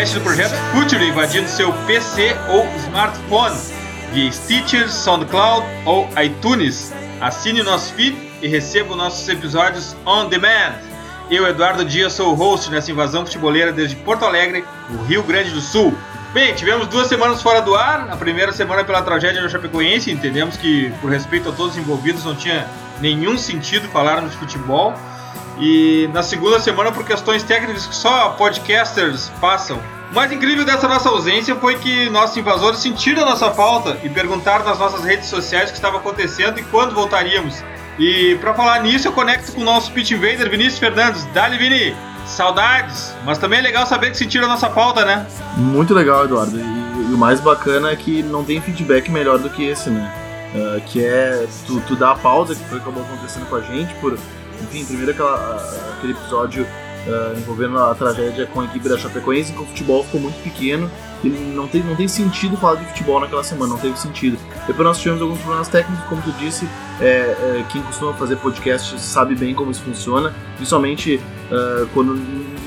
podcast 0.00 0.18
do 0.18 0.22
projeto 0.22 0.54
Future 0.72 1.04
invadindo 1.04 1.46
seu 1.46 1.72
PC 1.86 2.34
ou 2.48 2.66
smartphone 2.86 3.54
via 4.12 4.32
Stitcher, 4.32 4.90
SoundCloud 4.90 5.66
ou 5.84 6.08
iTunes. 6.22 6.90
Assine 7.20 7.62
nosso 7.62 7.92
feed 7.92 8.16
e 8.40 8.48
receba 8.48 8.96
nossos 8.96 9.28
episódios 9.28 9.94
on 10.06 10.30
demand. 10.30 10.76
Eu, 11.30 11.46
Eduardo 11.46 11.84
Dias, 11.84 12.14
sou 12.14 12.32
o 12.32 12.34
host 12.34 12.70
nessa 12.70 12.90
invasão 12.90 13.26
futeboleira 13.26 13.72
desde 13.72 13.94
Porto 13.96 14.24
Alegre, 14.24 14.64
no 14.88 15.02
Rio 15.04 15.22
Grande 15.22 15.50
do 15.50 15.60
Sul. 15.60 15.92
Bem, 16.32 16.54
tivemos 16.54 16.86
duas 16.86 17.06
semanas 17.06 17.42
fora 17.42 17.60
do 17.60 17.74
ar. 17.74 18.08
A 18.10 18.16
primeira 18.16 18.52
semana 18.52 18.82
pela 18.82 19.02
tragédia 19.02 19.42
do 19.42 19.50
Chapecoense. 19.50 20.10
Entendemos 20.10 20.56
que, 20.56 20.90
por 21.02 21.10
respeito 21.10 21.50
a 21.50 21.52
todos 21.52 21.72
os 21.72 21.78
envolvidos, 21.78 22.24
não 22.24 22.34
tinha 22.34 22.66
nenhum 23.02 23.36
sentido 23.36 23.86
falarmos 23.88 24.30
de 24.30 24.38
futebol. 24.38 24.94
E 25.60 26.08
na 26.14 26.22
segunda 26.22 26.58
semana 26.58 26.90
por 26.90 27.04
questões 27.04 27.42
técnicas 27.42 27.86
que 27.86 27.94
só 27.94 28.30
podcasters 28.30 29.30
passam. 29.40 29.78
O 30.10 30.14
mais 30.14 30.32
incrível 30.32 30.64
dessa 30.64 30.88
nossa 30.88 31.08
ausência 31.08 31.54
foi 31.54 31.76
que 31.76 32.08
nossos 32.10 32.36
invasores 32.36 32.80
sentiram 32.80 33.22
a 33.22 33.26
nossa 33.26 33.50
falta 33.50 33.96
e 34.02 34.08
perguntaram 34.08 34.64
nas 34.64 34.78
nossas 34.78 35.04
redes 35.04 35.28
sociais 35.28 35.68
o 35.68 35.72
que 35.72 35.78
estava 35.78 35.98
acontecendo 35.98 36.58
e 36.58 36.62
quando 36.64 36.94
voltaríamos. 36.94 37.62
E 37.98 38.36
para 38.40 38.54
falar 38.54 38.80
nisso, 38.82 39.06
eu 39.06 39.12
conecto 39.12 39.52
com 39.52 39.60
o 39.60 39.64
nosso 39.64 39.92
pitch 39.92 40.12
invader 40.12 40.48
Vinícius 40.48 40.78
Fernandes. 40.78 41.24
Dali, 41.26 41.58
Vini! 41.58 41.94
Saudades! 42.24 43.14
Mas 43.24 43.38
também 43.38 43.58
é 43.58 43.62
legal 43.62 43.86
saber 43.86 44.10
que 44.10 44.16
sentiram 44.16 44.46
a 44.46 44.48
nossa 44.48 44.70
falta, 44.70 45.04
né? 45.04 45.26
Muito 45.56 45.92
legal, 45.92 46.24
Eduardo. 46.24 46.58
E, 46.58 47.14
o 47.14 47.18
mais 47.18 47.40
bacana 47.40 47.90
é 47.90 47.96
que 47.96 48.22
não 48.22 48.42
tem 48.42 48.60
feedback 48.60 49.10
melhor 49.10 49.38
do 49.38 49.50
que 49.50 49.64
esse, 49.64 49.90
né? 49.90 50.10
Ah, 50.54 50.80
que 50.80 51.04
é 51.04 51.46
tu, 51.66 51.80
tu 51.86 51.94
dar 51.94 52.12
a 52.12 52.14
pausa, 52.14 52.54
que 52.54 52.64
foi 52.64 52.78
acabou 52.78 53.02
acontecendo 53.02 53.46
com 53.46 53.56
a 53.56 53.60
gente, 53.60 53.92
por, 53.94 54.18
enfim, 54.62 54.84
primeiro 54.84 55.12
aquela, 55.12 55.56
aquele 55.96 56.12
episódio 56.12 56.66
ah, 57.08 57.34
envolvendo 57.36 57.78
a 57.78 57.94
tragédia 57.94 58.46
com 58.46 58.60
a 58.60 58.64
equipe 58.64 58.88
da 58.88 58.98
Chapecoense, 58.98 59.52
que 59.52 59.62
o 59.62 59.66
futebol 59.66 60.04
ficou 60.04 60.20
muito 60.20 60.42
pequeno 60.42 60.90
e 61.24 61.28
não 61.28 61.66
tem, 61.66 61.82
não 61.82 61.96
tem 61.96 62.06
sentido 62.06 62.56
falar 62.56 62.76
de 62.76 62.86
futebol 62.86 63.20
naquela 63.20 63.42
semana, 63.42 63.72
não 63.72 63.80
teve 63.80 63.98
sentido. 63.98 64.38
Depois 64.66 64.86
nós 64.86 64.98
tivemos 64.98 65.22
alguns 65.22 65.38
problemas 65.38 65.68
técnicos, 65.68 66.04
como 66.06 66.20
tu 66.22 66.32
disse, 66.32 66.68
é, 67.00 67.04
é, 67.06 67.64
quem 67.70 67.82
costuma 67.82 68.12
fazer 68.14 68.36
podcast 68.36 69.00
sabe 69.00 69.34
bem 69.34 69.54
como 69.54 69.70
isso 69.70 69.82
funciona, 69.82 70.34
principalmente 70.56 71.20
ah, 71.50 71.86
quando 71.94 72.14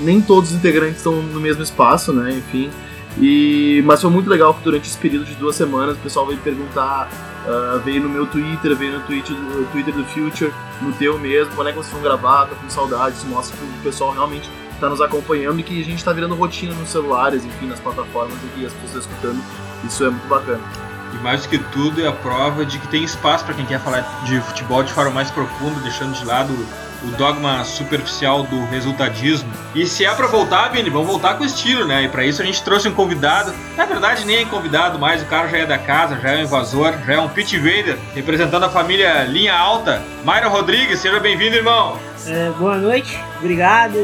nem 0.02 0.22
todos 0.22 0.52
os 0.52 0.56
integrantes 0.56 0.98
estão 0.98 1.22
no 1.22 1.40
mesmo 1.40 1.62
espaço, 1.62 2.12
né? 2.12 2.32
Enfim. 2.32 2.72
E, 3.20 3.84
mas 3.86 4.02
foi 4.02 4.10
muito 4.10 4.28
legal 4.28 4.56
que 4.56 4.64
durante 4.64 4.90
esse 4.90 4.98
período 4.98 5.26
de 5.26 5.36
duas 5.36 5.56
semanas 5.56 5.96
o 5.96 6.00
pessoal 6.00 6.26
veio 6.26 6.40
perguntar, 6.40 7.08
ah, 7.46 7.82
veio 7.84 8.02
no 8.02 8.10
meu 8.10 8.26
Twitter, 8.26 8.76
veio 8.76 9.00
no 9.00 9.06
Twitter, 9.06 9.36
no 9.36 9.66
Twitter 9.66 9.94
do 9.94 10.06
Future, 10.06 10.54
no 10.82 10.92
teu 10.94 11.20
mesmo, 11.20 11.54
quando 11.56 11.68
é 11.68 11.72
que 11.72 11.78
vocês 11.78 11.94
vão 11.94 12.02
gravar, 12.02 12.46
tá 12.48 12.56
com 12.56 12.70
saudade, 12.70 13.18
isso 13.18 13.28
mostra 13.28 13.58
que 13.58 13.64
o 13.64 13.84
pessoal 13.84 14.12
realmente 14.12 14.50
está 14.74 14.90
nos 14.90 15.02
acompanhando 15.02 15.60
e 15.60 15.64
que 15.64 15.82
a 15.82 15.84
gente 15.84 15.98
está 15.98 16.14
virando 16.14 16.36
rotina 16.36 16.74
nos 16.74 16.90
celulares, 16.90 17.44
enfim, 17.44 17.68
nas 17.68 17.80
plataformas 17.80 18.36
e 18.44 18.60
que 18.60 18.66
as 18.66 18.74
pessoas 18.74 19.06
escutando, 19.06 19.42
isso 19.84 20.04
é 20.04 20.10
muito 20.10 20.28
bacana. 20.28 20.62
E 21.14 21.18
mais 21.18 21.44
do 21.44 21.50
que 21.50 21.60
tudo 21.60 22.02
é 22.02 22.08
a 22.08 22.12
prova 22.12 22.66
de 22.66 22.80
que 22.80 22.88
tem 22.88 23.04
espaço 23.04 23.46
para 23.46 23.54
quem 23.54 23.66
quer 23.66 23.80
falar 23.80 24.02
de 24.26 24.40
futebol 24.42 24.84
de 24.84 24.92
forma 24.92 25.12
mais 25.12 25.30
profunda, 25.30 25.80
deixando 25.82 26.14
de 26.14 26.26
lado 26.26 26.54
o 27.04 27.08
dogma 27.18 27.64
superficial 27.64 28.44
do 28.44 28.66
resultadismo. 28.66 29.52
E 29.76 29.86
se 29.86 30.06
é 30.06 30.14
para 30.14 30.28
voltar, 30.28 30.70
Vini, 30.70 30.90
vamos 30.90 31.08
voltar 31.08 31.38
com 31.38 31.44
estilo, 31.44 31.86
né? 31.86 32.04
E 32.04 32.10
para 32.10 32.26
isso 32.26 32.42
a 32.42 32.46
gente 32.46 32.64
trouxe 32.64 32.88
um 32.88 32.94
convidado. 32.94 33.54
Na 33.76 33.86
verdade, 33.86 34.26
nem 34.26 34.38
é 34.38 34.46
convidado 34.46 34.98
mais, 34.98 35.22
o 35.22 35.26
cara 35.26 35.48
já 35.48 35.58
é 35.58 35.66
da 35.66 35.78
casa, 35.78 36.20
já 36.22 36.32
é 36.32 36.38
um 36.38 36.44
invasor, 36.44 36.94
já 37.06 37.14
é 37.14 37.20
um 37.20 37.30
pit 37.30 37.56
invader, 37.56 37.98
representando 38.16 38.64
a 38.64 38.70
família 38.70 39.24
Linha 39.24 39.54
Alta. 39.54 40.02
Myron 40.24 40.50
Rodrigues, 40.50 41.00
seja 41.00 41.20
bem-vindo, 41.20 41.56
irmão. 41.56 41.98
É, 42.26 42.50
boa 42.52 42.78
noite, 42.78 43.20
obrigado 43.40 43.98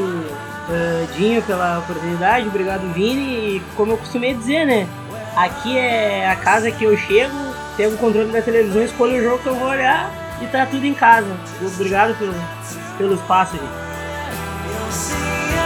eh, 0.69 1.07
Dinho 1.15 1.41
pela 1.41 1.79
oportunidade, 1.79 2.47
obrigado 2.47 2.93
Vini 2.93 3.57
e 3.57 3.61
como 3.75 3.93
eu 3.93 3.97
costumei 3.97 4.33
dizer, 4.33 4.65
né? 4.65 4.87
Aqui 5.35 5.77
é 5.77 6.29
a 6.29 6.35
casa 6.35 6.69
que 6.69 6.83
eu 6.83 6.95
chego, 6.97 7.35
pego 7.75 7.95
o 7.95 7.97
controle 7.97 8.31
da 8.31 8.41
televisão, 8.41 8.83
escolho 8.83 9.19
o 9.19 9.23
jogo 9.23 9.39
que 9.39 9.47
eu 9.47 9.55
vou 9.55 9.69
olhar 9.69 10.11
e 10.41 10.47
tá 10.47 10.65
tudo 10.65 10.85
em 10.85 10.93
casa. 10.93 11.27
Obrigado 11.61 12.17
pelo, 12.17 12.33
pelo 12.99 13.15
espaço, 13.15 13.53
gente. 13.53 13.63
You'll 13.63 14.91
see 14.91 15.15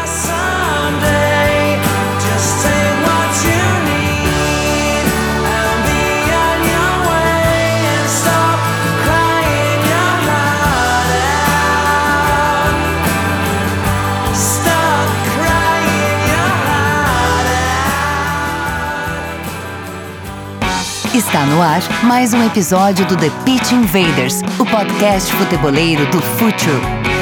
us 0.04 0.10
someday. 0.28 1.82
Just 2.22 2.62
take 2.62 3.02
what 3.02 3.34
you 3.44 3.66
need 3.90 5.06
and 5.44 5.84
be 5.84 6.30
on 6.32 6.62
your 6.70 6.94
way 7.10 7.90
and 7.90 8.08
stop 8.08 8.60
crying 9.04 9.82
your 9.90 10.14
heart 10.30 11.10
out. 11.90 12.36
Stop 14.36 15.10
crying 15.34 16.22
your 16.30 16.54
heart 16.70 17.50
out. 21.02 21.18
Está 21.18 21.46
no 21.48 21.62
ar 21.64 21.82
mais 22.04 22.34
um 22.34 22.46
episódio 22.46 23.06
do 23.08 23.18
The 23.18 23.32
Pitch 23.44 23.72
Invaders, 23.72 24.42
o 24.60 24.66
podcast 24.66 25.34
futeboleiro 25.34 26.06
do 26.12 26.22
Future. 26.38 27.13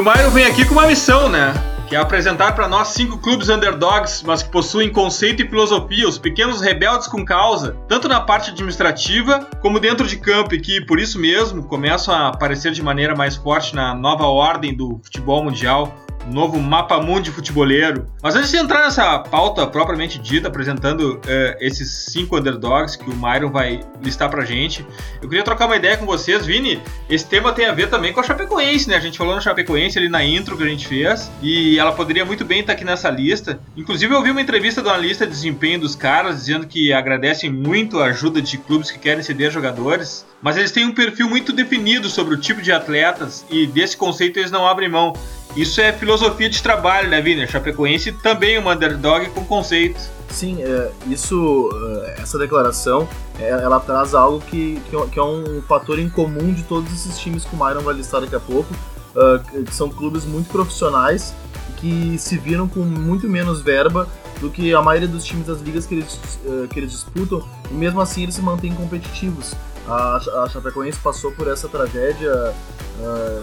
O 0.00 0.02
Myron 0.02 0.30
vem 0.30 0.46
aqui 0.46 0.64
com 0.64 0.72
uma 0.72 0.86
missão, 0.86 1.28
né? 1.28 1.52
Que 1.86 1.94
é 1.94 1.98
apresentar 1.98 2.52
para 2.52 2.66
nós 2.66 2.88
cinco 2.88 3.18
clubes 3.18 3.50
underdogs, 3.50 4.22
mas 4.24 4.42
que 4.42 4.48
possuem 4.48 4.90
conceito 4.90 5.42
e 5.42 5.46
filosofia, 5.46 6.08
os 6.08 6.16
pequenos 6.16 6.62
rebeldes 6.62 7.06
com 7.06 7.22
causa, 7.22 7.76
tanto 7.86 8.08
na 8.08 8.18
parte 8.18 8.50
administrativa 8.50 9.40
como 9.60 9.78
dentro 9.78 10.06
de 10.06 10.16
campo, 10.16 10.54
e 10.54 10.60
que 10.60 10.80
por 10.80 10.98
isso 10.98 11.18
mesmo 11.18 11.64
começam 11.64 12.14
a 12.14 12.28
aparecer 12.28 12.72
de 12.72 12.82
maneira 12.82 13.14
mais 13.14 13.36
forte 13.36 13.74
na 13.74 13.94
nova 13.94 14.24
ordem 14.24 14.74
do 14.74 14.98
futebol 15.04 15.44
mundial, 15.44 15.94
novo 16.26 16.58
mapa 16.60 17.00
mundi 17.00 17.30
futeboleiro. 17.30 18.06
Mas 18.22 18.36
antes 18.36 18.50
de 18.50 18.56
entrar 18.56 18.84
nessa 18.84 19.18
pauta 19.18 19.66
propriamente 19.66 20.18
dita, 20.18 20.48
apresentando 20.48 21.20
eh, 21.26 21.56
esses 21.60 22.06
cinco 22.10 22.36
underdogs 22.36 22.96
que 22.96 23.08
o 23.08 23.14
Myron 23.14 23.50
vai 23.50 23.80
listar 24.02 24.28
pra 24.28 24.44
gente, 24.44 24.84
eu 25.22 25.28
queria 25.28 25.44
trocar 25.44 25.66
uma 25.66 25.76
ideia 25.76 25.96
com 25.96 26.06
vocês, 26.06 26.44
Vini. 26.44 26.80
Esse 27.08 27.26
tema 27.26 27.52
tem 27.52 27.66
a 27.66 27.72
ver 27.72 27.88
também 27.88 28.12
com 28.12 28.20
a 28.20 28.22
Chapecoense, 28.22 28.88
né? 28.88 28.96
A 28.96 29.00
gente 29.00 29.18
falou 29.18 29.34
no 29.34 29.40
Chapecoense 29.40 29.98
ali 29.98 30.08
na 30.08 30.24
intro 30.24 30.56
que 30.56 30.62
a 30.62 30.68
gente 30.68 30.86
fez, 30.86 31.30
e 31.42 31.78
ela 31.78 31.92
poderia 31.92 32.24
muito 32.24 32.44
bem 32.44 32.60
estar 32.60 32.74
aqui 32.74 32.84
nessa 32.84 33.10
lista. 33.10 33.58
Inclusive, 33.76 34.14
eu 34.14 34.22
vi 34.22 34.30
uma 34.30 34.42
entrevista 34.42 34.82
de 34.82 34.88
uma 34.88 34.96
lista 34.96 35.26
de 35.26 35.32
desempenho 35.32 35.80
dos 35.80 35.94
caras 35.94 36.36
dizendo 36.36 36.66
que 36.66 36.92
agradecem 36.92 37.50
muito 37.50 37.98
a 38.00 38.06
ajuda 38.06 38.42
de 38.42 38.58
clubes 38.58 38.90
que 38.90 38.98
querem 38.98 39.22
ceder 39.22 39.50
jogadores, 39.50 40.26
mas 40.42 40.56
eles 40.56 40.70
têm 40.70 40.84
um 40.84 40.94
perfil 40.94 41.28
muito 41.28 41.52
definido 41.52 42.08
sobre 42.08 42.34
o 42.34 42.36
tipo 42.36 42.60
de 42.60 42.72
atletas 42.72 43.44
e 43.50 43.66
desse 43.66 43.96
conceito 43.96 44.38
eles 44.38 44.50
não 44.50 44.66
abrem 44.66 44.88
mão. 44.88 45.12
Isso 45.56 45.80
é 45.80 45.92
filosofia 45.92 46.09
de 46.16 46.62
trabalho, 46.62 47.08
né, 47.08 47.20
Vini? 47.20 47.46
Chapecoense 47.46 48.12
também 48.12 48.56
é 48.56 48.58
uma 48.58 48.74
underdog 48.74 49.28
com 49.30 49.44
conceito. 49.44 50.00
Sim, 50.30 50.62
é, 50.62 50.90
isso, 51.08 51.68
é, 52.06 52.22
essa 52.22 52.38
declaração, 52.38 53.08
é, 53.38 53.50
ela 53.50 53.80
traz 53.80 54.14
algo 54.14 54.40
que, 54.40 54.80
que, 54.88 54.96
é- 54.96 55.06
que 55.06 55.18
é 55.18 55.22
um 55.22 55.60
fator 55.68 55.98
em 55.98 56.08
comum 56.08 56.52
de 56.52 56.62
todos 56.62 56.92
esses 56.92 57.18
times 57.18 57.44
que 57.44 57.54
o 57.54 57.58
Myron 57.64 57.80
vai 57.82 57.94
listar 57.94 58.20
daqui 58.20 58.36
a 58.36 58.40
pouco, 58.40 58.72
ah, 59.16 59.40
que 59.66 59.74
são 59.74 59.88
clubes 59.88 60.24
muito 60.24 60.48
profissionais 60.50 61.34
que 61.78 62.16
se 62.18 62.36
viram 62.38 62.68
com 62.68 62.80
muito 62.80 63.26
menos 63.28 63.60
verba 63.62 64.06
do 64.40 64.50
que 64.50 64.72
a 64.74 64.82
maioria 64.82 65.08
dos 65.08 65.24
times 65.24 65.46
das 65.46 65.60
ligas 65.60 65.86
que 65.86 65.94
eles, 65.94 66.18
eh, 66.44 66.66
que 66.68 66.78
eles 66.78 66.92
disputam, 66.92 67.42
e 67.70 67.74
mesmo 67.74 68.00
assim 68.00 68.22
eles 68.22 68.34
se 68.34 68.42
mantêm 68.42 68.72
competitivos. 68.74 69.54
A, 69.88 70.16
a 70.44 70.48
Chapecoense 70.48 70.98
passou 71.00 71.32
por 71.32 71.48
essa 71.48 71.68
tragédia, 71.68 72.54
ah, 73.02 73.42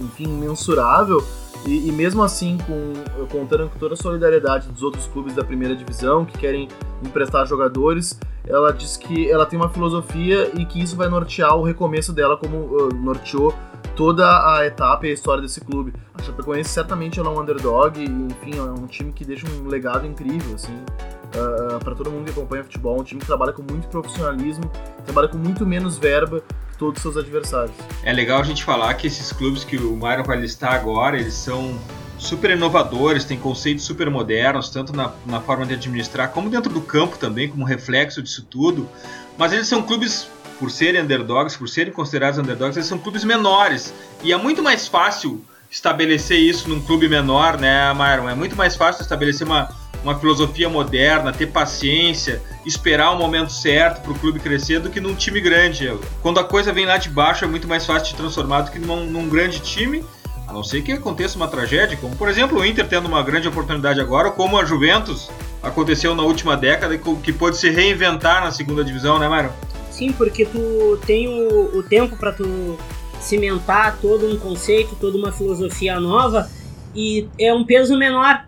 enfim, 0.00 0.24
imensurável, 0.24 1.22
E, 1.66 1.88
e, 1.88 1.92
mesmo 1.92 2.22
assim, 2.22 2.58
com, 2.66 2.92
contando 3.28 3.70
com 3.70 3.78
toda 3.78 3.94
a 3.94 3.96
solidariedade 3.96 4.68
dos 4.68 4.82
outros 4.82 5.06
clubes 5.06 5.34
da 5.34 5.42
primeira 5.42 5.74
divisão 5.74 6.24
que 6.24 6.36
querem 6.36 6.68
emprestar 7.02 7.46
jogadores, 7.46 8.18
ela 8.46 8.70
diz 8.72 8.96
que 8.98 9.30
ela 9.30 9.46
tem 9.46 9.58
uma 9.58 9.70
filosofia 9.70 10.50
e 10.54 10.66
que 10.66 10.82
isso 10.82 10.94
vai 10.94 11.08
nortear 11.08 11.56
o 11.56 11.62
recomeço 11.62 12.12
dela, 12.12 12.36
como 12.36 12.56
uh, 12.56 12.94
norteou 12.94 13.54
toda 13.96 14.26
a 14.26 14.66
etapa 14.66 15.06
e 15.06 15.10
a 15.10 15.12
história 15.14 15.40
desse 15.40 15.60
clube. 15.60 15.94
A 16.14 16.22
Chapecoense 16.22 16.68
certamente 16.68 17.18
ela 17.18 17.30
é 17.30 17.32
um 17.32 17.40
underdog, 17.40 17.98
e, 17.98 18.04
enfim, 18.04 18.58
é 18.58 18.62
um 18.62 18.86
time 18.86 19.12
que 19.12 19.24
deixa 19.24 19.46
um 19.48 19.66
legado 19.66 20.06
incrível, 20.06 20.54
assim, 20.54 20.74
uh, 20.74 21.82
para 21.82 21.94
todo 21.94 22.10
mundo 22.10 22.24
que 22.26 22.30
acompanha 22.30 22.62
futebol, 22.62 23.00
um 23.00 23.04
time 23.04 23.20
que 23.20 23.26
trabalha 23.26 23.52
com 23.54 23.62
muito 23.62 23.88
profissionalismo, 23.88 24.70
trabalha 25.04 25.28
com 25.28 25.38
muito 25.38 25.64
menos 25.64 25.96
verba 25.96 26.42
todos 26.74 26.98
os 26.98 27.02
seus 27.02 27.16
adversários. 27.16 27.74
É 28.02 28.12
legal 28.12 28.40
a 28.40 28.44
gente 28.44 28.64
falar 28.64 28.92
que 28.94 29.06
esses 29.06 29.32
clubes 29.32 29.64
que 29.64 29.76
o 29.76 29.96
Myron 29.96 30.24
vai 30.24 30.38
listar 30.38 30.74
agora, 30.74 31.18
eles 31.18 31.34
são 31.34 31.78
super 32.18 32.50
inovadores, 32.50 33.24
têm 33.24 33.38
conceitos 33.38 33.84
super 33.84 34.08
modernos, 34.10 34.70
tanto 34.70 34.94
na, 34.94 35.12
na 35.26 35.40
forma 35.40 35.66
de 35.66 35.74
administrar 35.74 36.30
como 36.30 36.48
dentro 36.48 36.72
do 36.72 36.80
campo 36.80 37.18
também, 37.18 37.48
como 37.48 37.64
reflexo 37.64 38.22
disso 38.22 38.46
tudo. 38.48 38.88
Mas 39.36 39.52
eles 39.52 39.66
são 39.66 39.82
clubes 39.82 40.28
por 40.58 40.70
serem 40.70 41.02
underdogs, 41.02 41.56
por 41.56 41.68
serem 41.68 41.92
considerados 41.92 42.38
underdogs, 42.38 42.76
eles 42.76 42.88
são 42.88 42.98
clubes 42.98 43.24
menores. 43.24 43.92
E 44.22 44.32
é 44.32 44.36
muito 44.36 44.62
mais 44.62 44.86
fácil 44.86 45.44
estabelecer 45.70 46.38
isso 46.38 46.68
num 46.68 46.80
clube 46.80 47.08
menor, 47.08 47.58
né, 47.58 47.92
Myron? 47.92 48.28
É 48.28 48.34
muito 48.34 48.54
mais 48.54 48.76
fácil 48.76 49.02
estabelecer 49.02 49.46
uma, 49.46 49.68
uma 50.04 50.18
filosofia 50.18 50.68
moderna, 50.68 51.32
ter 51.32 51.46
paciência, 51.46 52.40
esperar 52.64 53.10
o 53.12 53.18
momento 53.18 53.50
certo 53.50 54.02
para 54.02 54.12
o 54.12 54.18
clube 54.18 54.38
crescer 54.38 54.78
do 54.78 54.90
que 54.90 55.00
num 55.00 55.14
time 55.14 55.40
grande. 55.40 55.92
Quando 56.22 56.38
a 56.38 56.44
coisa 56.44 56.72
vem 56.72 56.84
lá 56.84 56.98
de 56.98 57.08
baixo 57.08 57.44
é 57.44 57.48
muito 57.48 57.66
mais 57.66 57.86
fácil 57.86 58.08
de 58.08 58.16
transformar 58.16 58.60
do 58.60 58.70
que 58.70 58.78
num, 58.78 59.06
num 59.06 59.28
grande 59.28 59.60
time, 59.60 60.04
a 60.46 60.52
não 60.52 60.62
ser 60.62 60.82
que 60.82 60.92
aconteça 60.92 61.36
uma 61.36 61.48
tragédia, 61.48 61.96
como 61.96 62.14
por 62.16 62.28
exemplo 62.28 62.60
o 62.60 62.64
Inter 62.64 62.86
tendo 62.86 63.08
uma 63.08 63.22
grande 63.22 63.48
oportunidade 63.48 63.98
agora, 63.98 64.30
como 64.30 64.58
a 64.58 64.64
Juventus 64.64 65.30
aconteceu 65.62 66.14
na 66.14 66.22
última 66.22 66.54
década, 66.54 66.98
que 66.98 67.32
pode 67.32 67.56
se 67.56 67.70
reinventar 67.70 68.44
na 68.44 68.50
segunda 68.50 68.84
divisão, 68.84 69.18
né, 69.18 69.26
Myron? 69.26 69.50
Sim, 69.90 70.12
porque 70.12 70.44
tu 70.44 70.98
tem 71.06 71.28
o, 71.28 71.78
o 71.78 71.82
tempo 71.82 72.16
para 72.16 72.32
tu 72.32 72.78
cimentar 73.20 73.96
todo 74.02 74.28
um 74.28 74.36
conceito, 74.36 74.94
toda 75.00 75.16
uma 75.16 75.32
filosofia 75.32 75.98
nova 75.98 76.50
e 76.94 77.26
é 77.38 77.54
um 77.54 77.64
peso 77.64 77.96
menor. 77.96 78.44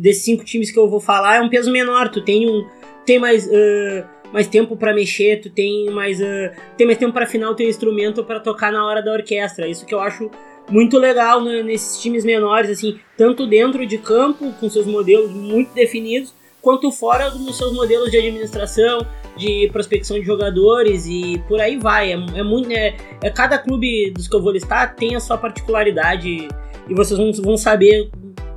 Desses 0.00 0.24
cinco 0.24 0.44
times 0.44 0.70
que 0.70 0.78
eu 0.78 0.88
vou 0.88 1.00
falar 1.00 1.36
é 1.36 1.40
um 1.40 1.48
peso 1.48 1.70
menor. 1.70 2.08
Tu 2.08 2.22
tem 2.22 2.48
um 2.48 2.66
tem 3.04 3.18
mais 3.18 3.46
uh, 3.46 4.04
mais 4.32 4.46
tempo 4.46 4.76
para 4.76 4.94
mexer, 4.94 5.40
tu 5.40 5.50
tem 5.50 5.90
mais 5.90 6.20
uh, 6.20 6.50
tem 6.76 6.86
mais 6.86 6.98
tempo 6.98 7.12
para 7.12 7.24
afinar 7.24 7.50
o 7.50 7.54
teu 7.54 7.68
instrumento 7.68 8.22
para 8.24 8.40
tocar 8.40 8.72
na 8.72 8.86
hora 8.86 9.02
da 9.02 9.12
orquestra. 9.12 9.66
Isso 9.68 9.86
que 9.86 9.94
eu 9.94 10.00
acho 10.00 10.30
muito 10.70 10.98
legal 10.98 11.42
né, 11.42 11.62
nesses 11.62 12.00
times 12.00 12.24
menores, 12.24 12.70
assim, 12.70 12.98
tanto 13.16 13.46
dentro 13.46 13.84
de 13.84 13.98
campo 13.98 14.52
com 14.60 14.70
seus 14.70 14.86
modelos 14.86 15.30
muito 15.32 15.74
definidos, 15.74 16.32
quanto 16.62 16.90
fora 16.92 17.30
dos 17.30 17.56
seus 17.56 17.72
modelos 17.72 18.10
de 18.10 18.18
administração, 18.18 19.04
de 19.36 19.68
prospecção 19.72 20.18
de 20.18 20.24
jogadores 20.24 21.06
e 21.06 21.42
por 21.48 21.60
aí 21.60 21.76
vai. 21.76 22.12
É, 22.12 22.16
é 22.36 22.42
muito. 22.42 22.70
É, 22.70 22.96
é, 23.22 23.30
cada 23.30 23.58
clube 23.58 24.10
dos 24.10 24.28
que 24.28 24.36
eu 24.36 24.42
vou 24.42 24.52
listar 24.52 24.94
tem 24.94 25.16
a 25.16 25.20
sua 25.20 25.38
particularidade 25.38 26.48
e 26.88 26.94
vocês 26.94 27.18
vão, 27.18 27.32
vão 27.32 27.56
saber 27.56 28.10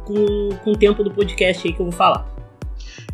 com, 0.06 0.50
com 0.64 0.72
o 0.72 0.78
tempo 0.78 1.04
do 1.04 1.12
podcast 1.12 1.68
aí 1.68 1.74
que 1.74 1.80
eu 1.80 1.86
vou 1.86 1.94
falar. 1.94 2.34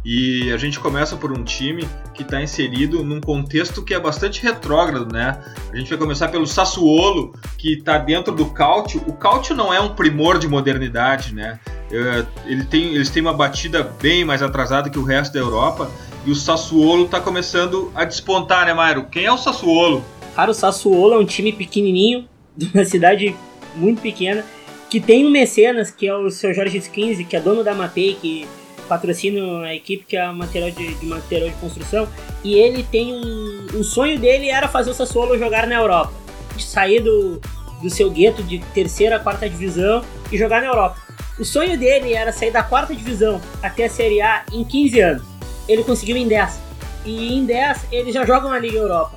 E 0.03 0.51
a 0.51 0.57
gente 0.57 0.79
começa 0.79 1.15
por 1.15 1.31
um 1.31 1.43
time 1.43 1.87
que 2.13 2.23
está 2.23 2.41
inserido 2.41 3.03
num 3.03 3.19
contexto 3.19 3.83
que 3.83 3.93
é 3.93 3.99
bastante 3.99 4.41
retrógrado, 4.41 5.11
né? 5.11 5.39
A 5.71 5.75
gente 5.75 5.89
vai 5.89 5.97
começar 5.97 6.29
pelo 6.29 6.47
Sassuolo, 6.47 7.33
que 7.57 7.73
está 7.73 7.97
dentro 7.97 8.33
do 8.33 8.45
Cautio. 8.47 9.03
O 9.07 9.13
Cautio 9.13 9.55
não 9.55 9.73
é 9.73 9.79
um 9.79 9.89
primor 9.89 10.39
de 10.39 10.47
modernidade, 10.47 11.33
né? 11.33 11.59
É, 11.91 12.25
ele 12.45 12.63
tem, 12.63 12.95
eles 12.95 13.09
têm 13.09 13.21
uma 13.21 13.33
batida 13.33 13.83
bem 14.01 14.23
mais 14.23 14.41
atrasada 14.41 14.89
que 14.89 14.97
o 14.97 15.03
resto 15.03 15.33
da 15.33 15.39
Europa 15.39 15.91
e 16.25 16.31
o 16.31 16.35
Sassuolo 16.35 17.05
está 17.05 17.19
começando 17.19 17.91
a 17.93 18.05
despontar, 18.05 18.65
né, 18.65 18.73
Mairo? 18.73 19.05
Quem 19.05 19.25
é 19.25 19.31
o 19.31 19.37
Sassuolo? 19.37 20.03
Cara, 20.35 20.51
o 20.51 20.53
Sassuolo 20.53 21.15
é 21.15 21.17
um 21.17 21.25
time 21.25 21.51
pequenininho, 21.51 22.27
de 22.55 22.69
uma 22.73 22.85
cidade 22.85 23.35
muito 23.75 24.01
pequena, 24.01 24.45
que 24.89 24.99
tem 24.99 25.25
um 25.25 25.29
mecenas, 25.29 25.91
que 25.91 26.07
é 26.07 26.15
o 26.15 26.29
seu 26.29 26.53
Jorge 26.53 26.77
Skins, 26.77 27.25
que 27.27 27.35
é 27.35 27.39
dono 27.39 27.63
da 27.63 27.73
Mapei, 27.73 28.17
que 28.19 28.47
patrocina 28.87 29.61
a 29.61 29.75
equipe 29.75 30.03
que 30.03 30.17
é 30.17 30.31
material 30.31 30.71
de, 30.71 30.95
de 30.95 31.05
material 31.05 31.49
de 31.49 31.55
construção, 31.57 32.07
e 32.43 32.55
ele 32.55 32.83
tem 32.83 33.13
um, 33.13 33.67
um 33.75 33.83
sonho 33.83 34.17
dele 34.19 34.49
era 34.49 34.67
fazer 34.67 34.89
o 34.89 34.93
Sassuolo 34.93 35.37
jogar 35.37 35.67
na 35.67 35.75
Europa, 35.75 36.11
sair 36.57 37.01
do, 37.01 37.39
do 37.81 37.89
seu 37.89 38.09
gueto 38.09 38.41
de 38.41 38.59
terceira, 38.73 39.19
quarta 39.19 39.47
divisão 39.47 40.03
e 40.31 40.37
jogar 40.37 40.61
na 40.61 40.67
Europa. 40.67 40.99
O 41.37 41.45
sonho 41.45 41.77
dele 41.77 42.13
era 42.13 42.33
sair 42.33 42.51
da 42.51 42.63
quarta 42.63 42.95
divisão 42.95 43.39
até 43.61 43.85
a 43.85 43.89
Série 43.89 44.21
A 44.21 44.43
em 44.51 44.63
15 44.63 44.99
anos 44.99 45.39
ele 45.69 45.83
conseguiu 45.83 46.17
em 46.17 46.27
10. 46.27 46.59
E 47.05 47.33
em 47.33 47.45
10 47.45 47.85
ele 47.91 48.11
já 48.11 48.25
joga 48.25 48.49
na 48.49 48.59
Liga 48.59 48.77
Europa. 48.77 49.13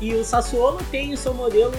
E 0.00 0.14
o 0.14 0.24
Sassuolo 0.24 0.80
tem 0.90 1.12
o 1.12 1.16
seu 1.16 1.34
modelo 1.34 1.72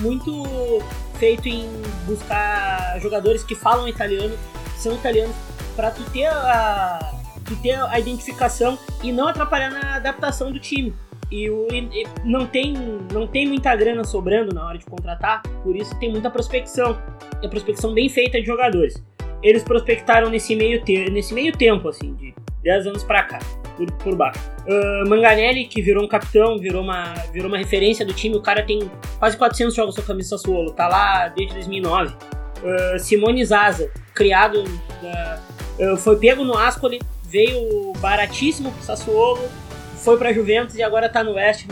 muito 0.00 0.82
feito 1.14 1.48
em 1.48 1.68
buscar 2.06 2.98
jogadores 3.00 3.42
que 3.42 3.54
falam 3.54 3.88
italiano, 3.88 4.34
são 4.76 4.94
italianos, 4.94 5.34
para 5.76 5.90
tu 5.90 6.02
ter 6.10 6.26
a 6.26 7.12
tu 7.44 7.56
ter 7.56 7.74
a 7.74 7.98
identificação 7.98 8.78
e 9.02 9.10
não 9.10 9.28
atrapalhar 9.28 9.70
na 9.70 9.96
adaptação 9.96 10.52
do 10.52 10.58
time. 10.58 10.94
E, 11.30 11.48
o, 11.48 11.66
e 11.72 12.06
não 12.24 12.46
tem 12.46 12.74
não 13.12 13.26
tem 13.26 13.48
muita 13.48 13.74
grana 13.74 14.04
sobrando 14.04 14.54
na 14.54 14.66
hora 14.66 14.78
de 14.78 14.84
contratar, 14.84 15.42
por 15.62 15.74
isso 15.74 15.98
tem 15.98 16.10
muita 16.10 16.30
prospecção. 16.30 17.00
É 17.42 17.48
prospecção 17.48 17.94
bem 17.94 18.08
feita 18.08 18.38
de 18.40 18.46
jogadores. 18.46 19.02
Eles 19.42 19.64
prospectaram 19.64 20.30
nesse 20.30 20.54
meio, 20.54 20.84
te, 20.84 21.10
nesse 21.10 21.34
meio 21.34 21.52
tempo, 21.56 21.88
assim, 21.88 22.14
de 22.14 22.34
10 22.62 22.86
anos 22.86 23.02
pra 23.02 23.24
cá, 23.24 23.38
por, 23.76 23.90
por 23.92 24.16
baixo. 24.16 24.40
Uh, 24.66 25.08
Manganelli, 25.08 25.66
que 25.66 25.82
virou 25.82 26.04
um 26.04 26.08
capitão, 26.08 26.58
virou 26.58 26.82
uma, 26.82 27.14
virou 27.32 27.48
uma 27.48 27.58
referência 27.58 28.04
do 28.04 28.12
time, 28.12 28.36
o 28.36 28.42
cara 28.42 28.62
tem 28.62 28.90
quase 29.18 29.36
400 29.36 29.74
jogos 29.74 29.94
com 29.94 30.00
a 30.00 30.04
camisa 30.04 30.30
Sassuolo, 30.30 30.72
tá 30.72 30.88
lá 30.88 31.28
desde 31.28 31.54
2009. 31.54 32.14
Uh, 32.14 32.98
Simone 32.98 33.44
Zaza, 33.44 33.90
criado, 34.14 34.62
uh, 34.62 35.96
foi 35.96 36.16
pego 36.16 36.44
no 36.44 36.56
Ascoli, 36.56 37.00
veio 37.24 37.92
baratíssimo 37.98 38.70
pro 38.72 38.82
Sassuolo, 38.82 39.48
foi 39.96 40.16
pra 40.16 40.32
Juventus 40.32 40.76
e 40.76 40.82
agora 40.82 41.08
tá 41.08 41.24
no 41.24 41.32
West 41.32 41.66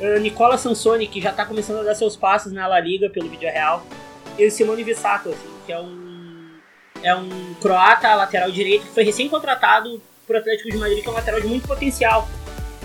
Uh, 0.00 0.20
Nicola 0.20 0.56
Sansoni, 0.56 1.08
que 1.08 1.20
já 1.20 1.32
tá 1.32 1.44
começando 1.44 1.80
a 1.80 1.82
dar 1.82 1.94
seus 1.94 2.16
passos 2.16 2.52
na 2.52 2.68
La 2.68 2.78
Liga 2.78 3.10
pelo 3.10 3.28
vídeo 3.28 3.50
real. 3.50 3.84
E 4.38 4.48
Simone 4.48 4.84
Vissato, 4.84 5.30
assim, 5.30 5.48
que 5.66 5.72
é 5.72 5.80
um, 5.80 6.50
é 7.02 7.14
um 7.16 7.54
croata 7.60 8.14
lateral 8.14 8.50
direito 8.50 8.86
que 8.86 8.94
foi 8.94 9.02
recém-contratado 9.02 10.00
pro 10.28 10.38
Atlético 10.38 10.70
de 10.70 10.76
Madrid, 10.76 11.02
que 11.02 11.08
é 11.08 11.10
um 11.10 11.14
lateral 11.14 11.40
de 11.40 11.46
muito 11.48 11.66
potencial. 11.66 12.28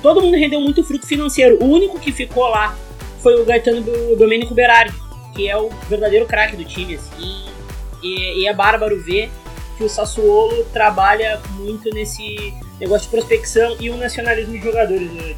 Todo 0.01 0.21
mundo 0.21 0.35
rendeu 0.35 0.59
muito 0.59 0.83
fruto 0.83 1.05
financeiro. 1.05 1.57
O 1.61 1.65
único 1.65 1.99
que 1.99 2.11
ficou 2.11 2.47
lá 2.49 2.75
foi 3.19 3.39
o 3.39 3.45
Gaetano 3.45 3.81
do 3.81 4.15
Domenico 4.15 4.53
Berardi, 4.55 4.95
que 5.35 5.47
é 5.47 5.57
o 5.57 5.69
verdadeiro 5.89 6.25
craque 6.25 6.55
do 6.55 6.65
time, 6.65 6.95
assim. 6.95 7.45
E, 8.01 8.41
e 8.41 8.47
é 8.47 8.53
bárbaro 8.53 8.99
ver 9.01 9.29
que 9.77 9.83
o 9.83 9.89
Sassuolo 9.89 10.63
trabalha 10.73 11.41
muito 11.51 11.89
nesse 11.93 12.53
negócio 12.79 13.05
de 13.05 13.11
prospecção 13.11 13.75
e 13.79 13.89
o 13.89 13.97
nacionalismo 13.97 14.53
de 14.53 14.63
jogadores, 14.63 15.11
né, 15.11 15.35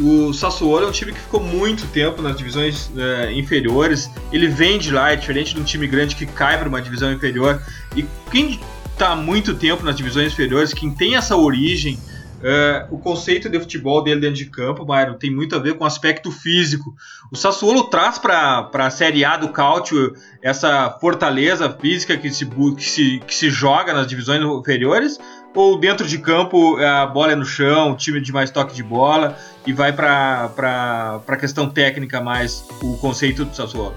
o 0.00 0.32
Sassuolo 0.32 0.86
é 0.86 0.88
um 0.88 0.92
time 0.92 1.12
que 1.12 1.20
ficou 1.20 1.40
muito 1.40 1.86
tempo 1.92 2.20
nas 2.20 2.36
divisões 2.36 2.90
é, 2.96 3.32
inferiores. 3.32 4.10
Ele 4.32 4.48
vem 4.48 4.76
de 4.76 4.90
lá, 4.90 5.12
é 5.12 5.16
diferente 5.16 5.54
de 5.54 5.60
um 5.60 5.64
time 5.64 5.86
grande 5.86 6.16
que 6.16 6.26
cai 6.26 6.58
para 6.58 6.68
uma 6.68 6.82
divisão 6.82 7.12
inferior. 7.12 7.62
E 7.94 8.04
quem 8.30 8.58
está 8.94 9.10
há 9.10 9.16
muito 9.16 9.54
tempo 9.54 9.84
nas 9.84 9.96
divisões 9.96 10.32
inferiores, 10.32 10.72
quem 10.72 10.90
tem 10.90 11.16
essa 11.16 11.36
origem, 11.36 11.94
uh, 11.94 12.94
o 12.94 12.98
conceito 12.98 13.48
de 13.48 13.58
futebol 13.58 14.02
dele 14.02 14.20
dentro 14.20 14.36
de 14.36 14.46
campo, 14.46 14.84
Byron, 14.84 15.14
tem 15.14 15.34
muito 15.34 15.54
a 15.56 15.58
ver 15.58 15.74
com 15.74 15.82
o 15.82 15.86
aspecto 15.86 16.30
físico. 16.30 16.94
O 17.30 17.36
Sassuolo 17.36 17.84
traz 17.84 18.18
para 18.18 18.70
a 18.72 18.90
Série 18.90 19.24
A 19.24 19.36
do 19.36 19.48
Cautio 19.48 20.14
essa 20.40 20.90
fortaleza 21.00 21.68
física 21.70 22.16
que 22.16 22.30
se, 22.30 22.46
que, 22.46 22.84
se, 22.84 23.18
que 23.26 23.34
se 23.34 23.50
joga 23.50 23.92
nas 23.92 24.06
divisões 24.06 24.40
inferiores, 24.42 25.18
ou 25.54 25.78
dentro 25.78 26.06
de 26.06 26.18
campo 26.18 26.76
a 26.78 27.06
bola 27.06 27.32
é 27.32 27.36
no 27.36 27.44
chão, 27.44 27.92
o 27.92 27.96
time 27.96 28.20
de 28.20 28.32
mais 28.32 28.50
toque 28.50 28.74
de 28.74 28.82
bola 28.82 29.36
e 29.66 29.72
vai 29.72 29.92
para 29.92 31.20
a 31.26 31.36
questão 31.36 31.68
técnica 31.68 32.20
mais 32.20 32.64
o 32.80 32.96
conceito 32.98 33.44
do 33.44 33.54
Sassuolo? 33.54 33.94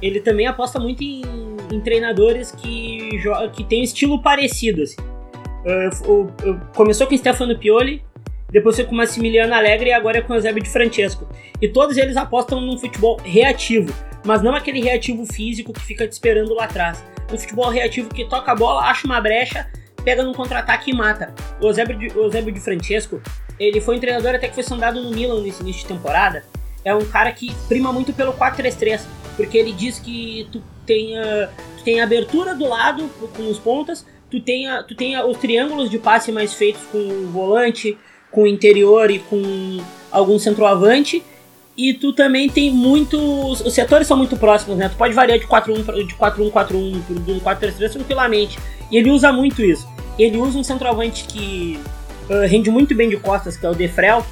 Ele 0.00 0.20
também 0.20 0.46
aposta 0.46 0.78
muito 0.78 1.02
em 1.02 1.22
em 1.72 1.80
treinadores 1.80 2.50
que, 2.50 3.10
que 3.52 3.64
tem 3.64 3.80
um 3.80 3.84
estilo 3.84 4.22
parecido. 4.22 4.82
Assim. 4.82 4.96
Uh, 5.64 6.22
uh, 6.22 6.60
começou 6.74 7.06
com 7.06 7.16
Stefano 7.16 7.58
Pioli, 7.58 8.02
depois 8.50 8.76
foi 8.76 8.84
com 8.84 8.94
Massimiliano 8.94 9.52
Alegre 9.52 9.90
e 9.90 9.92
agora 9.92 10.18
é 10.18 10.20
com 10.22 10.32
o 10.32 10.36
Eusébio 10.36 10.62
de 10.62 10.70
Francesco. 10.70 11.28
E 11.60 11.68
todos 11.68 11.96
eles 11.96 12.16
apostam 12.16 12.60
num 12.60 12.78
futebol 12.78 13.18
reativo, 13.22 13.92
mas 14.24 14.42
não 14.42 14.54
aquele 14.54 14.80
reativo 14.80 15.26
físico 15.26 15.72
que 15.72 15.80
fica 15.80 16.06
te 16.06 16.12
esperando 16.12 16.54
lá 16.54 16.64
atrás. 16.64 17.04
Um 17.32 17.36
futebol 17.36 17.68
reativo 17.68 18.08
que 18.08 18.24
toca 18.24 18.52
a 18.52 18.54
bola, 18.54 18.82
acha 18.82 19.06
uma 19.06 19.20
brecha, 19.20 19.68
pega 20.02 20.22
num 20.22 20.32
contra-ataque 20.32 20.90
e 20.90 20.94
mata. 20.94 21.34
O 21.60 21.66
Eusébio, 21.66 21.98
de, 21.98 22.06
o 22.18 22.30
de 22.30 22.60
Francesco, 22.60 23.20
ele 23.60 23.80
foi 23.80 23.96
um 23.96 24.00
treinador 24.00 24.34
até 24.34 24.48
que 24.48 24.54
foi 24.54 24.62
sondado 24.62 25.02
no 25.02 25.10
Milan 25.10 25.42
nesse 25.42 25.62
início 25.62 25.82
de 25.82 25.88
temporada. 25.88 26.42
É 26.84 26.94
um 26.94 27.04
cara 27.04 27.30
que 27.32 27.54
prima 27.68 27.92
muito 27.92 28.14
pelo 28.14 28.32
4-3-3, 28.32 29.02
porque 29.36 29.58
ele 29.58 29.72
diz 29.72 29.98
que 29.98 30.48
tu 30.50 30.62
uh, 30.92 31.48
tu 31.76 31.84
tem 31.84 32.00
abertura 32.00 32.54
do 32.54 32.68
lado 32.68 33.08
com 33.36 33.48
os 33.48 33.58
pontas, 33.58 34.06
tu 34.30 34.40
tem, 34.40 34.68
a, 34.68 34.82
tu 34.82 34.94
tem 34.94 35.14
a, 35.16 35.26
os 35.26 35.36
triângulos 35.38 35.90
de 35.90 35.98
passe 35.98 36.30
mais 36.32 36.54
feitos 36.54 36.82
com 36.90 36.98
o 36.98 37.26
volante, 37.28 37.96
com 38.30 38.42
o 38.42 38.46
interior 38.46 39.10
e 39.10 39.18
com 39.18 39.80
algum 40.10 40.38
centroavante. 40.38 41.22
E 41.76 41.94
tu 41.94 42.12
também 42.12 42.48
tem 42.48 42.72
muitos. 42.72 43.60
Os 43.60 43.72
setores 43.72 44.08
são 44.08 44.16
muito 44.16 44.36
próximos, 44.36 44.76
né? 44.76 44.88
Tu 44.88 44.96
pode 44.96 45.14
variar 45.14 45.38
de 45.38 45.46
4-1 45.46 46.06
de 46.06 46.14
4-1, 46.14 46.50
4-1, 46.50 47.24
de 47.24 47.40
4-3-3 47.40 47.92
tranquilamente. 47.92 48.58
E 48.90 48.96
ele 48.96 49.10
usa 49.10 49.32
muito 49.32 49.62
isso. 49.62 49.86
Ele 50.18 50.38
usa 50.38 50.58
um 50.58 50.64
centroavante 50.64 51.24
que 51.24 51.78
uh, 52.28 52.48
rende 52.48 52.68
muito 52.68 52.94
bem 52.96 53.08
de 53.08 53.16
costas, 53.16 53.56
que 53.56 53.64
é 53.64 53.70
o 53.70 53.74
Defrel, 53.74 54.26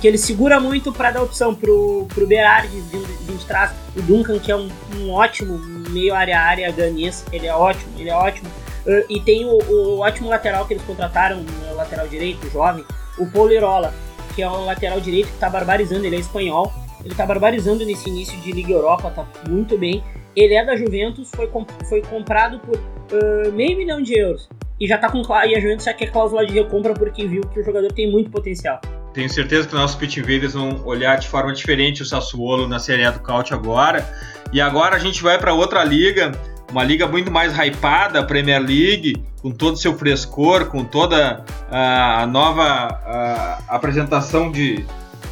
que 0.00 0.06
ele 0.06 0.18
segura 0.18 0.60
muito 0.60 0.92
para 0.92 1.10
dar 1.10 1.22
opção 1.22 1.54
pro, 1.54 2.06
pro 2.14 2.26
Berardi 2.26 2.80
vindo, 2.80 3.38
de 3.38 3.44
trás. 3.44 3.72
O 3.96 4.02
Duncan, 4.02 4.38
que 4.38 4.50
é 4.50 4.56
um, 4.56 4.68
um 4.96 5.10
ótimo 5.10 5.58
meio 5.90 6.14
área-área 6.14 6.70
ganês, 6.70 7.24
ele 7.32 7.46
é 7.46 7.54
ótimo, 7.54 7.92
ele 7.98 8.10
é 8.10 8.14
ótimo. 8.14 8.48
Uh, 8.86 9.04
e 9.08 9.20
tem 9.20 9.44
o, 9.44 9.58
o, 9.58 9.98
ótimo 10.00 10.28
lateral 10.28 10.66
que 10.66 10.74
eles 10.74 10.84
contrataram, 10.84 11.44
o 11.70 11.74
lateral 11.74 12.06
direito, 12.08 12.48
jovem, 12.50 12.84
o 13.18 13.26
Polirola, 13.26 13.92
que 14.34 14.42
é 14.42 14.48
um 14.48 14.64
lateral 14.64 15.00
direito 15.00 15.28
que 15.28 15.38
tá 15.38 15.50
barbarizando, 15.50 16.06
ele 16.06 16.16
é 16.16 16.20
espanhol, 16.20 16.72
ele 17.04 17.14
tá 17.14 17.26
barbarizando 17.26 17.84
nesse 17.84 18.08
início 18.08 18.38
de 18.40 18.52
Liga 18.52 18.72
Europa, 18.72 19.10
tá 19.10 19.26
muito 19.48 19.76
bem. 19.76 20.02
Ele 20.34 20.54
é 20.54 20.64
da 20.64 20.76
Juventus, 20.76 21.30
foi, 21.34 21.48
comp 21.48 21.68
foi 21.88 22.00
comprado 22.02 22.60
por 22.60 22.76
uh, 22.76 23.52
meio 23.52 23.76
milhão 23.76 24.00
de 24.00 24.16
euros. 24.16 24.48
E 24.80 24.86
já 24.86 24.96
tá 24.96 25.10
com 25.10 25.18
e 25.18 25.56
a 25.56 25.60
Juventus 25.60 25.84
já 25.84 25.92
quer 25.92 26.12
cláusula 26.12 26.46
de 26.46 26.52
recompra 26.52 26.94
porque 26.94 27.26
viu 27.26 27.42
que 27.42 27.58
o 27.58 27.64
jogador 27.64 27.92
tem 27.92 28.10
muito 28.10 28.30
potencial. 28.30 28.80
Tenho 29.12 29.28
certeza 29.28 29.66
que 29.66 29.74
nossos 29.74 29.96
Pit 29.96 30.20
Invaders 30.20 30.54
vão 30.54 30.82
olhar 30.84 31.16
de 31.16 31.28
forma 31.28 31.52
diferente 31.52 32.02
o 32.02 32.06
Sassuolo 32.06 32.68
na 32.68 32.78
Série 32.78 33.04
A 33.04 33.10
do 33.10 33.20
Caute 33.20 33.54
agora. 33.54 34.08
E 34.52 34.60
agora 34.60 34.96
a 34.96 34.98
gente 34.98 35.22
vai 35.22 35.38
para 35.38 35.52
outra 35.52 35.82
liga, 35.84 36.32
uma 36.70 36.84
liga 36.84 37.06
muito 37.06 37.30
mais 37.30 37.52
hypada, 37.56 38.20
a 38.20 38.24
Premier 38.24 38.60
League, 38.60 39.22
com 39.42 39.50
todo 39.50 39.74
o 39.74 39.78
seu 39.78 39.96
frescor, 39.96 40.66
com 40.66 40.84
toda 40.84 41.44
a, 41.70 42.22
a 42.22 42.26
nova 42.26 42.64
a, 42.64 43.58
apresentação 43.68 44.50
de 44.50 44.84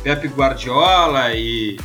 Pep 0.03 0.27
Guardiola 0.29 1.35
e 1.35 1.79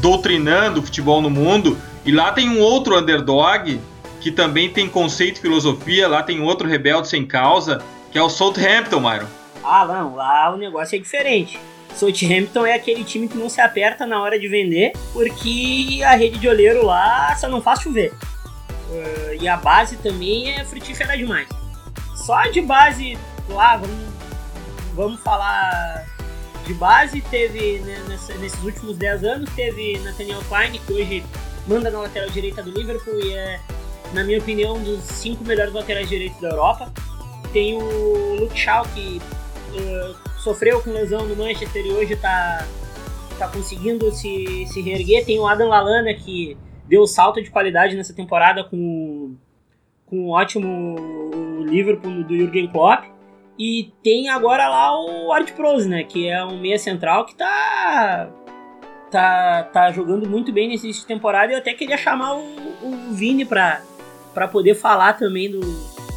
doutrinando 0.00 0.80
o 0.80 0.82
futebol 0.82 1.20
no 1.20 1.30
mundo. 1.30 1.78
E 2.04 2.12
lá 2.12 2.32
tem 2.32 2.48
um 2.48 2.60
outro 2.60 2.98
underdog 2.98 3.80
que 4.20 4.30
também 4.30 4.70
tem 4.70 4.88
conceito 4.88 5.38
e 5.38 5.40
filosofia, 5.40 6.08
lá 6.08 6.22
tem 6.22 6.40
outro 6.40 6.66
rebelde 6.66 7.08
sem 7.08 7.26
causa, 7.26 7.82
que 8.10 8.18
é 8.18 8.22
o 8.22 8.30
Southampton, 8.30 9.00
Myron. 9.00 9.43
Ah, 9.64 9.86
não, 9.86 10.14
lá 10.14 10.52
o 10.54 10.58
negócio 10.58 10.96
é 10.96 10.98
diferente. 10.98 11.58
Southampton 11.94 12.66
é 12.66 12.74
aquele 12.74 13.04
time 13.04 13.28
que 13.28 13.36
não 13.36 13.48
se 13.48 13.60
aperta 13.60 14.04
na 14.04 14.20
hora 14.20 14.38
de 14.38 14.48
vender, 14.48 14.92
porque 15.12 16.00
a 16.04 16.14
rede 16.14 16.38
de 16.38 16.48
olheiro 16.48 16.84
lá 16.84 17.34
só 17.36 17.48
não 17.48 17.62
faz 17.62 17.80
chover. 17.80 18.12
Uh, 18.90 19.40
e 19.40 19.48
a 19.48 19.56
base 19.56 19.96
também 19.96 20.50
é 20.50 20.64
frutífera 20.64 21.16
demais. 21.16 21.48
Só 22.14 22.42
de 22.48 22.60
base, 22.60 23.16
lá, 23.48 23.76
vamos, 23.76 23.96
vamos 24.94 25.20
falar 25.20 26.06
de 26.66 26.74
base, 26.74 27.20
teve 27.22 27.80
né, 27.80 28.02
nessa, 28.08 28.34
nesses 28.34 28.62
últimos 28.62 28.96
10 28.96 29.24
anos, 29.24 29.50
teve 29.54 29.98
Nathaniel 30.00 30.42
Klein, 30.48 30.72
que 30.72 30.92
hoje 30.92 31.24
manda 31.66 31.90
na 31.90 32.00
lateral 32.00 32.30
direita 32.30 32.62
do 32.62 32.70
Liverpool 32.70 33.20
e 33.20 33.34
é, 33.34 33.60
na 34.12 34.24
minha 34.24 34.38
opinião, 34.38 34.76
um 34.76 34.82
dos 34.82 35.02
cinco 35.04 35.44
melhores 35.44 35.72
laterais 35.72 36.08
direitos 36.08 36.40
da 36.40 36.48
Europa. 36.48 36.92
Tem 37.52 37.76
o 37.76 38.36
Luke 38.40 38.58
Shaw, 38.58 38.84
que 38.94 39.20
sofreu 40.38 40.82
com 40.82 40.90
lesão 40.90 41.26
no 41.26 41.36
Manchester 41.36 41.84
e 41.84 41.90
hoje 41.90 42.12
está 42.12 42.66
tá 43.38 43.48
conseguindo 43.48 44.10
se, 44.12 44.66
se 44.66 44.80
reerguer. 44.80 45.24
Tem 45.24 45.38
o 45.38 45.46
Adam 45.46 45.68
Lallana, 45.68 46.14
que 46.14 46.56
deu 46.86 47.06
salto 47.06 47.42
de 47.42 47.50
qualidade 47.50 47.96
nessa 47.96 48.14
temporada 48.14 48.64
com, 48.64 49.36
com 50.06 50.26
um 50.26 50.30
ótimo 50.30 50.96
Liverpool 51.66 52.24
do 52.24 52.36
Jürgen 52.36 52.68
Klopp. 52.68 53.04
E 53.58 53.92
tem 54.02 54.28
agora 54.28 54.68
lá 54.68 55.00
o 55.00 55.32
Art 55.32 55.52
Prose, 55.52 55.88
né? 55.88 56.02
Que 56.04 56.28
é 56.28 56.44
um 56.44 56.58
meia 56.58 56.78
central 56.78 57.24
que 57.24 57.36
tá, 57.36 58.28
tá, 59.10 59.62
tá 59.72 59.92
jogando 59.92 60.28
muito 60.28 60.52
bem 60.52 60.68
nesse 60.68 60.86
início 60.86 61.02
de 61.02 61.08
temporada. 61.08 61.52
Eu 61.52 61.58
até 61.58 61.72
queria 61.72 61.96
chamar 61.96 62.36
o, 62.36 62.42
o 62.82 63.12
Vini 63.12 63.44
pra, 63.44 63.80
pra 64.32 64.48
poder 64.48 64.74
falar 64.74 65.12
também 65.14 65.50
do 65.50 65.60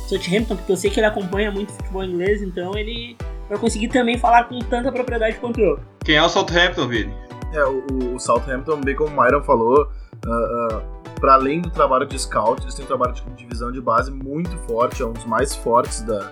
Southampton, 0.07 0.55
porque 0.55 0.71
eu 0.71 0.77
sei 0.77 0.89
que 0.89 0.99
ele 0.99 1.05
acompanha 1.05 1.51
muito 1.51 1.73
futebol 1.73 2.03
inglês, 2.03 2.41
então 2.41 2.75
ele 2.75 3.15
vai 3.49 3.57
conseguir 3.57 3.87
também 3.89 4.17
falar 4.17 4.45
com 4.45 4.59
tanta 4.59 4.91
propriedade 4.91 5.37
quanto 5.37 5.59
eu. 5.59 5.79
Quem 6.03 6.15
é 6.15 6.23
o 6.23 6.29
Southampton, 6.29 6.87
Vini? 6.87 7.13
É, 7.53 7.63
o, 7.63 8.15
o 8.15 8.19
Southampton, 8.19 8.81
bem 8.81 8.95
como 8.95 9.09
o 9.09 9.21
Myron 9.21 9.43
falou, 9.43 9.89
uh, 10.25 10.77
uh, 10.77 10.81
para 11.19 11.33
além 11.33 11.61
do 11.61 11.69
trabalho 11.69 12.05
de 12.05 12.19
scout, 12.19 12.61
eles 12.61 12.75
têm 12.75 12.85
um 12.85 12.87
trabalho 12.87 13.13
de 13.13 13.23
divisão 13.35 13.71
de 13.71 13.81
base 13.81 14.11
muito 14.11 14.55
forte, 14.67 15.01
é 15.01 15.05
um 15.05 15.13
dos 15.13 15.25
mais 15.25 15.55
fortes 15.55 16.01
da, 16.01 16.29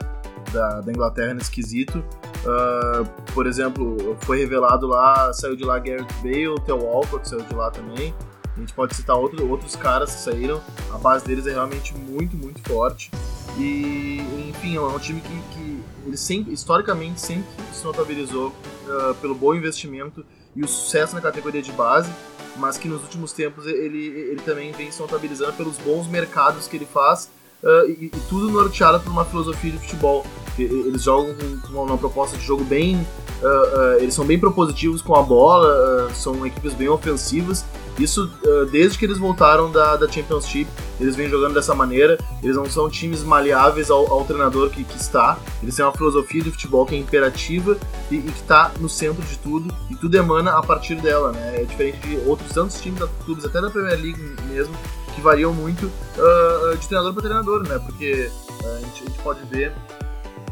da, 0.51 0.81
da 0.81 0.91
Inglaterra 0.91 1.34
nesse 1.34 1.51
quesito. 1.51 2.00
Uh, 2.45 3.05
por 3.34 3.48
exemplo, 3.48 4.15
foi 4.22 4.39
revelado 4.39 4.88
lá, 4.88 5.34
saiu 5.34 5.55
de 5.55 5.63
lá 5.63 5.79
Gareth 5.79 6.05
Bale, 6.22 6.60
Theo 6.65 6.84
Walcott 6.84 7.27
saiu 7.27 7.41
de 7.41 7.55
lá 7.55 7.72
também. 7.72 8.13
A 8.55 8.60
gente 8.60 8.74
pode 8.74 8.95
citar 8.95 9.17
outro, 9.17 9.50
outros 9.50 9.75
caras 9.75 10.15
que 10.15 10.22
saíram, 10.22 10.62
a 10.93 10.98
base 10.98 11.25
deles 11.25 11.45
é 11.45 11.51
realmente 11.51 11.93
muito, 11.98 12.38
muito 12.38 12.62
forte. 12.62 13.12
E, 13.57 14.22
enfim, 14.50 14.77
é 14.77 14.81
um 14.81 15.00
time 15.00 15.19
que, 15.19 15.41
que 15.53 15.75
ele 16.06 16.18
sempre, 16.18 16.54
historicamente 16.54 17.20
sempre 17.20 17.48
se 17.74 17.84
notabilizou 17.84 18.50
uh, 18.50 19.16
pelo 19.16 19.36
bom 19.36 19.54
investimento 19.54 20.26
e 20.56 20.64
o 20.64 20.68
sucesso 20.68 21.16
na 21.16 21.22
categoria 21.22 21.62
de 21.62 21.72
base, 21.72 22.10
mas 22.58 22.78
que 22.78 22.88
nos 22.88 23.02
últimos 23.02 23.34
tempos 23.34 23.66
ele, 23.66 24.06
ele 24.08 24.42
também 24.46 24.72
vem 24.72 24.92
se 24.92 25.00
notabilizando 25.02 25.54
pelos 25.54 25.78
bons 25.78 26.08
mercados 26.08 26.68
que 26.68 26.78
ele 26.78 26.86
faz 26.86 27.30
uh, 27.64 27.90
e, 27.90 28.06
e, 28.06 28.20
tudo 28.30 28.50
norteado 28.50 29.00
por 29.02 29.10
uma 29.10 29.26
filosofia 29.26 29.72
de 29.72 29.80
futebol. 29.80 30.26
Eles 30.58 31.04
jogam 31.04 31.36
com 31.68 31.84
uma 31.84 31.98
proposta 31.98 32.38
de 32.38 32.44
jogo 32.46 32.64
bem. 32.64 32.96
Uh, 33.42 34.00
eles 34.00 34.14
são 34.14 34.26
bem 34.26 34.40
propositivos 34.40 35.02
com 35.02 35.14
a 35.14 35.22
bola, 35.22 36.10
são 36.14 36.46
equipes 36.46 36.74
bem 36.74 36.88
ofensivas 36.88 37.66
isso 37.98 38.30
uh, 38.44 38.66
desde 38.66 38.98
que 38.98 39.06
eles 39.06 39.18
voltaram 39.18 39.72
da, 39.72 39.96
da 39.96 40.08
Championship, 40.08 40.70
eles 41.00 41.16
vêm 41.16 41.30
jogando 41.30 41.54
dessa 41.54 41.74
maneira. 41.74 42.18
Eles 42.44 42.56
não 42.56 42.66
são 42.66 42.90
times 42.90 43.24
maleáveis 43.24 43.90
ao, 43.90 44.12
ao 44.12 44.25
treinador 44.25 44.70
que, 44.70 44.84
que, 44.84 44.98
está. 44.98 45.38
Eles 45.62 45.75
têm 45.75 45.86
uma 45.86 45.94
filosofia 45.94 46.42
de 46.42 46.52
futebol 46.52 46.86
que 46.86 46.96
é 46.96 46.98
imperativa 46.98 47.78
e, 48.12 48.16
e 48.16 48.22
que 48.22 48.42
está 48.42 48.72
no 48.80 48.90
centro 48.90 49.24
de 49.24 49.38
tudo. 49.40 49.74
E 49.90 49.96
tudo 49.96 50.16
emana 50.16 50.58
a 50.58 50.62
partir 50.62 50.96
dela, 50.96 51.32
né? 51.32 51.62
É 51.62 51.64
diferente 51.64 52.00
de 52.08 52.18
outros 52.28 52.52
tantos 52.52 52.80
times, 52.82 53.02
clubes, 53.24 53.46
até 53.46 53.62
da 53.62 53.70
Premier 53.70 54.00
League 54.00 54.36
mesmo, 54.50 54.75
que 55.14 55.22
variam 55.22 55.54
muito 55.54 55.86
uh, 55.86 56.78
de 56.78 56.88
treinador 56.88 57.14
para 57.14 57.24
treinador, 57.24 57.64
né? 57.68 57.80
Porque 57.80 58.30
uh, 58.64 58.75
a, 58.75 58.80
gente, 58.80 59.04
a 59.04 59.08
gente 59.08 59.20
pode 59.20 59.40
ver 59.46 59.74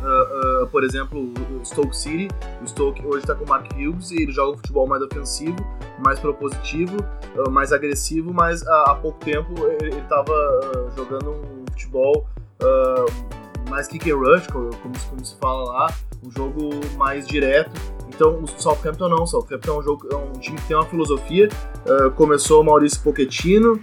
Uh, 0.04 0.68
por 0.68 0.84
exemplo, 0.84 1.32
o 1.62 1.66
Stoke 1.66 1.96
City. 1.96 2.28
O 2.62 2.68
Stoke 2.68 3.06
hoje 3.06 3.20
está 3.20 3.34
com 3.34 3.46
o 3.46 3.48
Mark 3.48 3.72
Hughes 3.74 4.12
e 4.12 4.24
ele 4.24 4.32
joga 4.34 4.52
um 4.52 4.58
futebol 4.58 4.86
mais 4.86 5.02
ofensivo, 5.02 5.56
mais 6.04 6.20
propositivo, 6.20 6.98
uh, 7.38 7.50
mais 7.50 7.72
agressivo, 7.72 8.34
mas 8.34 8.68
há, 8.68 8.96
pouco 9.02 9.20
tempo 9.20 9.54
ele 9.82 9.98
estava 9.98 10.34
jogando 10.96 11.32
um 11.32 11.66
futebol 11.72 12.28
mais 13.70 13.88
kick 13.88 14.10
and 14.12 14.18
rush, 14.18 14.48
como, 14.48 14.70
como, 14.78 15.26
se 15.26 15.36
fala 15.38 15.64
lá, 15.64 15.94
um 16.24 16.32
jogo 16.32 16.70
mais 16.98 17.28
direto. 17.28 17.72
Então, 18.08 18.42
o 18.42 18.48
Southampton 18.48 19.10
não, 19.10 19.24
o 19.24 19.28
Southampton 19.28 19.72
é 19.72 19.80
um, 19.80 19.82
jogo, 19.82 20.08
é 20.12 20.16
um 20.16 20.32
time 20.34 20.58
que 20.58 20.68
tem 20.68 20.78
uma 20.78 20.86
filosofia. 20.86 21.50
começou 22.16 22.64
Maurício 22.64 23.02
Pochettino, 23.02 23.82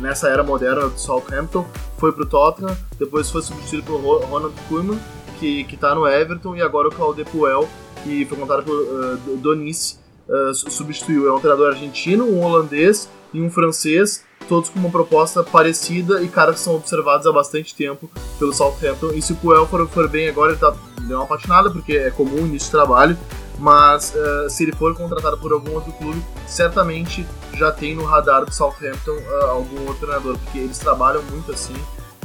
nessa 0.00 0.28
era 0.28 0.42
moderna 0.42 0.88
do 0.88 0.98
Southampton, 0.98 1.66
foi 1.98 2.12
para 2.12 2.22
o 2.22 2.26
Tottenham, 2.26 2.76
depois 2.98 3.30
foi 3.30 3.42
substituído 3.42 3.84
por 3.84 4.24
Ronald 4.24 4.54
Koeman, 4.68 4.98
que, 5.38 5.64
que 5.64 5.76
tá 5.76 5.94
no 5.94 6.06
Everton, 6.06 6.56
e 6.56 6.62
agora 6.62 6.88
o 6.88 6.90
Claude 6.90 7.24
Puel, 7.24 7.68
que 8.02 8.24
foi 8.24 8.38
contado 8.38 8.62
por 8.62 8.74
uh, 8.74 9.36
Donice, 9.36 9.96
uh, 10.28 10.54
substituiu. 10.54 11.28
É 11.28 11.32
um 11.32 11.40
treinador 11.40 11.72
argentino, 11.72 12.24
um 12.24 12.44
holandês 12.44 13.08
e 13.32 13.40
um 13.40 13.50
francês, 13.50 14.24
todos 14.48 14.70
com 14.70 14.78
uma 14.78 14.90
proposta 14.90 15.42
parecida 15.42 16.22
e 16.22 16.28
caras 16.28 16.56
que 16.56 16.60
são 16.62 16.76
observados 16.76 17.26
há 17.26 17.32
bastante 17.32 17.74
tempo 17.74 18.10
pelo 18.38 18.52
Southampton. 18.52 19.12
E 19.12 19.20
se 19.20 19.32
o 19.32 19.36
Puel 19.36 19.66
for, 19.66 19.86
for 19.88 20.08
bem 20.08 20.28
agora, 20.28 20.52
ele 20.52 20.60
tá, 20.60 20.74
deu 21.02 21.18
uma 21.18 21.26
patinada, 21.26 21.70
porque 21.70 21.92
é 21.94 22.10
comum 22.10 22.46
início 22.46 22.66
de 22.66 22.70
trabalho, 22.70 23.18
mas 23.58 24.14
uh, 24.14 24.48
se 24.48 24.62
ele 24.62 24.72
for 24.72 24.94
contratado 24.94 25.36
por 25.38 25.52
algum 25.52 25.74
outro 25.74 25.92
clube, 25.92 26.22
certamente 26.46 27.26
já 27.54 27.72
tem 27.72 27.94
no 27.94 28.04
radar 28.04 28.44
do 28.44 28.54
Southampton 28.54 29.16
uh, 29.16 29.46
algum 29.46 29.80
outro 29.86 30.06
treinador, 30.06 30.38
porque 30.38 30.58
eles 30.58 30.78
trabalham 30.78 31.22
muito 31.24 31.52
assim. 31.52 31.74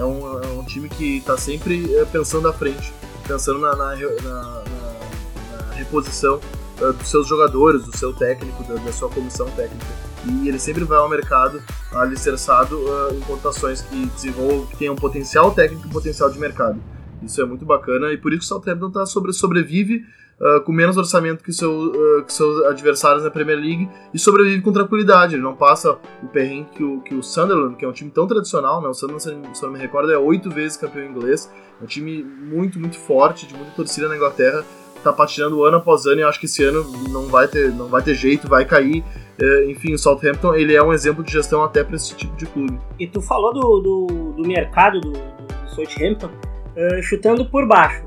É 0.03 0.05
um, 0.05 0.43
é 0.43 0.47
um 0.47 0.63
time 0.63 0.89
que 0.89 1.17
está 1.17 1.37
sempre 1.37 1.87
pensando 2.11 2.47
à 2.47 2.53
frente 2.53 2.93
pensando 3.27 3.59
na, 3.59 3.75
na, 3.75 3.95
na, 3.95 4.63
na 4.63 5.71
reposição 5.73 6.39
uh, 6.81 6.93
dos 6.93 7.07
seus 7.07 7.27
jogadores, 7.27 7.83
do 7.83 7.97
seu 7.97 8.13
técnico, 8.13 8.63
da, 8.63 8.75
da, 8.75 8.91
sua 8.91 9.09
comissão 9.09 9.49
técnica. 9.51 9.85
E 10.25 10.47
ele 10.47 10.59
sempre 10.59 10.83
vai 10.83 10.97
ao 10.97 11.09
mercado 11.09 11.61
alicerçado 11.91 12.77
uh, 12.77 13.15
em 13.15 13.19
contratações 13.21 13.81
que 13.81 14.05
desenvolvam, 14.07 14.65
que 14.67 14.77
tenham 14.77 14.95
potencial 14.95 15.51
técnico 15.51 15.87
e 15.87 15.89
potencial 15.89 16.29
de 16.29 16.39
mercado. 16.39 16.79
Isso 17.21 17.41
é 17.41 17.45
muito 17.45 17.65
bacana 17.65 18.11
e 18.11 18.17
por 18.17 18.33
isso 18.33 18.43
o 18.43 18.47
Southampton 18.47 18.91
tá 18.91 19.05
sobre, 19.05 19.31
sobrevive 19.31 20.05
uh, 20.39 20.61
com 20.61 20.71
menos 20.71 20.97
orçamento 20.97 21.43
que, 21.43 21.51
seu, 21.51 21.71
uh, 21.71 22.23
que 22.23 22.33
seus 22.33 22.65
adversários 22.65 23.23
na 23.23 23.29
Premier 23.29 23.57
League 23.57 23.89
e 24.13 24.19
sobrevive 24.19 24.61
com 24.61 24.71
tranquilidade. 24.71 25.35
Ele 25.35 25.43
não 25.43 25.55
passa 25.55 25.97
o 26.21 26.27
perrengue 26.27 26.69
que 26.75 26.83
o, 26.83 27.01
que 27.01 27.15
o 27.15 27.23
Sunderland, 27.23 27.75
que 27.75 27.85
é 27.85 27.87
um 27.87 27.91
time 27.91 28.11
tão 28.11 28.27
tradicional, 28.27 28.81
né? 28.81 28.87
O 28.87 28.93
Sunderland, 28.93 29.23
se 29.57 29.63
eu 29.63 29.67
não 29.67 29.73
me 29.73 29.79
recordo, 29.79 30.11
é 30.11 30.17
oito 30.17 30.49
vezes 30.49 30.77
campeão 30.77 31.05
inglês. 31.05 31.51
É 31.79 31.83
um 31.83 31.87
time 31.87 32.23
muito, 32.23 32.79
muito 32.79 32.97
forte, 32.97 33.47
de 33.47 33.55
muita 33.55 33.71
torcida 33.71 34.07
na 34.07 34.15
Inglaterra. 34.15 34.63
Tá 35.03 35.11
patinando 35.11 35.65
ano 35.65 35.77
após 35.77 36.05
ano 36.05 36.21
e 36.21 36.23
acho 36.23 36.39
que 36.39 36.45
esse 36.45 36.63
ano 36.63 36.85
não 37.09 37.27
vai 37.27 37.45
ter, 37.45 37.73
não 37.73 37.87
vai 37.87 38.01
ter 38.01 38.13
jeito, 38.13 38.47
vai 38.47 38.63
cair. 38.63 39.03
Uh, 39.41 39.69
enfim, 39.69 39.93
o 39.93 39.97
Southampton 39.97 40.53
ele 40.53 40.75
é 40.75 40.81
um 40.81 40.93
exemplo 40.93 41.23
de 41.23 41.31
gestão 41.31 41.61
até 41.61 41.83
para 41.83 41.97
esse 41.97 42.15
tipo 42.15 42.33
de 42.37 42.45
clube. 42.45 42.79
E 42.97 43.07
tu 43.07 43.21
falou 43.21 43.53
do, 43.53 43.79
do, 43.81 44.33
do 44.37 44.47
mercado 44.47 45.01
do, 45.01 45.11
do 45.11 45.69
Southampton, 45.75 46.27
uh, 46.27 47.03
chutando 47.03 47.43
por 47.49 47.67
baixo. 47.67 48.01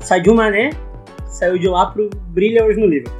Sadio 0.00 0.34
Mané 0.34 0.70
saiu 1.30 1.58
de 1.58 1.68
lá 1.68 1.86
pro 1.86 2.10
brilha 2.28 2.64
hoje 2.64 2.78
no 2.78 2.86
livro. 2.86 3.12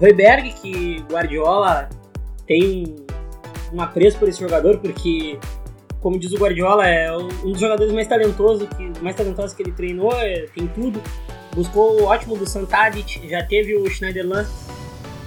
Royberg, 0.00 0.52
que 0.52 1.04
Guardiola 1.10 1.88
tem 2.46 2.96
um 3.72 3.80
apreço 3.80 4.18
por 4.18 4.28
esse 4.28 4.40
jogador, 4.40 4.78
porque, 4.78 5.38
como 6.00 6.18
diz 6.18 6.32
o 6.32 6.38
Guardiola, 6.38 6.86
é 6.86 7.14
um 7.14 7.50
dos 7.50 7.60
jogadores 7.60 7.92
mais 7.92 8.06
talentosos 8.06 8.68
que, 8.68 9.02
mais 9.02 9.16
talentosos 9.16 9.54
que 9.54 9.62
ele 9.62 9.72
treinou, 9.72 10.12
é, 10.12 10.46
tem 10.54 10.66
tudo. 10.68 11.02
Buscou 11.54 12.00
o 12.00 12.04
ótimo 12.04 12.36
do 12.36 12.48
Santadic, 12.48 13.28
já 13.28 13.42
teve 13.42 13.74
o 13.74 13.90
Schneiderlin 13.90 14.46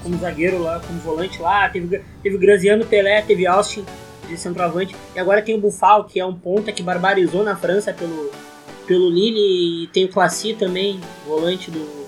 como 0.02 0.18
zagueiro 0.18 0.64
lá, 0.64 0.80
como 0.80 1.00
volante 1.00 1.40
lá, 1.42 1.70
teve, 1.70 2.02
teve 2.24 2.36
o 2.36 2.40
Graziano 2.40 2.86
Pelé, 2.86 3.22
teve 3.22 3.46
Austin 3.46 3.86
de 4.28 4.38
centroavante, 4.38 4.96
e 5.14 5.20
agora 5.20 5.42
tem 5.42 5.56
o 5.56 5.60
Buffal, 5.60 6.06
que 6.06 6.20
é 6.20 6.26
um 6.26 6.34
ponta 6.34 6.72
que 6.72 6.82
barbarizou 6.82 7.44
na 7.44 7.56
França 7.56 7.94
pelo, 7.94 8.32
pelo 8.88 9.10
Lille, 9.10 9.84
e 9.84 9.88
tem 9.88 10.06
o 10.06 10.10
Classy 10.10 10.54
também, 10.54 11.00
volante 11.28 11.70
do, 11.70 12.01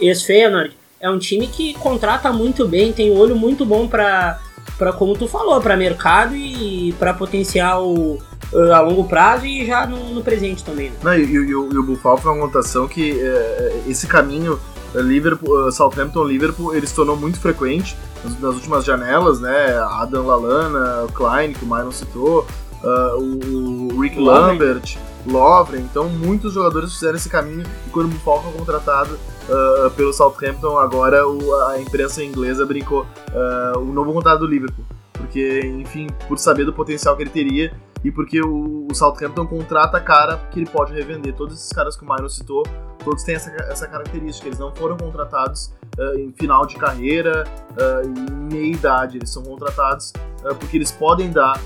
ex-Feyenoord, 0.00 0.76
é 1.00 1.10
um 1.10 1.18
time 1.18 1.46
que 1.46 1.74
contrata 1.74 2.32
muito 2.32 2.66
bem, 2.66 2.92
tem 2.92 3.12
um 3.12 3.18
olho 3.18 3.36
muito 3.36 3.64
bom 3.64 3.86
para 3.86 4.40
para 4.78 4.92
como 4.92 5.16
tu 5.16 5.28
falou, 5.28 5.60
para 5.60 5.76
mercado 5.76 6.34
e 6.34 6.92
para 6.98 7.14
potencial 7.14 7.92
uh, 7.92 8.72
a 8.72 8.80
longo 8.80 9.04
prazo 9.04 9.46
e 9.46 9.66
já 9.66 9.86
no, 9.86 10.14
no 10.14 10.22
presente 10.22 10.64
também. 10.64 10.90
Né? 10.90 10.96
Não, 11.02 11.14
e, 11.14 11.24
e, 11.24 11.34
e, 11.34 11.54
o 11.54 11.82
Buffalo 11.82 12.16
foi 12.16 12.32
uma 12.32 12.46
notação 12.46 12.88
que 12.88 13.12
uh, 13.12 13.90
esse 13.90 14.06
caminho 14.06 14.58
uh, 14.94 15.00
Liverpool, 15.00 15.70
Southampton, 15.70 16.24
Liverpool, 16.24 16.74
ele 16.74 16.86
se 16.86 16.94
tornou 16.94 17.16
muito 17.16 17.38
frequente 17.38 17.96
nas, 18.24 18.40
nas 18.40 18.54
últimas 18.54 18.84
janelas, 18.84 19.40
né? 19.40 19.76
Adam 19.90 20.26
Lallana, 20.26 21.04
o 21.04 21.12
Klein, 21.12 21.52
que 21.52 21.64
o 21.64 21.68
Myron 21.68 21.92
citou, 21.92 22.46
o, 22.82 23.94
o 23.94 24.00
Rick 24.00 24.18
Lambert, 24.18 24.98
Lovren, 25.26 25.80
então 25.80 26.08
muitos 26.08 26.52
jogadores 26.52 26.92
fizeram 26.92 27.16
esse 27.16 27.28
caminho 27.28 27.64
e 27.86 27.90
quando 27.90 28.06
o 28.06 28.08
Buffalo 28.10 28.42
foi 28.42 28.52
contratado 28.52 29.18
uh, 29.48 29.90
pelo 29.92 30.12
Southampton, 30.12 30.78
agora 30.78 31.26
o, 31.26 31.54
a 31.66 31.80
imprensa 31.80 32.22
inglesa 32.22 32.66
brincou 32.66 33.02
uh, 33.02 33.78
o 33.78 33.86
novo 33.86 34.12
contrato 34.12 34.40
do 34.40 34.46
Liverpool. 34.46 34.84
Porque, 35.12 35.60
enfim, 35.64 36.08
por 36.28 36.38
saber 36.38 36.64
do 36.64 36.72
potencial 36.72 37.16
que 37.16 37.22
ele 37.22 37.30
teria 37.30 37.72
e 38.02 38.10
porque 38.10 38.40
o, 38.42 38.86
o 38.90 38.94
Southampton 38.94 39.46
contrata 39.46 39.98
cara 39.98 40.36
que 40.50 40.60
ele 40.60 40.68
pode 40.68 40.92
revender. 40.92 41.34
Todos 41.34 41.54
esses 41.54 41.70
caras 41.70 41.96
que 41.96 42.04
o 42.04 42.06
Myron 42.06 42.28
citou, 42.28 42.62
todos 43.02 43.22
têm 43.22 43.36
essa, 43.36 43.50
essa 43.70 43.86
característica. 43.86 44.46
Eles 44.46 44.58
não 44.58 44.74
foram 44.74 44.98
contratados 44.98 45.72
uh, 45.98 46.18
em 46.18 46.30
final 46.32 46.66
de 46.66 46.76
carreira, 46.76 47.44
em 48.04 48.52
meia 48.52 48.72
idade. 48.72 49.16
Eles 49.16 49.30
são 49.30 49.42
contratados 49.42 50.12
porque 50.60 50.76
eles 50.76 50.92
podem 50.92 51.30
dar, 51.30 51.58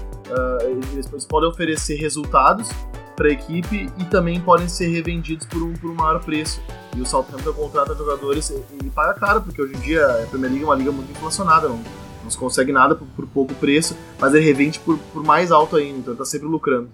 eles, 0.63 1.11
eles, 1.13 1.27
podem 1.27 1.49
oferecer 1.49 1.97
resultados 1.97 2.71
para 3.19 3.29
a 3.29 3.33
equipe 3.33 3.91
e 3.99 4.05
também 4.05 4.41
podem 4.41 4.69
ser 4.69 4.87
revendidos 4.87 5.45
por 5.45 5.61
um, 5.61 5.75
por 5.75 5.91
um 5.91 5.95
maior 5.95 6.21
preço. 6.21 6.63
E 6.97 7.01
o 7.01 7.07
Southampton 7.07 7.53
contrata 7.53 7.93
jogadores 7.95 8.49
e, 8.51 8.63
e 8.85 8.91
paga 8.91 9.13
caro, 9.15 9.43
porque 9.43 9.61
hoje 9.61 9.75
em 9.75 9.81
dia 9.81 10.07
a 10.07 10.27
Premier 10.27 10.53
League 10.53 10.63
é 10.63 10.69
uma 10.69 10.77
liga 10.77 10.93
muito 10.93 11.11
inflacionada, 11.11 11.69
não, 11.69 11.83
não 12.23 12.31
se 12.31 12.39
consegue 12.39 12.71
nada 12.71 12.95
por, 12.95 13.07
por 13.09 13.27
pouco 13.27 13.55
preço, 13.55 13.97
mas 14.21 14.33
ele 14.35 14.45
revende 14.45 14.79
por, 14.79 14.97
por 15.13 15.25
mais 15.25 15.51
alto 15.51 15.77
ainda, 15.77 15.99
então 15.99 16.13
está 16.13 16.25
sempre 16.25 16.47
lucrando. 16.47 16.89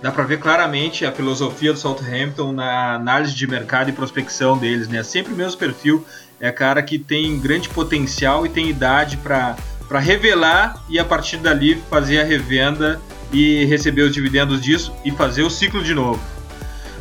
Dá 0.00 0.10
para 0.10 0.24
ver 0.24 0.38
claramente 0.38 1.04
a 1.04 1.12
filosofia 1.12 1.72
do 1.72 1.78
Southampton 1.78 2.52
na 2.52 2.94
análise 2.94 3.34
de 3.34 3.46
mercado 3.46 3.90
e 3.90 3.92
prospecção 3.92 4.56
deles, 4.56 4.88
né? 4.88 5.02
Sempre 5.02 5.32
o 5.32 5.36
mesmo 5.36 5.58
perfil, 5.58 6.06
é 6.40 6.52
cara 6.52 6.82
que 6.82 6.98
tem 6.98 7.38
grande 7.38 7.68
potencial 7.68 8.46
e 8.46 8.48
tem 8.48 8.68
idade 8.68 9.16
para 9.16 9.56
revelar 9.98 10.82
e 10.88 10.98
a 10.98 11.04
partir 11.04 11.38
dali 11.38 11.74
fazer 11.90 12.20
a 12.20 12.24
revenda 12.24 13.00
e 13.32 13.64
receber 13.66 14.02
os 14.02 14.12
dividendos 14.12 14.60
disso 14.60 14.92
e 15.04 15.10
fazer 15.10 15.42
o 15.42 15.50
ciclo 15.50 15.82
de 15.82 15.94
novo. 15.94 16.20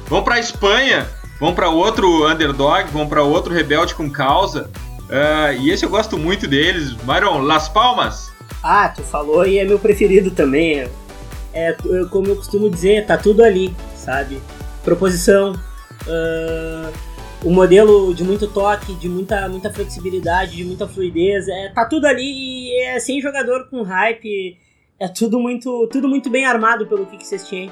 Vamos 0.07 0.25
para 0.25 0.35
a 0.35 0.39
Espanha, 0.39 1.07
vamos 1.39 1.55
para 1.55 1.69
outro 1.69 2.29
underdog, 2.29 2.89
vamos 2.91 3.09
para 3.09 3.23
outro 3.23 3.53
rebelde 3.53 3.93
com 3.93 4.09
causa. 4.09 4.69
Uh, 5.07 5.53
e 5.59 5.69
esse 5.69 5.85
eu 5.85 5.89
gosto 5.89 6.17
muito 6.17 6.47
deles. 6.47 6.95
Myron, 7.03 7.39
Las 7.39 7.69
Palmas. 7.69 8.31
Ah, 8.63 8.89
tu 8.89 9.01
falou 9.03 9.45
e 9.45 9.57
é 9.57 9.65
meu 9.65 9.79
preferido 9.79 10.31
também. 10.31 10.89
É, 11.53 11.69
é 11.69 11.75
como 12.09 12.27
eu 12.27 12.35
costumo 12.35 12.69
dizer, 12.69 13.05
tá 13.05 13.17
tudo 13.17 13.43
ali, 13.43 13.73
sabe? 13.95 14.41
Proposição, 14.83 15.53
uh, 15.53 16.93
o 17.43 17.51
modelo 17.51 18.13
de 18.13 18.23
muito 18.23 18.47
toque, 18.47 18.93
de 18.95 19.07
muita, 19.07 19.47
muita 19.47 19.71
flexibilidade, 19.71 20.55
de 20.55 20.63
muita 20.63 20.87
fluidez, 20.87 21.47
é, 21.47 21.69
tá 21.69 21.85
tudo 21.85 22.05
ali 22.05 22.23
e 22.23 22.83
é 22.83 22.99
sem 22.99 23.21
jogador 23.21 23.67
com 23.69 23.83
hype 23.83 24.57
é 24.99 25.07
tudo 25.07 25.39
muito, 25.39 25.87
tudo 25.87 26.07
muito 26.07 26.29
bem 26.29 26.45
armado 26.45 26.87
pelo 26.87 27.05
que 27.05 27.23
vocês 27.23 27.47
tinham. 27.47 27.71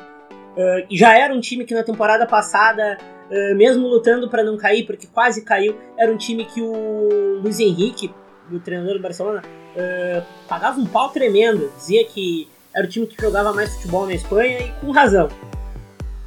Uh, 0.55 0.85
já 0.91 1.17
era 1.17 1.33
um 1.33 1.39
time 1.39 1.65
que 1.65 1.73
na 1.73 1.83
temporada 1.83 2.25
passada, 2.25 2.97
uh, 3.29 3.55
mesmo 3.55 3.87
lutando 3.87 4.29
para 4.29 4.43
não 4.43 4.57
cair, 4.57 4.85
porque 4.85 5.07
quase 5.07 5.43
caiu, 5.43 5.75
era 5.97 6.11
um 6.11 6.17
time 6.17 6.45
que 6.45 6.61
o 6.61 7.39
Luiz 7.41 7.59
Henrique, 7.59 8.13
o 8.51 8.59
treinador 8.59 8.93
do 8.93 9.01
Barcelona, 9.01 9.41
uh, 9.41 10.23
pagava 10.47 10.79
um 10.79 10.85
pau 10.85 11.09
tremendo. 11.09 11.71
Dizia 11.75 12.05
que 12.05 12.47
era 12.73 12.85
o 12.85 12.89
time 12.89 13.07
que 13.07 13.19
jogava 13.21 13.51
mais 13.53 13.73
futebol 13.75 14.05
na 14.05 14.13
Espanha 14.13 14.59
e 14.59 14.71
com 14.79 14.91
razão. 14.91 15.27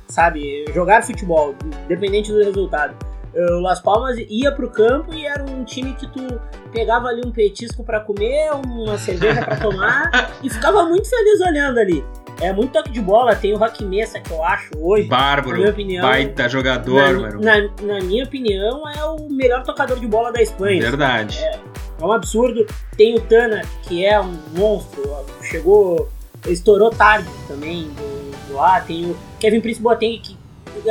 Sabe, 0.08 0.64
jogar 0.74 1.04
futebol, 1.04 1.54
independente 1.84 2.32
do 2.32 2.38
resultado. 2.38 2.96
Eh, 3.34 3.52
o 3.54 3.60
Las 3.60 3.80
Palmas 3.80 4.16
ia 4.28 4.52
pro 4.52 4.70
campo 4.70 5.12
e 5.14 5.26
era 5.26 5.42
um 5.44 5.64
time 5.64 5.94
que 5.94 6.06
tu 6.06 6.40
pegava 6.72 7.08
ali 7.08 7.22
um 7.24 7.30
petisco 7.30 7.84
para 7.84 8.00
comer, 8.00 8.50
uma 8.52 8.98
cerveja 8.98 9.42
para 9.42 9.56
tomar 9.56 10.32
e 10.42 10.50
ficava 10.50 10.84
muito 10.84 11.08
feliz 11.08 11.40
olhando 11.40 11.78
ali. 11.78 12.04
É 12.40 12.52
muito 12.52 12.72
toque 12.72 12.90
de 12.90 13.00
bola, 13.00 13.34
tem 13.34 13.52
o 13.52 13.56
Rock 13.56 13.84
Mesa 13.84 14.20
que 14.20 14.30
eu 14.30 14.44
acho 14.44 14.70
hoje. 14.78 15.08
Bárbaro, 15.08 15.50
na 15.50 15.56
minha 15.58 15.70
opinião, 15.70 16.02
baita 16.02 16.48
jogador, 16.48 17.12
na, 17.12 17.20
mano. 17.20 17.40
Na, 17.40 17.54
na, 17.82 18.04
minha 18.04 18.24
opinião, 18.24 18.88
é 18.88 19.04
o 19.04 19.28
melhor 19.28 19.64
tocador 19.64 19.98
de 19.98 20.06
bola 20.06 20.32
da 20.32 20.40
Espanha. 20.40 20.80
Verdade. 20.80 21.38
É, 21.42 21.58
é 22.00 22.04
um 22.04 22.12
absurdo. 22.12 22.64
Tem 22.96 23.16
o 23.16 23.20
Tana, 23.20 23.62
que 23.82 24.04
é 24.04 24.20
um 24.20 24.38
monstro, 24.56 25.02
chegou, 25.42 26.08
estourou 26.46 26.90
tarde 26.90 27.28
também 27.48 27.88
do, 27.88 28.52
do. 28.54 28.86
Tem 28.86 29.10
o 29.10 29.16
Kevin 29.40 29.60
Prince 29.60 29.82
Boateng, 29.82 30.20
que 30.20 30.37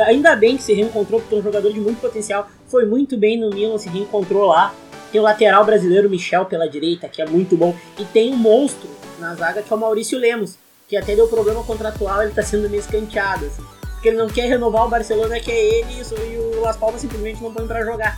ainda 0.06 0.34
bem 0.36 0.56
que 0.56 0.62
se 0.62 0.72
reencontrou, 0.72 1.20
porque 1.20 1.34
é 1.34 1.38
um 1.38 1.42
jogador 1.42 1.72
de 1.72 1.80
muito 1.80 2.00
potencial. 2.00 2.48
Foi 2.66 2.84
muito 2.84 3.16
bem 3.16 3.38
no 3.38 3.50
Milan, 3.50 3.78
se 3.78 3.88
reencontrou 3.88 4.46
lá. 4.46 4.74
Tem 5.10 5.20
o 5.20 5.24
lateral 5.24 5.64
brasileiro 5.64 6.10
Michel 6.10 6.44
pela 6.44 6.68
direita, 6.68 7.08
que 7.08 7.22
é 7.22 7.26
muito 7.26 7.56
bom. 7.56 7.74
E 7.98 8.04
tem 8.04 8.32
um 8.32 8.36
monstro 8.36 8.88
na 9.18 9.34
zaga, 9.34 9.62
que 9.62 9.72
é 9.72 9.76
o 9.76 9.78
Maurício 9.78 10.18
Lemos, 10.18 10.56
que 10.86 10.96
até 10.96 11.14
deu 11.14 11.26
problema 11.28 11.62
contratual, 11.64 12.22
ele 12.22 12.32
tá 12.32 12.42
sendo 12.42 12.68
meio 12.68 12.80
escanteado, 12.80 13.46
assim. 13.46 13.62
Porque 13.94 14.08
ele 14.08 14.16
não 14.16 14.28
quer 14.28 14.48
renovar 14.48 14.86
o 14.86 14.88
Barcelona, 14.88 15.40
que 15.40 15.50
é 15.50 15.80
ele 15.80 15.88
e 15.92 16.36
o 16.38 16.60
Las 16.60 16.76
Palmas 16.76 17.00
simplesmente 17.00 17.42
não 17.42 17.52
põe 17.52 17.66
pra 17.66 17.84
jogar. 17.84 18.16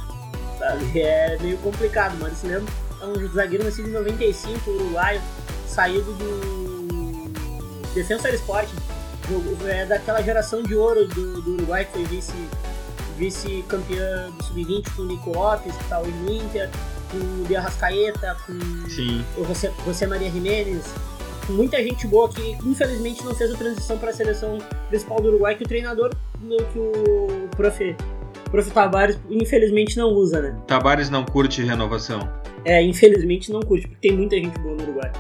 Sabe? 0.59 0.91
É 1.01 1.39
meio 1.41 1.57
complicado, 1.59 2.13
mas 2.21 2.43
Maurício 2.43 2.49
Lemos 2.49 2.71
é 3.01 3.07
um 3.07 3.33
zagueiro 3.33 3.65
nascido 3.65 3.89
em 3.89 3.93
95, 3.93 4.71
uruguaio, 4.71 5.23
saído 5.67 6.13
do 6.13 7.31
Defensor 7.95 8.35
Sporting 8.35 8.77
é 9.69 9.87
daquela 9.87 10.23
geração 10.23 10.63
de 10.63 10.75
ouro 10.75 11.07
do, 11.07 11.43
do 11.43 11.53
Uruguai 11.55 11.85
que 11.85 11.93
foi 11.93 12.05
vice, 12.05 12.33
vice-campeã 13.17 14.31
do 14.31 14.45
Sub-20 14.45 14.97
com 14.97 15.03
o 15.03 15.07
Nico 15.07 15.31
Lopes, 15.31 15.75
que 15.75 15.85
tá 15.85 16.01
no 16.01 16.33
Inter, 16.33 16.69
com 17.11 17.43
o 17.43 17.45
De 17.47 17.57
Arrascaeta, 17.57 18.37
com 18.47 18.89
Sim. 18.89 19.25
o 19.37 19.45
José, 19.45 19.73
José 19.85 20.07
Maria 20.07 20.31
Jiménez, 20.31 20.85
com 21.47 21.53
muita 21.53 21.83
gente 21.83 22.07
boa 22.07 22.29
que 22.29 22.57
infelizmente 22.65 23.25
não 23.25 23.35
fez 23.35 23.53
a 23.53 23.57
transição 23.57 23.99
para 23.99 24.11
a 24.11 24.13
seleção 24.13 24.59
principal 24.89 25.21
do 25.21 25.29
Uruguai, 25.29 25.55
que 25.55 25.65
o 25.65 25.69
treinador, 25.69 26.11
que 26.73 26.79
o 26.79 27.49
prof, 27.57 27.97
prof 28.51 28.71
Tavares, 28.71 29.19
infelizmente 29.29 29.97
não 29.97 30.09
usa, 30.09 30.41
né? 30.41 30.57
Tavares 30.67 31.11
não 31.11 31.25
curte 31.25 31.63
renovação. 31.63 32.29
É, 32.65 32.83
infelizmente 32.83 33.51
não 33.53 33.61
curte, 33.61 33.89
porque 33.89 34.09
tem 34.09 34.17
muita 34.17 34.37
gente 34.37 34.59
boa 34.61 34.77
no 34.77 34.83
Uruguai. 34.83 35.11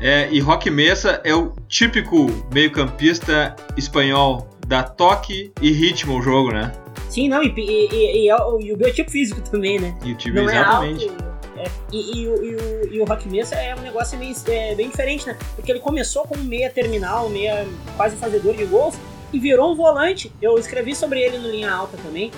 É, 0.00 0.28
e 0.30 0.38
Roque 0.38 0.70
Mesa 0.70 1.20
é 1.24 1.34
o 1.34 1.52
típico 1.68 2.26
meio-campista 2.52 3.56
espanhol, 3.76 4.48
da 4.66 4.82
toque 4.82 5.50
e 5.62 5.72
ritmo 5.72 6.14
ao 6.14 6.22
jogo, 6.22 6.52
né? 6.52 6.72
Sim, 7.08 7.28
não, 7.28 7.42
e, 7.42 7.52
e, 7.56 7.88
e, 7.90 8.24
e, 8.24 8.28
é 8.28 8.36
o, 8.36 8.56
o 8.56 8.76
biotipo 8.76 9.10
físico 9.10 9.40
também, 9.40 9.80
né? 9.80 9.96
E 10.04 10.12
o 10.12 10.14
time, 10.14 10.36
não 10.36 10.44
exatamente. 10.44 11.06
É 11.06 11.08
alto, 11.08 11.28
é, 11.56 11.64
e, 11.92 12.18
e, 12.18 12.28
o, 12.28 12.44
e, 12.44 12.54
o, 12.54 12.94
e 12.94 13.00
o 13.00 13.04
Rock 13.04 13.28
Mesa 13.28 13.56
é 13.56 13.74
um 13.74 13.80
negócio 13.80 14.16
bem, 14.18 14.32
é, 14.46 14.74
bem 14.74 14.90
diferente, 14.90 15.26
né? 15.26 15.36
Porque 15.56 15.72
ele 15.72 15.80
começou 15.80 16.24
como 16.24 16.44
meia 16.44 16.70
terminal, 16.70 17.28
meia 17.28 17.66
quase 17.96 18.14
fazedor 18.16 18.54
de 18.54 18.64
gols, 18.66 18.94
e 19.32 19.38
virou 19.40 19.72
um 19.72 19.74
volante. 19.74 20.30
Eu 20.40 20.58
escrevi 20.58 20.94
sobre 20.94 21.20
ele 21.20 21.38
no 21.38 21.50
Linha 21.50 21.72
Alta 21.72 21.96
também. 21.96 22.30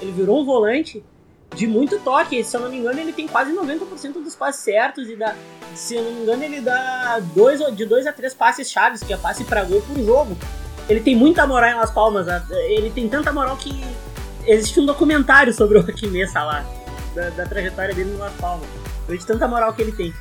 Ele 0.00 0.12
virou 0.12 0.42
um 0.42 0.44
volante 0.44 1.02
de 1.54 1.66
muito 1.66 1.98
toque. 2.00 2.42
Se 2.44 2.56
eu 2.56 2.60
não 2.60 2.70
me 2.70 2.78
engano, 2.78 3.00
ele 3.00 3.12
tem 3.12 3.26
quase 3.26 3.52
90% 3.52 4.22
dos 4.22 4.34
passes 4.34 4.62
certos 4.62 5.08
e 5.08 5.16
dá, 5.16 5.34
se 5.74 5.96
eu 5.96 6.04
não 6.04 6.12
me 6.12 6.22
engano, 6.22 6.44
ele 6.44 6.60
dá 6.60 7.20
dois, 7.34 7.60
de 7.74 7.84
dois 7.84 8.06
a 8.06 8.12
três 8.12 8.34
passes 8.34 8.70
chaves, 8.70 9.02
que 9.02 9.12
é 9.12 9.16
passe 9.16 9.44
para 9.44 9.64
gol 9.64 9.82
por 9.82 9.96
jogo. 10.04 10.36
Ele 10.88 11.00
tem 11.00 11.14
muita 11.14 11.46
moral 11.46 11.70
em 11.70 11.74
Las 11.74 11.90
Palmas. 11.90 12.26
Ele 12.50 12.90
tem 12.90 13.08
tanta 13.08 13.32
moral 13.32 13.56
que 13.56 13.84
existe 14.46 14.80
um 14.80 14.86
documentário 14.86 15.52
sobre 15.52 15.78
o 15.78 16.10
Messa 16.10 16.42
lá, 16.42 16.64
da, 17.14 17.28
da 17.30 17.46
trajetória 17.46 17.94
dele 17.94 18.10
no 18.12 18.18
Las 18.18 18.32
Palmas. 18.34 18.66
De 19.08 19.26
tanta 19.26 19.46
moral 19.46 19.72
que 19.74 19.82
ele 19.82 19.92
tem. 19.92 20.14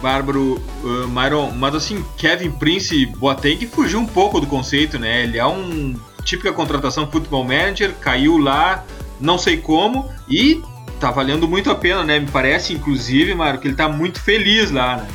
Bárbaro, 0.00 0.60
uh, 0.82 1.08
Myron, 1.08 1.50
mas 1.52 1.74
assim, 1.74 2.04
Kevin 2.16 2.50
Prince 2.52 3.06
Boateng 3.06 3.66
fugiu 3.66 4.00
um 4.00 4.06
pouco 4.06 4.40
do 4.40 4.46
conceito, 4.46 4.98
né? 4.98 5.22
Ele 5.22 5.38
é 5.38 5.46
um 5.46 5.94
típica 6.24 6.52
contratação 6.52 7.10
futebol 7.10 7.44
manager, 7.44 7.94
caiu 8.00 8.38
lá, 8.38 8.84
não 9.20 9.38
sei 9.38 9.56
como, 9.56 10.10
e 10.28 10.62
tá 11.00 11.10
valendo 11.10 11.48
muito 11.48 11.70
a 11.70 11.74
pena, 11.74 12.02
né? 12.02 12.18
Me 12.18 12.30
parece, 12.30 12.72
inclusive, 12.72 13.34
Mário, 13.34 13.60
que 13.60 13.68
ele 13.68 13.76
tá 13.76 13.88
muito 13.88 14.20
feliz 14.20 14.70
lá, 14.70 14.96
né? 14.96 15.08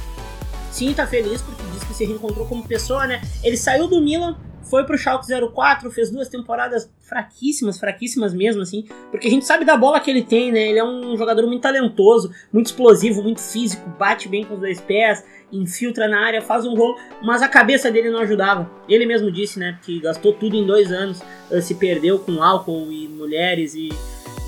Sim, 0.71 0.93
tá 0.93 1.07
feliz 1.07 1.41
porque 1.41 1.61
diz 1.73 1.83
que 1.83 1.93
se 1.93 2.05
reencontrou 2.05 2.45
como 2.45 2.67
pessoa, 2.67 3.07
né? 3.07 3.21
Ele 3.43 3.57
saiu 3.57 3.87
do 3.87 3.99
Milan, 4.01 4.37
foi 4.69 4.83
pro 4.83 4.97
Schalke 4.97 5.25
04, 5.27 5.89
fez 5.89 6.11
duas 6.11 6.29
temporadas 6.29 6.89
fraquíssimas, 7.01 7.79
fraquíssimas 7.79 8.33
mesmo, 8.33 8.61
assim, 8.61 8.87
porque 9.09 9.27
a 9.27 9.31
gente 9.31 9.45
sabe 9.45 9.65
da 9.65 9.75
bola 9.75 9.99
que 9.99 10.11
ele 10.11 10.21
tem, 10.21 10.51
né? 10.51 10.69
Ele 10.69 10.77
é 10.77 10.83
um 10.83 11.17
jogador 11.17 11.45
muito 11.47 11.63
talentoso, 11.63 12.31
muito 12.53 12.67
explosivo, 12.67 13.23
muito 13.23 13.41
físico, 13.41 13.89
bate 13.97 14.29
bem 14.29 14.45
com 14.45 14.53
os 14.53 14.59
dois 14.59 14.79
pés, 14.79 15.25
infiltra 15.51 16.07
na 16.07 16.23
área, 16.23 16.41
faz 16.41 16.65
um 16.65 16.75
gol, 16.75 16.95
mas 17.23 17.41
a 17.41 17.47
cabeça 17.47 17.89
dele 17.89 18.11
não 18.11 18.19
ajudava. 18.19 18.69
Ele 18.87 19.07
mesmo 19.07 19.31
disse, 19.31 19.57
né, 19.57 19.79
que 19.81 19.99
gastou 19.99 20.33
tudo 20.33 20.55
em 20.55 20.65
dois 20.65 20.91
anos, 20.91 21.19
eh, 21.49 21.61
se 21.61 21.73
perdeu 21.73 22.19
com 22.19 22.43
álcool 22.43 22.91
e 22.91 23.07
mulheres 23.07 23.73
e, 23.73 23.89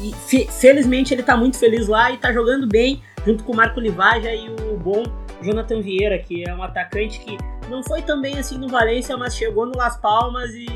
e 0.02 0.14
fe 0.28 0.48
felizmente 0.48 1.14
ele 1.14 1.24
tá 1.24 1.38
muito 1.38 1.58
feliz 1.58 1.88
lá 1.88 2.12
e 2.12 2.18
tá 2.18 2.32
jogando 2.34 2.68
bem, 2.68 3.02
junto 3.26 3.44
com 3.44 3.54
o 3.54 3.56
Marco 3.56 3.80
Livaja 3.80 4.34
e 4.34 4.50
o 4.50 4.78
bom 4.78 5.04
Jonathan 5.42 5.82
Vieira, 5.82 6.18
que 6.20 6.48
é 6.48 6.54
um 6.54 6.64
atacante 6.64 7.20
que 7.20 7.38
não 7.70 7.84
foi 7.84 8.02
também 8.02 8.38
assim 8.38 8.58
no 8.58 8.68
Valência, 8.68 9.16
mas 9.18 9.36
chegou 9.36 9.66
no 9.66 9.78
Las 9.78 9.98
Palmas 9.98 10.52
e 10.54 10.68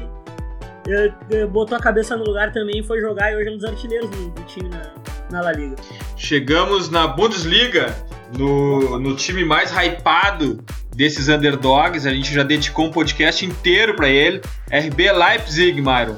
botou 1.52 1.78
a 1.78 1.82
cabeça 1.82 2.16
no 2.16 2.24
lugar 2.24 2.52
também 2.52 2.84
foi 2.84 3.02
jogar 3.02 3.32
e 3.32 3.36
hoje 3.36 3.50
é 3.50 3.52
um 3.52 3.58
dos 3.58 3.66
artilheiros 3.66 4.10
do, 4.10 4.30
do 4.30 4.44
time 4.44 4.70
na, 4.70 4.94
na 5.32 5.42
La 5.42 5.52
Liga. 5.52 5.76
Chegamos 6.16 6.90
na 6.90 7.08
Bundesliga, 7.08 7.96
no, 8.38 9.00
no 9.00 9.16
time 9.16 9.44
mais 9.44 9.72
hypado 9.72 10.64
desses 10.96 11.28
underdogs. 11.28 12.06
A 12.06 12.14
gente 12.14 12.34
já 12.34 12.44
dedicou 12.44 12.86
um 12.86 12.92
podcast 12.92 13.46
inteiro 13.46 13.96
para 13.96 14.08
ele. 14.10 14.42
RB 14.72 15.12
Leipzig, 15.12 15.82
Myron. 15.82 16.18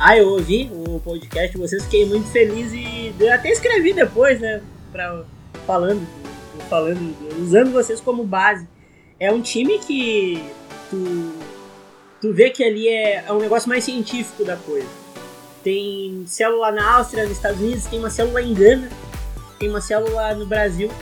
Ah, 0.00 0.16
eu 0.16 0.28
ouvi 0.28 0.70
o 0.72 1.00
podcast 1.00 1.50
de 1.50 1.58
vocês, 1.58 1.82
fiquei 1.82 2.06
muito 2.06 2.28
feliz 2.28 2.72
e 2.72 3.12
até 3.28 3.50
escrevi 3.50 3.92
depois, 3.92 4.38
né? 4.40 4.62
Pra, 4.92 5.24
falando, 5.66 6.06
falando, 6.70 7.16
usando 7.42 7.72
vocês 7.72 8.00
como 8.00 8.22
base. 8.22 8.64
É 9.18 9.32
um 9.32 9.40
time 9.40 9.76
que 9.80 10.40
tu, 10.88 11.32
tu 12.20 12.32
vê 12.32 12.50
que 12.50 12.62
ali 12.62 12.86
é, 12.86 13.24
é 13.26 13.32
um 13.32 13.40
negócio 13.40 13.68
mais 13.68 13.82
científico 13.82 14.44
da 14.44 14.56
coisa. 14.56 14.86
Tem 15.64 16.22
célula 16.28 16.70
na 16.70 16.98
Áustria, 16.98 17.24
nos 17.24 17.32
Estados 17.32 17.60
Unidos, 17.60 17.86
tem 17.86 17.98
uma 17.98 18.10
célula 18.10 18.40
em 18.40 18.54
Gana, 18.54 18.88
tem 19.58 19.68
uma 19.68 19.80
célula 19.80 20.32
no 20.36 20.46
Brasil. 20.46 20.92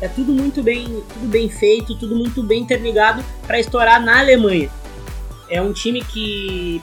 É 0.00 0.08
tudo 0.08 0.32
muito 0.32 0.64
bem, 0.64 0.84
tudo 1.12 1.28
bem 1.28 1.48
feito, 1.48 1.96
tudo 1.96 2.16
muito 2.16 2.42
bem 2.42 2.62
interligado 2.62 3.24
para 3.46 3.60
estourar 3.60 4.04
na 4.04 4.18
Alemanha. 4.18 4.68
É 5.48 5.62
um 5.62 5.72
time 5.72 6.02
que 6.02 6.82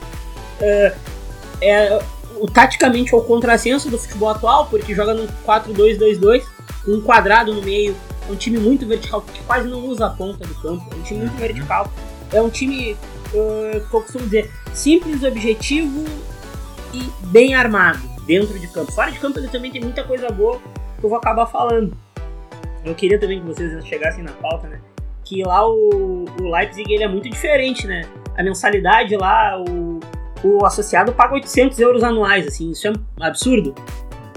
uh, 0.58 1.19
é 1.60 2.00
o 2.40 2.46
taticamente 2.46 3.14
é 3.14 3.16
o 3.16 3.20
contrassenso 3.20 3.90
do 3.90 3.98
futebol 3.98 4.30
atual, 4.30 4.66
porque 4.66 4.94
joga 4.94 5.12
no 5.12 5.28
4-2-2-2, 5.46 6.44
um 6.88 7.00
quadrado 7.00 7.52
no 7.52 7.62
meio, 7.62 7.94
é 8.26 8.32
um 8.32 8.36
time 8.36 8.58
muito 8.58 8.86
vertical, 8.86 9.20
que 9.22 9.42
quase 9.42 9.68
não 9.68 9.84
usa 9.86 10.06
a 10.06 10.10
ponta 10.10 10.46
do 10.46 10.54
campo, 10.54 10.84
é 10.90 10.96
um 10.96 11.02
time 11.02 11.20
muito 11.20 11.36
vertical. 11.36 11.92
É 12.32 12.40
um 12.40 12.48
time, 12.48 12.92
uh, 13.34 13.80
que 13.88 13.94
eu 13.94 14.00
costumo 14.00 14.24
dizer, 14.24 14.50
simples, 14.72 15.22
objetivo 15.22 16.04
e 16.94 17.10
bem 17.26 17.54
armado 17.54 18.00
dentro 18.24 18.58
de 18.58 18.68
campo. 18.68 18.92
Fora 18.92 19.10
de 19.10 19.18
campo 19.18 19.38
ele 19.38 19.48
também 19.48 19.70
tem 19.70 19.80
muita 19.80 20.04
coisa 20.04 20.28
boa 20.30 20.58
que 20.98 21.04
eu 21.04 21.10
vou 21.10 21.18
acabar 21.18 21.46
falando. 21.46 21.96
Eu 22.84 22.94
queria 22.94 23.18
também 23.18 23.40
que 23.40 23.46
vocês 23.46 23.84
chegassem 23.84 24.22
na 24.22 24.32
pauta, 24.32 24.68
né? 24.68 24.80
Que 25.24 25.42
lá 25.42 25.68
o, 25.68 26.24
o 26.40 26.50
Leipzig 26.50 26.92
ele 26.92 27.04
é 27.04 27.08
muito 27.08 27.28
diferente, 27.28 27.86
né? 27.86 28.02
A 28.36 28.42
mensalidade 28.42 29.16
lá, 29.16 29.60
o, 29.60 30.00
o 30.42 30.64
associado 30.64 31.12
paga 31.12 31.34
800 31.34 31.78
euros 31.78 32.02
anuais, 32.02 32.46
assim, 32.46 32.70
isso 32.70 32.88
é 32.88 32.92
absurdo. 33.20 33.74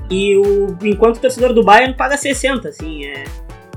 E 0.10 0.36
o, 0.38 0.78
enquanto 0.84 1.18
o 1.18 1.20
torcedor 1.20 1.54
do 1.54 1.64
Bayern 1.64 1.96
paga 1.96 2.18
60, 2.18 2.70
assim, 2.70 3.06
é, 3.06 3.24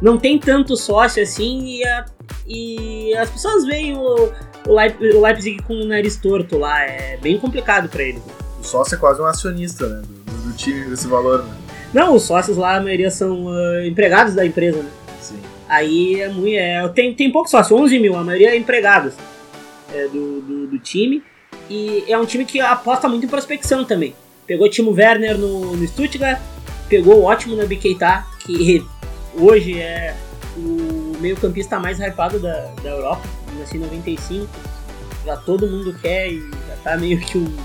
não 0.03 0.19
tem 0.19 0.39
tanto 0.39 0.77
sócio 0.77 1.23
assim 1.23 1.65
e, 1.65 1.85
a, 1.87 2.05
e 2.47 3.15
as 3.17 3.31
pessoas 3.31 3.65
veem 3.65 3.97
o, 3.97 4.33
o, 4.67 4.75
Leip, 4.75 5.03
o 5.15 5.21
Leipzig 5.23 5.63
com 5.63 5.75
o 5.75 5.85
nariz 5.85 6.17
torto 6.17 6.59
lá, 6.59 6.83
é 6.83 7.17
bem 7.17 7.39
complicado 7.39 7.89
para 7.89 8.03
ele. 8.03 8.21
O 8.61 8.65
sócio 8.65 8.97
é 8.97 8.99
quase 8.99 9.21
um 9.21 9.27
acionista, 9.27 9.89
né, 9.89 10.03
do, 10.03 10.51
do 10.51 10.57
time 10.57 10.85
desse 10.91 11.07
valor, 11.07 11.45
né? 11.45 11.57
Não, 11.95 12.15
os 12.15 12.25
sócios 12.25 12.57
lá, 12.57 12.77
a 12.77 12.81
maioria 12.81 13.11
são 13.11 13.47
uh, 13.47 13.81
empregados 13.87 14.35
da 14.35 14.45
empresa, 14.45 14.83
né? 14.83 14.91
Sim. 15.21 15.41
Aí 15.69 16.21
é 16.21 16.29
muito. 16.29 16.57
É, 16.57 16.87
tem, 16.89 17.15
tem 17.15 17.31
pouco 17.31 17.49
sócio, 17.49 17.77
11 17.77 17.99
mil, 17.99 18.17
a 18.17 18.25
maioria 18.25 18.51
é 18.51 18.57
empregados 18.57 19.15
é, 19.93 20.07
do, 20.09 20.41
do, 20.41 20.67
do, 20.67 20.79
time. 20.79 21.23
E 21.69 22.05
é 22.09 22.17
um 22.19 22.25
time 22.25 22.45
que 22.45 22.61
aposta 22.61 23.09
muito 23.09 23.27
em 23.27 23.29
prospecção 23.29 23.85
também. 23.85 24.15
Pegou 24.47 24.67
o 24.67 24.71
Timo 24.71 24.93
Werner 24.93 25.37
no, 25.37 25.77
no 25.77 25.89
Stuttgart, 25.89 26.41
pegou 26.89 27.21
o 27.21 27.25
ótimo 27.25 27.57
Nabi 27.57 27.77
Keita, 27.77 28.25
que 28.41 28.85
hoje 29.35 29.81
é 29.81 30.17
o 30.57 31.17
meio-campista 31.21 31.79
mais 31.79 31.99
hypado 31.99 32.39
da, 32.39 32.67
da 32.83 32.91
Europa, 32.91 33.23
nasci 33.59 33.77
em 33.77 33.81
95. 33.81 34.49
Já 35.25 35.37
todo 35.37 35.67
mundo 35.67 35.95
quer 36.01 36.31
e 36.31 36.41
já 36.69 36.77
tá 36.85 36.97
meio 36.97 37.19
que 37.19 37.37
um, 37.37 37.57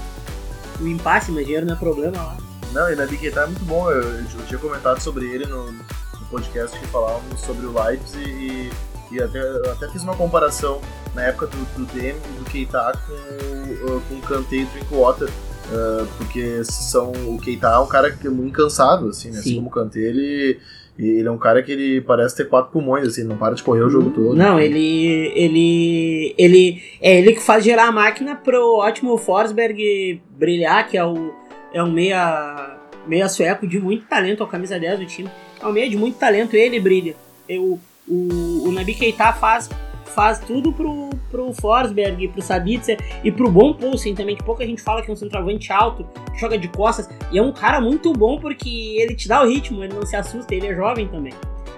um 0.82 0.88
impasse, 0.88 1.32
mas 1.32 1.46
dinheiro 1.46 1.66
não 1.66 1.76
é 1.76 1.78
problema 1.78 2.18
lá. 2.18 2.38
Não, 2.74 2.92
e 2.92 2.96
na 2.96 3.06
Keita 3.06 3.42
é 3.42 3.46
muito 3.46 3.66
bom. 3.66 3.92
Eu, 3.92 4.02
eu, 4.02 4.26
tinha 4.48 4.60
comentado 4.60 5.00
sobre 5.00 5.26
ele 5.26 5.46
no, 5.46 5.72
no, 5.72 5.86
podcast 6.30 6.78
que 6.80 6.88
falávamos 6.88 7.42
sobre 7.42 7.66
o 7.66 7.74
Leipzig 7.74 8.24
e, 8.24 8.72
e 9.12 9.22
até, 9.22 9.40
até 9.72 9.88
fiz 9.90 10.04
uma 10.04 10.16
comparação 10.16 10.80
na 11.14 11.24
época 11.24 11.48
do, 11.48 11.58
do 11.76 11.86
Demi 11.94 12.20
e 12.36 12.40
do 12.40 12.46
Keita 12.50 12.92
com, 13.08 14.00
com 14.02 14.16
o 14.16 14.22
Kanté 14.22 14.58
e 14.58 14.64
o 14.64 14.68
Drinkwater. 14.68 15.30
Uh, 15.30 16.06
porque 16.18 16.64
são, 16.66 17.12
o 17.28 17.40
Keita 17.40 17.68
é 17.68 17.78
um 17.78 17.88
cara 17.88 18.12
que 18.12 18.28
é 18.28 18.30
muito 18.30 18.50
incansável, 18.50 19.10
assim, 19.10 19.32
né? 19.32 19.40
Assim 19.40 19.56
como 19.56 19.68
o 19.68 19.72
Kanté, 19.72 20.00
ele 20.00 20.60
ele 21.00 21.28
é 21.28 21.32
um 21.32 21.38
cara 21.38 21.64
que 21.64 21.72
ele 21.72 22.02
parece 22.02 22.36
ter 22.36 22.48
quatro 22.48 22.72
pulmões, 22.72 23.08
assim, 23.08 23.24
não 23.24 23.38
para 23.38 23.56
de 23.56 23.64
correr 23.64 23.82
o 23.82 23.90
jogo 23.90 24.10
Hum, 24.10 24.14
todo. 24.14 24.36
Não, 24.36 24.60
ele. 24.60 25.32
ele. 25.36 26.36
ele. 26.38 26.84
É 27.02 27.18
ele 27.18 27.34
que 27.34 27.42
faz 27.42 27.64
gerar 27.64 27.88
a 27.88 27.92
máquina 27.92 28.36
pro 28.36 28.76
ótimo 28.78 29.18
Forsberg 29.18 30.22
brilhar, 30.38 30.88
que 30.88 30.98
é 30.98 31.06
o. 31.06 31.34
É 31.74 31.82
um 31.82 31.92
meia. 31.92 32.78
meia 33.08 33.28
sueco 33.30 33.66
de 33.66 33.80
muito 33.80 34.06
talento, 34.06 34.44
é 34.44 34.46
o 34.46 34.50
camisa 34.50 34.78
10 34.78 35.00
do 35.00 35.06
time. 35.06 35.30
É 35.60 35.66
um 35.66 35.72
meia 35.72 35.90
de 35.90 35.98
muito 35.98 36.18
talento, 36.20 36.56
ele 36.56 36.80
brilha. 36.80 37.16
Eu, 37.48 37.80
o, 38.12 38.68
o 38.68 38.72
Nabi 38.72 38.94
Keita 38.94 39.32
faz 39.34 39.70
faz 40.12 40.40
tudo 40.40 40.74
pro, 40.74 41.10
pro 41.30 41.54
Forsberg, 41.54 42.28
pro 42.28 42.42
Sabitzer 42.42 43.00
e 43.24 43.32
pro 43.32 43.50
bom 43.50 43.74
Poulsen 43.74 44.14
também, 44.14 44.36
que 44.36 44.44
pouca 44.44 44.66
gente 44.66 44.82
fala 44.82 45.02
que 45.02 45.10
é 45.10 45.14
um 45.14 45.16
centroavante 45.16 45.72
alto, 45.72 46.06
que 46.34 46.40
joga 46.40 46.58
de 46.58 46.68
costas, 46.68 47.10
e 47.32 47.38
é 47.38 47.42
um 47.42 47.52
cara 47.52 47.80
muito 47.80 48.12
bom 48.14 48.38
porque 48.40 48.98
ele 49.00 49.16
te 49.16 49.28
dá 49.28 49.42
o 49.42 49.48
ritmo, 49.48 49.84
ele 49.84 49.94
não 49.94 50.06
se 50.06 50.16
assusta, 50.16 50.54
ele 50.54 50.68
é 50.68 50.76
jovem 50.76 51.08
também. 51.08 51.34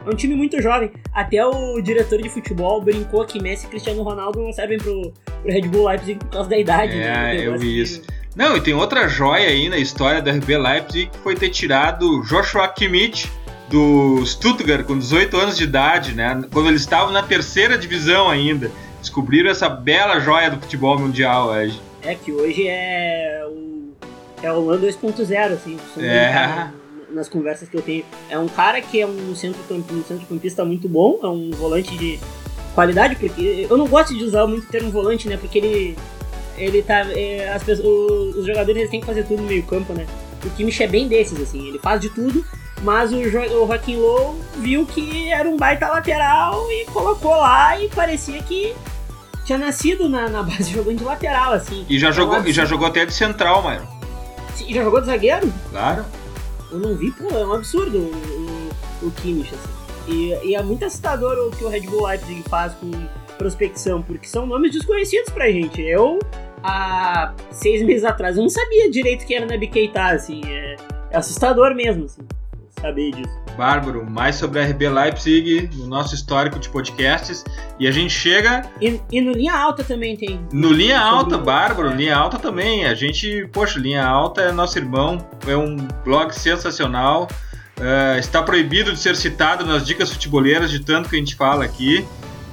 É 0.06 0.10
um 0.10 0.16
time 0.16 0.36
muito 0.36 0.62
jovem. 0.62 0.92
Até 1.14 1.46
o 1.46 1.80
diretor 1.80 2.22
de 2.22 2.28
futebol 2.28 2.82
brincou 2.82 3.24
que 3.24 3.42
Messi 3.42 3.68
e 3.68 3.70
Cristiano 3.70 4.04
Ronaldo 4.04 4.42
não 4.42 4.52
servem 4.52 4.78
pro, 4.78 5.14
pro 5.42 5.52
Red 5.52 5.62
Bull 5.70 5.88
Leipzig 5.88 6.20
por 6.20 6.30
causa 6.30 6.50
da 6.50 6.58
idade. 6.58 6.94
É, 6.94 6.98
né? 6.98 7.48
eu 7.48 7.58
vi 7.58 7.80
isso. 7.80 8.02
Não, 8.36 8.58
e 8.58 8.62
tem 8.62 8.74
outra 8.74 9.08
joia 9.08 9.48
aí 9.48 9.70
na 9.70 9.78
história 9.78 10.22
da 10.22 10.32
RB 10.32 10.58
Leipzig 10.58 11.10
que 11.10 11.18
foi 11.20 11.36
ter 11.36 11.50
tirado 11.50 12.22
Joshua 12.24 12.68
Kimmich 12.68 13.32
do 13.74 14.24
Stuttgart 14.24 14.86
com 14.86 14.96
18 14.96 15.36
anos 15.36 15.58
de 15.58 15.64
idade, 15.64 16.14
né? 16.14 16.40
Quando 16.54 16.70
eles 16.70 16.82
estavam 16.82 17.12
na 17.12 17.24
terceira 17.24 17.76
divisão 17.76 18.30
ainda. 18.30 18.70
Descobriram 19.02 19.50
essa 19.50 19.68
bela 19.68 20.20
joia 20.20 20.52
do 20.52 20.62
futebol 20.62 20.98
mundial 20.98 21.48
hoje. 21.48 21.82
É 22.04 22.14
que 22.14 22.32
hoje 22.32 22.68
é 22.68 23.44
o 23.50 23.92
é 24.44 24.52
o 24.52 24.64
LAN 24.64 24.80
2.0, 24.80 25.54
assim, 25.54 25.78
é. 25.98 26.70
nas 27.10 27.28
conversas 27.28 27.68
que 27.68 27.76
eu 27.76 27.82
tenho. 27.82 28.06
É 28.30 28.38
um 28.38 28.48
cara 28.48 28.80
que 28.80 29.02
é 29.02 29.08
um 29.08 29.36
centrocampista, 29.36 29.94
um 29.94 30.04
centrocampista 30.04 30.64
muito 30.64 30.88
bom, 30.88 31.20
é 31.24 31.28
um 31.28 31.50
volante 31.52 31.98
de 31.98 32.20
qualidade, 32.76 33.16
porque 33.16 33.66
eu 33.70 33.78
não 33.78 33.88
gosto 33.88 34.16
de 34.16 34.24
usar 34.24 34.46
muito 34.46 34.66
o 34.66 34.70
termo 34.70 34.92
volante, 34.92 35.28
né? 35.28 35.36
Porque 35.38 35.58
ele 35.58 35.98
ele 36.58 36.84
tá 36.84 37.08
é, 37.12 37.52
as 37.52 37.64
pessoas, 37.64 38.36
os 38.36 38.46
jogadores 38.46 38.78
eles 38.78 38.92
têm 38.92 39.00
que 39.00 39.06
fazer 39.08 39.24
tudo 39.24 39.42
no 39.42 39.48
meio-campo, 39.48 39.94
né? 39.94 40.06
O 40.46 40.50
Kimmich 40.52 40.84
é 40.84 40.88
bem 40.88 41.08
desses 41.08 41.42
assim, 41.42 41.68
ele 41.68 41.80
faz 41.80 42.00
de 42.00 42.10
tudo 42.10 42.46
mas 42.82 43.12
o, 43.14 43.30
jo 43.30 43.40
o 43.40 43.68
Joaquim 43.68 43.98
Low 43.98 44.36
viu 44.58 44.86
que 44.86 45.32
era 45.32 45.48
um 45.48 45.58
baita 45.58 45.88
lateral 45.88 46.70
e 46.72 46.86
colocou 46.86 47.36
lá 47.36 47.80
e 47.80 47.88
parecia 47.90 48.42
que 48.44 48.76
tinha 49.46 49.58
nascido 49.58 50.10
na, 50.10 50.30
na 50.30 50.44
base 50.44 50.72
jogando 50.72 50.98
de 50.98 51.04
lateral, 51.04 51.54
assim. 51.54 51.86
E 51.90 52.00
já, 52.00 52.12
jogou, 52.12 52.40
um 52.40 52.46
e 52.46 52.52
já 52.52 52.66
jogou 52.66 52.88
até 52.88 53.06
de 53.06 53.14
central, 53.14 53.62
Mairo. 53.62 53.88
E 54.68 54.74
já 54.74 54.84
jogou 54.84 55.02
de 55.02 55.08
zagueiro? 55.08 55.52
Claro. 55.72 56.06
Eu 56.72 56.80
não 56.80 56.96
vi, 56.96 57.12
pô, 57.12 57.30
é 57.30 57.46
um 57.46 57.54
absurdo 57.54 57.98
o, 57.98 59.02
o, 59.04 59.08
o 59.08 59.12
Kimmich, 59.12 59.54
assim. 59.54 59.84
E, 60.08 60.50
e 60.50 60.56
é 60.56 60.62
muito 60.62 60.84
assustador 60.86 61.38
o 61.48 61.52
que 61.52 61.64
o 61.64 61.70
Red 61.70 61.82
Bull 61.82 62.08
Leipzig 62.08 62.44
faz 62.50 62.74
com 62.74 62.92
prospecção, 63.38 64.02
porque 64.02 64.28
são 64.28 64.46
nomes 64.46 64.72
desconhecidos 64.72 65.30
pra 65.34 65.50
gente. 65.52 65.82
Eu, 65.82 66.20
há 66.62 67.34
seis 67.52 67.82
meses 67.84 68.04
atrás, 68.04 68.38
eu 68.38 68.44
não 68.44 68.50
sabia 68.50 68.90
direito 68.90 69.26
quem 69.26 69.38
era 69.38 69.46
Naby 69.46 69.68
Keita, 69.68 70.06
assim. 70.08 70.42
É, 70.46 70.76
é 71.12 71.18
assustador 71.18 71.74
mesmo, 71.76 72.06
assim, 72.06 72.22
saber 72.84 73.12
disso. 73.12 73.42
Bárbaro, 73.58 74.10
mais 74.10 74.36
sobre 74.36 74.60
a 74.60 74.66
RB 74.66 74.90
Leipzig 74.90 75.70
no 75.76 75.88
nosso 75.88 76.14
histórico 76.16 76.60
de 76.60 76.70
podcasts. 76.70 77.44
E 77.80 77.88
a 77.88 77.92
gente 77.92 78.12
chega 78.12 78.64
E, 78.82 79.00
e 79.12 79.22
no 79.22 79.32
Linha 79.32 79.54
Alta 79.56 79.84
também 79.84 80.16
tem. 80.18 80.40
no 80.52 80.72
Linha 80.72 80.98
Sobre 81.00 81.16
Alta, 81.18 81.36
o- 81.38 81.42
Bárbaro, 81.44 81.90
é. 81.92 81.96
Linha 81.96 82.16
Alta 82.16 82.38
também. 82.40 82.86
A 82.86 82.94
gente, 82.96 83.48
poxa, 83.54 83.80
Linha 83.80 84.06
Alta 84.06 84.42
é 84.42 84.52
nosso 84.52 84.78
irmão, 84.78 85.18
é 85.48 85.56
um 85.56 85.78
blog 86.04 86.32
sensacional. 86.34 87.28
É, 87.80 88.20
está 88.20 88.42
proibido 88.44 88.92
de 88.94 89.00
ser 89.00 89.16
citado 89.16 89.66
nas 89.66 89.86
dicas 89.86 90.12
futeboleiras 90.12 90.70
de 90.70 90.80
tanto 90.80 91.10
que 91.10 91.16
a 91.16 91.20
gente 91.20 91.36
fala 91.36 91.64
aqui. 91.66 92.06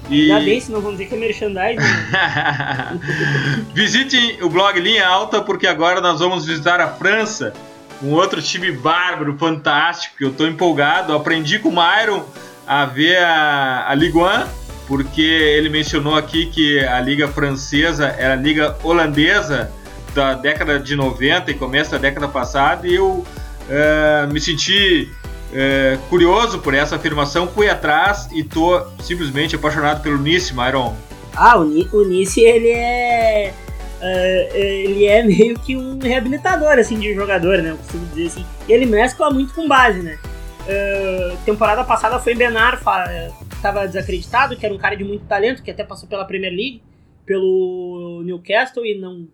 E... 0.08 0.30
Ainda 0.32 0.44
bem, 0.44 0.60
senão 0.60 0.80
vão 0.80 0.92
dizer 0.92 1.06
que 1.06 1.14
é 1.14 1.18
merchandising. 1.18 1.78
Visitem 3.74 4.38
o 4.42 4.48
blog 4.48 4.78
Linha 4.80 5.06
Alta, 5.06 5.40
porque 5.40 5.66
agora 5.66 6.00
nós 6.00 6.18
vamos 6.20 6.46
visitar 6.46 6.80
a 6.80 6.88
França, 6.88 7.52
um 8.02 8.12
outro 8.12 8.40
time 8.40 8.72
bárbaro, 8.72 9.36
fantástico, 9.38 10.16
que 10.18 10.24
eu 10.24 10.32
tô 10.32 10.46
empolgado. 10.46 11.12
Eu 11.12 11.16
aprendi 11.16 11.58
com 11.58 11.68
o 11.68 11.72
Myron 11.72 12.24
a 12.66 12.84
ver 12.86 13.18
a, 13.18 13.86
a 13.88 13.94
Ligue 13.94 14.16
1, 14.18 14.46
porque 14.86 15.20
ele 15.22 15.68
mencionou 15.68 16.14
aqui 16.16 16.46
que 16.46 16.80
a 16.80 17.00
Liga 17.00 17.28
Francesa 17.28 18.06
era 18.18 18.32
a 18.34 18.36
Liga 18.36 18.76
Holandesa 18.82 19.70
da 20.14 20.34
década 20.34 20.78
de 20.78 20.96
90 20.96 21.50
e 21.50 21.54
começo 21.54 21.90
da 21.92 21.98
década 21.98 22.26
passada, 22.26 22.86
e 22.86 22.94
eu 22.96 23.24
eh, 23.68 24.26
me 24.32 24.40
senti 24.40 25.08
eh, 25.52 25.98
curioso 26.08 26.58
por 26.58 26.74
essa 26.74 26.96
afirmação, 26.96 27.46
fui 27.46 27.68
atrás 27.68 28.28
e 28.32 28.42
tô 28.42 28.82
simplesmente 29.00 29.54
apaixonado 29.54 30.02
pelo 30.02 30.18
Nice, 30.18 30.52
Myron. 30.54 30.96
Ah, 31.36 31.58
o, 31.58 31.64
Ni- 31.64 31.88
o 31.92 32.02
Nice, 32.02 32.40
ele 32.40 32.70
é. 32.70 33.54
É, 34.00 34.48
ele 34.56 35.06
é 35.06 35.22
meio 35.22 35.58
que 35.58 35.76
um 35.76 35.98
reabilitador, 35.98 36.78
assim, 36.78 36.98
de 36.98 37.14
jogador, 37.14 37.58
né? 37.58 37.70
Eu 37.70 37.76
costumo 37.76 38.06
dizer 38.06 38.26
assim. 38.26 38.46
E 38.68 38.72
ele 38.72 38.86
mescla 38.86 39.30
muito 39.30 39.54
com 39.54 39.68
base, 39.68 40.02
né? 40.02 40.18
É, 40.66 41.36
temporada 41.44 41.84
passada 41.84 42.18
foi 42.18 42.34
Benar, 42.34 42.80
estava 43.52 43.86
desacreditado, 43.86 44.56
que 44.56 44.64
era 44.64 44.74
um 44.74 44.78
cara 44.78 44.96
de 44.96 45.04
muito 45.04 45.24
talento, 45.26 45.62
que 45.62 45.70
até 45.70 45.84
passou 45.84 46.08
pela 46.08 46.24
Premier 46.24 46.52
League, 46.52 46.82
pelo 47.26 48.22
Newcastle 48.24 48.84
e 48.84 48.98
não, 48.98 49.26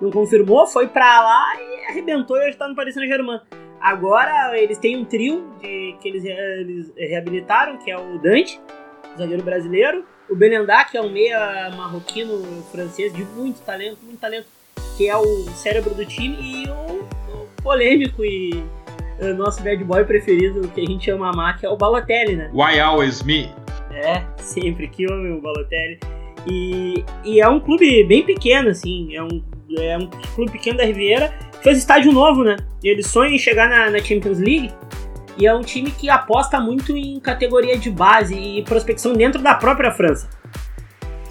não 0.00 0.10
confirmou, 0.10 0.66
foi 0.66 0.88
pra 0.88 1.20
lá 1.20 1.54
e 1.60 1.90
arrebentou 1.90 2.36
e 2.36 2.48
hoje 2.48 2.56
tá 2.56 2.68
no 2.68 2.74
Paris 2.74 2.94
Saint-Germain. 2.94 3.40
Agora 3.80 4.58
eles 4.58 4.78
têm 4.78 4.96
um 4.96 5.04
trio 5.04 5.54
de, 5.60 5.96
que 6.00 6.08
eles, 6.08 6.24
eles 6.24 6.92
reabilitaram, 6.96 7.78
que 7.78 7.90
é 7.90 7.96
o 7.96 8.18
Dante, 8.18 8.60
zagueiro 9.16 9.42
brasileiro, 9.42 10.04
o 10.30 10.36
Belendá, 10.36 10.84
que 10.84 10.96
é 10.96 11.02
um 11.02 11.10
meia 11.10 11.70
marroquino 11.76 12.62
francês 12.70 13.12
de 13.12 13.24
muito 13.24 13.60
talento, 13.60 13.98
muito 14.04 14.20
talento, 14.20 14.46
que 14.96 15.08
é 15.08 15.16
o 15.16 15.44
cérebro 15.50 15.92
do 15.92 16.06
time, 16.06 16.36
e 16.40 16.68
o, 16.68 17.02
o 17.34 17.48
polêmico 17.62 18.24
e 18.24 18.62
o 19.20 19.34
nosso 19.34 19.62
bad 19.62 19.82
boy 19.84 20.04
preferido, 20.04 20.66
que 20.68 20.80
a 20.80 20.86
gente 20.86 21.10
ama 21.10 21.30
amar, 21.30 21.58
que 21.58 21.66
é 21.66 21.68
o 21.68 21.76
Balotelli, 21.76 22.36
né? 22.36 22.50
Why 22.54 22.78
Always 22.78 23.22
Me? 23.22 23.50
É, 23.92 24.22
sempre 24.38 24.86
que 24.86 25.10
homem 25.10 25.32
o 25.32 25.40
Balotelli. 25.40 25.98
E, 26.46 27.04
e 27.24 27.40
é 27.40 27.48
um 27.48 27.60
clube 27.60 28.04
bem 28.04 28.24
pequeno, 28.24 28.70
assim, 28.70 29.14
é 29.14 29.22
um, 29.22 29.42
é 29.78 29.98
um 29.98 30.08
clube 30.34 30.52
pequeno 30.52 30.78
da 30.78 30.84
Riviera, 30.84 31.34
fez 31.60 31.76
estádio 31.76 32.12
novo, 32.12 32.44
né? 32.44 32.56
E 32.82 32.88
eles 32.88 33.08
sonham 33.08 33.34
em 33.34 33.38
chegar 33.38 33.68
na, 33.68 33.90
na 33.90 33.98
Champions 33.98 34.38
League, 34.38 34.72
e 35.40 35.46
é 35.46 35.54
um 35.54 35.62
time 35.62 35.90
que 35.90 36.10
aposta 36.10 36.60
muito 36.60 36.94
em 36.94 37.18
categoria 37.18 37.78
de 37.78 37.90
base 37.90 38.34
e 38.34 38.62
prospecção 38.62 39.14
dentro 39.14 39.40
da 39.42 39.54
própria 39.54 39.90
França, 39.90 40.28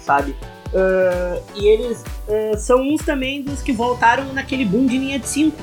sabe? 0.00 0.34
Ah, 0.74 1.40
e 1.54 1.66
eles 1.66 2.04
ah, 2.28 2.56
são 2.56 2.80
uns 2.82 3.02
também 3.04 3.42
dos 3.42 3.62
que 3.62 3.72
voltaram 3.72 4.32
naquele 4.32 4.64
boom 4.64 4.86
de 4.86 4.98
linha 4.98 5.18
de 5.18 5.28
5. 5.28 5.56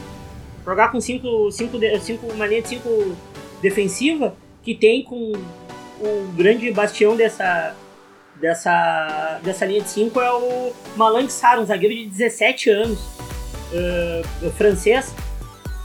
Jogar 0.65 0.91
com 0.91 0.99
5 0.99 1.51
cinco, 1.51 1.77
de- 1.77 1.99
cinco, 1.99 2.27
uma 2.27 2.45
linha 2.45 2.61
de 2.61 2.69
5 2.69 3.15
defensiva 3.61 4.33
que 4.63 4.75
tem 4.75 5.03
com 5.03 5.33
o 5.99 6.27
grande 6.35 6.71
bastião 6.71 7.15
dessa, 7.15 7.73
dessa, 8.35 9.39
dessa 9.43 9.65
linha 9.65 9.81
de 9.81 9.89
5 9.89 10.19
é 10.21 10.31
o 10.31 10.73
Malang 10.95 11.29
Sarr, 11.29 11.59
um 11.59 11.65
zagueiro 11.65 11.95
de 11.95 12.05
17 12.07 12.69
anos, 12.69 12.99
ah, 13.73 14.49
francês. 14.57 15.13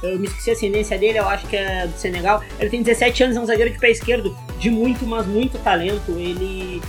Eu 0.02 0.18
me 0.18 0.26
esqueci 0.26 0.50
a 0.50 0.52
ascendência 0.54 0.98
dele, 0.98 1.18
eu 1.18 1.28
acho 1.28 1.46
que 1.46 1.56
é 1.56 1.86
do 1.86 1.96
Senegal. 1.96 2.42
Ele 2.58 2.70
tem 2.70 2.82
17 2.82 3.24
anos, 3.24 3.36
é 3.36 3.40
um 3.40 3.46
zagueiro 3.46 3.70
de 3.70 3.78
pé 3.78 3.90
esquerdo, 3.90 4.36
de 4.58 4.68
muito, 4.70 5.06
mas 5.06 5.26
muito 5.26 5.58
talento. 5.58 6.10
Ele 6.12 6.82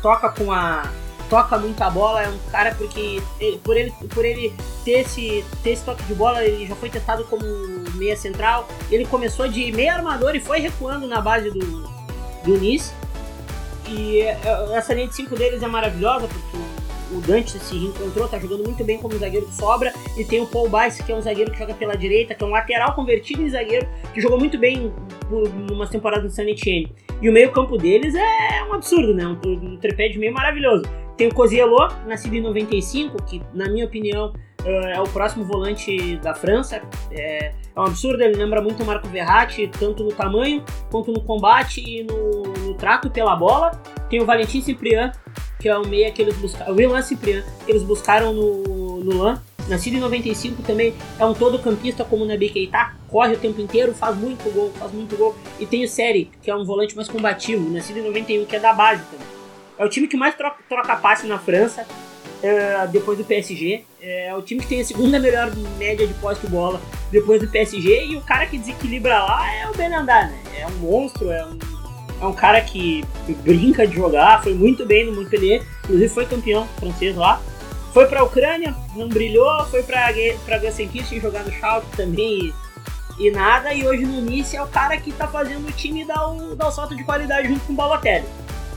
toca 0.00 0.28
com 0.28 0.52
a. 0.52 0.88
toca 1.28 1.58
muito 1.58 1.82
a 1.82 1.90
bola, 1.90 2.22
é 2.22 2.28
um 2.28 2.38
cara 2.50 2.74
porque 2.76 3.20
por, 3.64 3.76
ele, 3.76 3.92
por 4.14 4.24
ele 4.24 4.54
ter 4.84 5.00
esse, 5.00 5.44
ter 5.62 5.70
esse 5.70 5.84
toque 5.84 6.04
de 6.04 6.14
bola, 6.14 6.44
ele 6.44 6.66
já 6.66 6.76
foi 6.76 6.88
testado 6.88 7.24
como 7.24 7.44
meia 7.94 8.16
central. 8.16 8.68
Ele 8.90 9.04
começou 9.06 9.48
de 9.48 9.72
meia 9.72 9.94
armador 9.94 10.36
e 10.36 10.40
foi 10.40 10.60
recuando 10.60 11.06
na 11.08 11.20
base 11.20 11.50
do, 11.50 11.82
do 12.44 12.58
Nice. 12.58 12.92
E 13.88 14.20
é, 14.20 14.38
essa 14.74 14.94
linha 14.94 15.08
de 15.08 15.16
5 15.16 15.34
deles 15.34 15.62
é 15.62 15.66
maravilhosa, 15.66 16.28
porque 16.28 16.56
o, 17.16 17.20
Dante 17.20 17.58
se 17.58 17.76
reencontrou, 17.76 18.28
tá 18.28 18.38
jogando 18.38 18.64
muito 18.64 18.82
bem 18.84 18.98
como 18.98 19.16
zagueiro 19.18 19.46
de 19.46 19.54
sobra. 19.54 19.92
E 20.16 20.24
tem 20.24 20.40
o 20.40 20.46
Paul 20.46 20.68
Bice, 20.68 21.02
que 21.02 21.12
é 21.12 21.14
um 21.14 21.20
zagueiro 21.20 21.50
que 21.50 21.58
joga 21.58 21.74
pela 21.74 21.96
direita, 21.96 22.34
que 22.34 22.42
é 22.42 22.46
um 22.46 22.50
lateral 22.50 22.94
convertido 22.94 23.42
em 23.42 23.48
zagueiro, 23.48 23.88
que 24.12 24.20
jogou 24.20 24.38
muito 24.38 24.58
bem 24.58 24.92
por 25.28 25.48
umas 25.70 25.90
temporadas 25.90 26.24
no 26.24 26.30
San 26.30 26.44
Etienne. 26.44 26.92
E 27.22 27.28
o 27.28 27.32
meio-campo 27.32 27.78
deles 27.78 28.16
é 28.16 28.64
um 28.68 28.74
absurdo, 28.74 29.14
né? 29.14 29.24
Um, 29.24 29.74
um 29.74 29.76
tripé 29.76 30.08
de 30.08 30.18
meio 30.18 30.34
maravilhoso. 30.34 30.82
Tem 31.16 31.28
o 31.28 31.34
Coziello, 31.34 31.88
nascido 32.04 32.34
em 32.34 32.40
95, 32.40 33.22
que, 33.22 33.40
na 33.54 33.68
minha 33.68 33.84
opinião, 33.86 34.32
eh, 34.64 34.94
é 34.96 35.00
o 35.00 35.04
próximo 35.04 35.44
volante 35.44 36.16
da 36.16 36.34
França. 36.34 36.82
É, 37.12 37.52
é 37.74 37.80
um 37.80 37.84
absurdo, 37.84 38.20
ele 38.22 38.36
lembra 38.36 38.60
muito 38.60 38.82
o 38.82 38.86
Marco 38.86 39.06
Verratti, 39.06 39.68
tanto 39.68 40.02
no 40.02 40.10
tamanho, 40.10 40.64
quanto 40.90 41.12
no 41.12 41.20
combate 41.20 41.80
e 41.80 42.02
no, 42.02 42.42
no 42.42 42.74
trato 42.74 43.08
pela 43.08 43.36
bola. 43.36 43.70
Tem 44.10 44.20
o 44.20 44.26
Valentim 44.26 44.60
Ciprian, 44.60 45.12
que 45.60 45.68
é 45.68 45.78
o 45.78 45.86
meia 45.86 46.10
que 46.10 46.22
eles 46.22 46.36
buscaram. 46.38 46.72
O 46.72 46.76
Willan 46.76 47.02
Ciprian, 47.02 47.44
que 47.64 47.70
eles 47.70 47.84
buscaram 47.84 48.32
no, 48.32 48.98
no 48.98 49.22
LAN. 49.22 49.40
Nascido 49.68 49.96
em 49.96 50.00
95 50.00 50.62
também, 50.62 50.94
é 51.18 51.24
um 51.24 51.34
todo 51.34 51.58
campista 51.58 52.04
como 52.04 52.24
o 52.24 52.26
Naby 52.26 52.50
Keita, 52.50 52.92
corre 53.08 53.34
o 53.34 53.38
tempo 53.38 53.60
inteiro, 53.60 53.94
faz 53.94 54.16
muito 54.16 54.52
gol, 54.52 54.72
faz 54.78 54.92
muito 54.92 55.16
gol. 55.16 55.36
E 55.60 55.66
tem 55.66 55.84
o 55.84 55.88
Seri, 55.88 56.30
que 56.42 56.50
é 56.50 56.56
um 56.56 56.64
volante 56.64 56.96
mais 56.96 57.08
combativo, 57.08 57.70
nascido 57.70 57.98
em 57.98 58.02
91, 58.02 58.44
que 58.44 58.56
é 58.56 58.60
da 58.60 58.72
base 58.72 59.02
também. 59.10 59.26
É 59.78 59.84
o 59.84 59.88
time 59.88 60.06
que 60.06 60.16
mais 60.16 60.34
troca, 60.34 60.58
troca 60.68 60.96
passe 60.96 61.26
na 61.26 61.38
França, 61.38 61.86
é, 62.42 62.86
depois 62.88 63.16
do 63.16 63.24
PSG. 63.24 63.84
É 64.00 64.34
o 64.34 64.42
time 64.42 64.60
que 64.60 64.66
tem 64.66 64.80
a 64.80 64.84
segunda 64.84 65.18
melhor 65.18 65.54
média 65.78 66.06
de 66.06 66.14
posse 66.14 66.40
de 66.40 66.48
bola 66.48 66.80
depois 67.10 67.40
do 67.40 67.48
PSG. 67.48 68.06
E 68.06 68.16
o 68.16 68.20
cara 68.20 68.46
que 68.46 68.58
desequilibra 68.58 69.22
lá 69.22 69.54
é 69.54 69.68
o 69.68 69.74
Benandá, 69.74 70.26
né? 70.26 70.42
É 70.58 70.66
um 70.66 70.72
monstro, 70.78 71.30
é 71.30 71.46
um, 71.46 71.58
é 72.20 72.26
um 72.26 72.32
cara 72.32 72.60
que 72.60 73.04
brinca 73.42 73.86
de 73.86 73.94
jogar, 73.94 74.42
foi 74.42 74.54
muito 74.54 74.84
bem 74.84 75.06
no 75.06 75.14
Montpellier, 75.14 75.62
inclusive 75.84 76.08
foi 76.08 76.26
campeão 76.26 76.66
francês 76.78 77.16
lá. 77.16 77.40
Foi 77.92 78.06
pra 78.06 78.24
Ucrânia, 78.24 78.74
não 78.96 79.08
brilhou, 79.08 79.66
foi 79.66 79.82
pra, 79.82 80.08
pra 80.46 80.58
Gelsenkirchen 80.58 81.20
jogar 81.20 81.44
no 81.44 81.52
Schalke 81.52 81.94
também 81.94 82.54
e, 83.18 83.26
e 83.26 83.30
nada. 83.30 83.74
E 83.74 83.86
hoje 83.86 84.04
no 84.04 84.20
Nice 84.22 84.56
é 84.56 84.62
o 84.62 84.66
cara 84.66 84.96
que 84.96 85.12
tá 85.12 85.28
fazendo 85.28 85.68
o 85.68 85.72
time 85.72 86.04
dar 86.04 86.26
o, 86.28 86.56
dar 86.56 86.68
o 86.68 86.72
salto 86.72 86.96
de 86.96 87.04
qualidade 87.04 87.48
junto 87.48 87.60
com 87.60 87.72
o 87.74 87.76
Balotelli. 87.76 88.24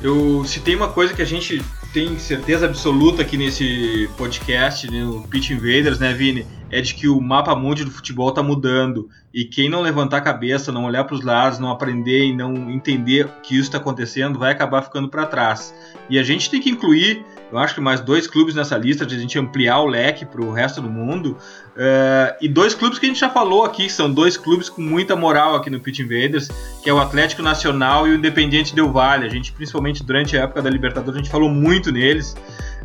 Eu 0.01 0.43
citei 0.43 0.75
uma 0.75 0.89
coisa 0.89 1.13
que 1.13 1.21
a 1.21 1.25
gente 1.25 1.63
tem 1.93 2.19
certeza 2.19 2.65
absoluta 2.65 3.21
aqui 3.21 3.37
nesse 3.37 4.09
podcast, 4.17 4.91
né, 4.91 5.01
no 5.01 5.25
Pitch 5.25 5.51
Invaders, 5.51 5.97
né, 5.97 6.13
Vini? 6.13 6.45
É 6.69 6.81
de 6.81 6.93
que 6.93 7.07
o 7.07 7.21
mapa 7.21 7.55
mundi 7.55 7.85
do 7.85 7.91
futebol 7.91 8.33
tá 8.33 8.43
mudando. 8.43 9.09
E 9.33 9.45
quem 9.45 9.69
não 9.69 9.81
levantar 9.81 10.17
a 10.17 10.21
cabeça, 10.21 10.73
não 10.73 10.83
olhar 10.83 11.05
para 11.05 11.15
os 11.15 11.23
lados, 11.23 11.57
não 11.57 11.71
aprender 11.71 12.25
e 12.25 12.35
não 12.35 12.69
entender 12.69 13.29
que 13.41 13.55
isso 13.55 13.69
está 13.69 13.77
acontecendo, 13.77 14.37
vai 14.37 14.51
acabar 14.51 14.81
ficando 14.81 15.07
para 15.07 15.25
trás. 15.25 15.73
E 16.09 16.19
a 16.19 16.23
gente 16.23 16.49
tem 16.49 16.59
que 16.59 16.69
incluir, 16.69 17.23
eu 17.51 17.57
acho 17.57 17.75
que 17.75 17.81
mais 17.81 17.99
dois 17.99 18.27
clubes 18.27 18.55
nessa 18.55 18.77
lista, 18.77 19.05
de 19.05 19.15
a 19.15 19.19
gente 19.19 19.37
ampliar 19.37 19.79
o 19.79 19.85
leque 19.85 20.25
para 20.25 20.41
o 20.41 20.51
resto 20.51 20.81
do 20.81 20.89
mundo. 20.89 21.37
Uh, 21.75 22.35
e 22.41 22.47
dois 22.47 22.73
clubes 22.73 22.97
que 22.97 23.05
a 23.05 23.09
gente 23.09 23.19
já 23.19 23.29
falou 23.29 23.63
aqui, 23.63 23.89
são 23.89 24.11
dois 24.11 24.35
clubes 24.35 24.69
com 24.69 24.81
muita 24.81 25.15
moral 25.15 25.55
aqui 25.55 25.69
no 25.69 25.79
Pitch 25.79 25.99
Invaders, 25.99 26.49
que 26.83 26.89
é 26.89 26.93
o 26.93 26.99
Atlético 26.99 27.41
Nacional 27.41 28.07
e 28.07 28.11
o 28.11 28.15
Independiente 28.15 28.73
Del 28.73 28.91
Valle. 28.91 29.25
A 29.25 29.29
gente, 29.29 29.51
principalmente 29.51 30.03
durante 30.03 30.37
a 30.37 30.41
época 30.41 30.61
da 30.61 30.69
Libertadores, 30.69 31.15
a 31.15 31.23
gente 31.23 31.31
falou 31.31 31.49
muito 31.49 31.91
neles. 31.91 32.35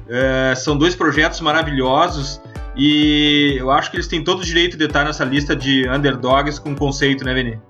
Uh, 0.06 0.56
são 0.56 0.76
dois 0.76 0.94
projetos 0.94 1.40
maravilhosos 1.40 2.40
e 2.76 3.56
eu 3.58 3.70
acho 3.70 3.90
que 3.90 3.96
eles 3.96 4.08
têm 4.08 4.22
todo 4.22 4.40
o 4.40 4.44
direito 4.44 4.76
de 4.76 4.84
estar 4.84 5.04
nessa 5.04 5.24
lista 5.24 5.54
de 5.54 5.88
underdogs 5.88 6.58
com 6.58 6.74
conceito, 6.74 7.24
né, 7.24 7.34
Vini? 7.34 7.60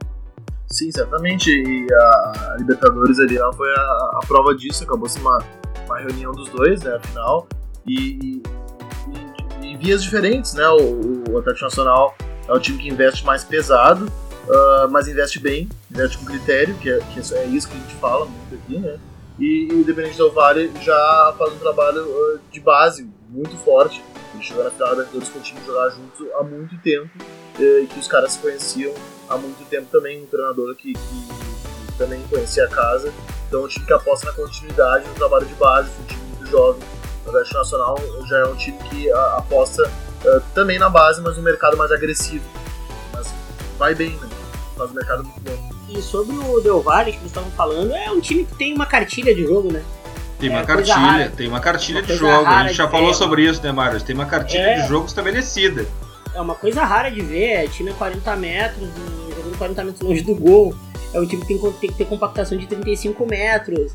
Sim, 0.67 0.91
certamente. 0.93 1.51
E 1.51 1.87
a 1.93 2.57
Libertadores 2.59 3.19
ali 3.19 3.37
ela 3.37 3.53
foi 3.53 3.69
a, 3.71 4.11
a 4.15 4.21
prova 4.27 4.55
disso. 4.55 4.85
Acabou 4.85 5.09
sendo 5.09 5.29
uma, 5.91 5.99
reunião 5.99 6.33
dos 6.33 6.49
dois, 6.49 6.83
né, 6.83 6.95
afinal, 6.95 7.49
e, 7.87 8.43
e, 9.63 9.67
e 9.67 9.77
vias 9.77 10.03
diferentes, 10.03 10.55
né? 10.55 10.69
O, 10.69 11.31
o 11.31 11.39
Atlético 11.39 11.65
Nacional 11.65 12.15
é 12.47 12.53
o 12.53 12.61
time 12.61 12.79
que 12.79 12.89
investe 12.89 13.25
mais 13.25 13.43
pesado, 13.45 14.07
uh, 14.07 14.91
mas 14.91 15.09
investe 15.09 15.41
bem, 15.41 15.69
investe 15.91 16.19
com 16.19 16.25
critério, 16.25 16.75
que 16.77 16.91
é, 16.91 16.99
que 16.99 17.19
é 17.35 17.45
isso 17.47 17.69
que 17.69 17.77
a 17.77 17.81
gente 17.81 17.95
fala 17.97 18.27
muito 18.27 18.55
aqui, 18.55 18.79
né? 18.79 18.99
E, 19.39 19.69
e 19.71 19.73
o 19.73 19.81
Independente 19.81 20.17
Del 20.17 20.31
Vale 20.31 20.71
já 20.83 21.35
faz 21.39 21.53
um 21.55 21.59
trabalho 21.59 22.03
uh, 22.05 22.41
de 22.53 22.61
base 22.61 23.09
muito 23.29 23.57
forte. 23.59 24.03
Ele 24.35 24.43
chegou 24.43 24.63
na 24.63 24.71
final 24.71 24.89
da 24.89 24.95
Libertadores 24.97 25.29
com 25.31 25.39
o 25.39 25.43
time 25.43 25.61
jogar 25.67 25.89
junto 25.91 26.33
há 26.35 26.43
muito 26.43 26.79
tempo, 26.79 27.11
e 27.59 27.87
que 27.87 27.99
os 27.99 28.07
caras 28.07 28.33
se 28.33 28.39
conheciam 28.39 28.95
há 29.29 29.37
muito 29.37 29.69
tempo 29.69 29.87
também, 29.91 30.23
um 30.23 30.27
treinador 30.27 30.75
que, 30.77 30.93
que 30.93 31.50
também 32.01 32.23
conhecia 32.31 32.65
a 32.65 32.69
casa. 32.69 33.13
Então, 33.47 33.61
é 33.61 33.65
um 33.65 33.69
time 33.69 33.85
que 33.85 33.93
aposta 33.93 34.27
na 34.27 34.33
continuidade 34.33 35.07
no 35.07 35.15
trabalho 35.15 35.45
de 35.47 35.55
base, 35.55 35.91
um 36.03 36.07
time 36.07 36.21
muito 36.31 36.47
jovem. 36.51 36.83
O 37.27 37.29
Atlético 37.29 37.59
Nacional 37.59 37.99
já 38.27 38.39
é 38.39 38.45
um 38.47 38.57
time 38.57 38.79
que 38.89 39.13
a, 39.13 39.37
aposta 39.37 39.83
uh, 40.25 40.41
também 40.55 40.79
na 40.79 40.89
base, 40.89 41.21
mas 41.21 41.37
no 41.37 41.43
mercado 41.43 41.77
mais 41.77 41.93
agressivo. 41.93 42.45
Mas 43.13 43.29
vai 43.79 43.95
bem, 43.95 44.11
né? 44.11 44.29
Faz 44.77 44.91
um 44.91 44.95
mercado 44.95 45.25
muito 45.25 45.41
bom. 45.41 45.71
E 45.91 46.01
sobre 46.01 46.37
o 46.37 46.61
Del 46.61 46.81
Valle 46.81 47.13
que 47.13 47.19
vocês 47.19 47.31
estavam 47.31 47.51
falando, 47.51 47.93
é 47.93 48.11
um 48.11 48.21
time 48.21 48.45
que 48.45 48.55
tem 48.55 48.73
uma 48.75 48.87
cartilha 48.87 49.35
de 49.35 49.43
jogo, 49.45 49.71
né? 49.73 49.83
Tem 50.39 50.49
uma 50.49 50.61
É, 50.61 50.65
cartilha, 50.65 51.33
tem 51.37 51.49
uma 51.49 51.61
cartilha 51.61 51.99
Uma 51.99 52.07
de 52.07 52.19
coisa 52.19 52.35
jogo. 52.35 52.47
A 52.49 52.63
gente 52.63 52.77
já 52.77 52.87
de 52.87 52.91
falou 52.91 53.09
ver, 53.09 53.15
sobre 53.15 53.43
isso, 53.43 53.63
né, 53.63 53.73
Mário? 53.73 54.01
Tem 54.01 54.15
uma 54.15 54.25
cartilha 54.25 54.63
É. 54.63 54.81
de 54.81 54.89
jogo 54.89 55.05
estabelecida. 55.07 55.85
É 56.33 56.41
uma 56.41 56.55
coisa 56.55 56.83
rara 56.85 57.11
de 57.11 57.21
ver, 57.21 57.65
é 57.65 57.67
time 57.69 57.91
a 57.91 57.95
40 57.95 58.37
metros, 58.37 58.89
jogando 59.37 59.59
40 59.59 59.85
metros 59.85 60.01
longe 60.01 60.23
do 60.23 60.35
gol. 60.35 60.75
É 61.13 61.21
um 61.21 61.27
time 61.27 61.43
que 61.45 61.49
tem, 61.49 61.73
tem 61.73 61.91
que 61.91 61.97
ter 61.97 62.05
compactação 62.07 62.57
de 62.57 62.67
35 62.67 63.27
metros. 63.27 63.93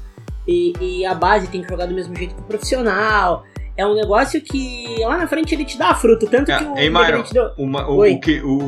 E, 0.47 0.73
e 0.80 1.06
a 1.06 1.13
base 1.15 1.47
tem 1.47 1.62
que 1.63 1.67
jogar 1.69 1.88
do 1.88 1.93
mesmo 1.93 2.15
jeito 2.15 2.36
que 2.36 2.41
o 2.41 2.43
profissional. 2.43 3.43
É 3.78 3.86
um 3.86 3.93
negócio 3.93 4.39
que 4.41 4.95
lá 5.01 5.17
na 5.17 5.28
frente 5.28 5.54
ele 5.54 5.65
te 5.65 5.78
dá 5.78 5.93
fruto. 5.93 6.28
Tanto 6.28 6.49
É, 6.49 6.58
que 6.60 6.63
o 6.63 7.34
deu- 7.34 7.51
Uma- 7.58 7.86
o, 7.89 8.10
o 8.10 8.19
que, 8.21 8.39
o, 8.41 8.60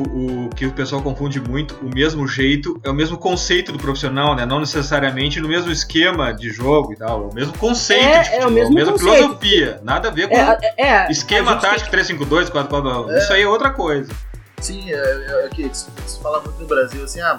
o 0.46 0.50
que 0.50 0.66
o 0.66 0.72
pessoal 0.72 1.00
confunde 1.00 1.40
muito, 1.40 1.74
o 1.80 1.88
mesmo 1.94 2.26
jeito, 2.28 2.78
é 2.84 2.90
o 2.90 2.94
mesmo 2.94 3.16
conceito 3.16 3.72
do 3.72 3.78
profissional, 3.78 4.34
né? 4.36 4.44
Não 4.44 4.60
necessariamente 4.60 5.40
no 5.40 5.48
mesmo 5.48 5.70
esquema 5.72 6.32
de 6.32 6.50
jogo 6.50 6.92
e 6.92 6.96
tal. 6.96 7.22
É 7.22 7.26
o 7.32 7.34
mesmo 7.34 7.56
conceito 7.56 8.04
É, 8.04 8.10
de 8.10 8.16
é 8.16 8.20
o 8.20 8.24
futebol, 8.42 8.50
mesmo 8.50 8.72
a 8.72 8.74
mesma 8.74 8.92
conceito. 8.92 9.16
filosofia. 9.16 9.80
Nada 9.82 10.08
a 10.08 10.10
ver 10.10 10.28
com 10.28 10.34
É, 10.36 10.58
é, 10.76 10.86
é, 11.06 11.10
esquema 11.10 11.52
a 11.52 11.54
gente 11.54 11.62
tem- 11.62 11.70
tático 11.70 11.90
352, 11.90 12.50
442. 12.50 13.22
Isso 13.22 13.32
aí 13.32 13.42
é 13.42 13.48
outra 13.48 13.70
coisa. 13.70 14.12
Sim, 14.60 14.90
é, 14.92 14.94
é, 14.94 15.46
é 15.46 15.48
que 15.48 15.62
se 15.74 15.86
se 16.06 16.20
fala 16.20 16.40
muito 16.42 16.60
no 16.60 16.66
Brasil 16.66 17.02
assim, 17.04 17.20
ah, 17.22 17.38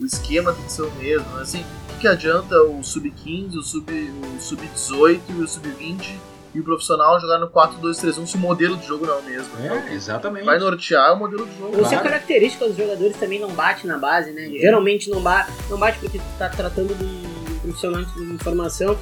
o, 0.00 0.04
esquema 0.04 0.52
tem 0.52 0.64
que 0.64 0.72
ser 0.72 0.82
o 0.82 0.90
mesmo, 0.92 1.28
né? 1.36 1.42
assim, 1.42 1.64
o 1.94 1.98
que, 2.00 2.06
adianta 2.08 2.54
o 2.62 2.82
sub-15, 2.82 3.54
o 3.56 3.62
sub- 3.62 4.12
o 4.36 4.40
sub-18 4.40 5.20
e 5.30 5.32
o 5.42 5.48
sub-20 5.48 6.14
e 6.54 6.60
o 6.60 6.64
profissional 6.64 7.20
jogar 7.20 7.38
no 7.38 7.48
4-2-3-1 7.48 8.26
se 8.26 8.36
o 8.36 8.38
modelo 8.38 8.76
de 8.76 8.86
jogo 8.86 9.06
não 9.06 9.14
é 9.14 9.18
o 9.18 9.22
mesmo? 9.24 9.48
É, 9.60 9.92
exatamente. 9.94 10.44
Vai 10.46 10.58
nortear 10.58 11.14
o 11.14 11.18
modelo 11.18 11.46
de 11.46 11.58
jogo. 11.58 11.76
Ou 11.76 11.84
se 11.84 11.94
a 11.94 11.98
Claro. 11.98 12.04
característica 12.04 12.66
dos 12.66 12.76
jogadores 12.76 13.16
também 13.16 13.38
não 13.38 13.50
bate 13.50 13.86
na 13.86 13.98
base, 13.98 14.30
né? 14.32 14.48
Geralmente 14.48 15.10
não, 15.10 15.20
ba 15.20 15.46
não 15.68 15.78
bate 15.78 15.98
porque 15.98 16.18
tu 16.18 16.24
tá 16.38 16.48
tratando 16.48 16.94
de 16.94 17.04
um 17.04 17.58
profissional 17.60 18.02
de 18.02 18.22
informação. 18.32 18.96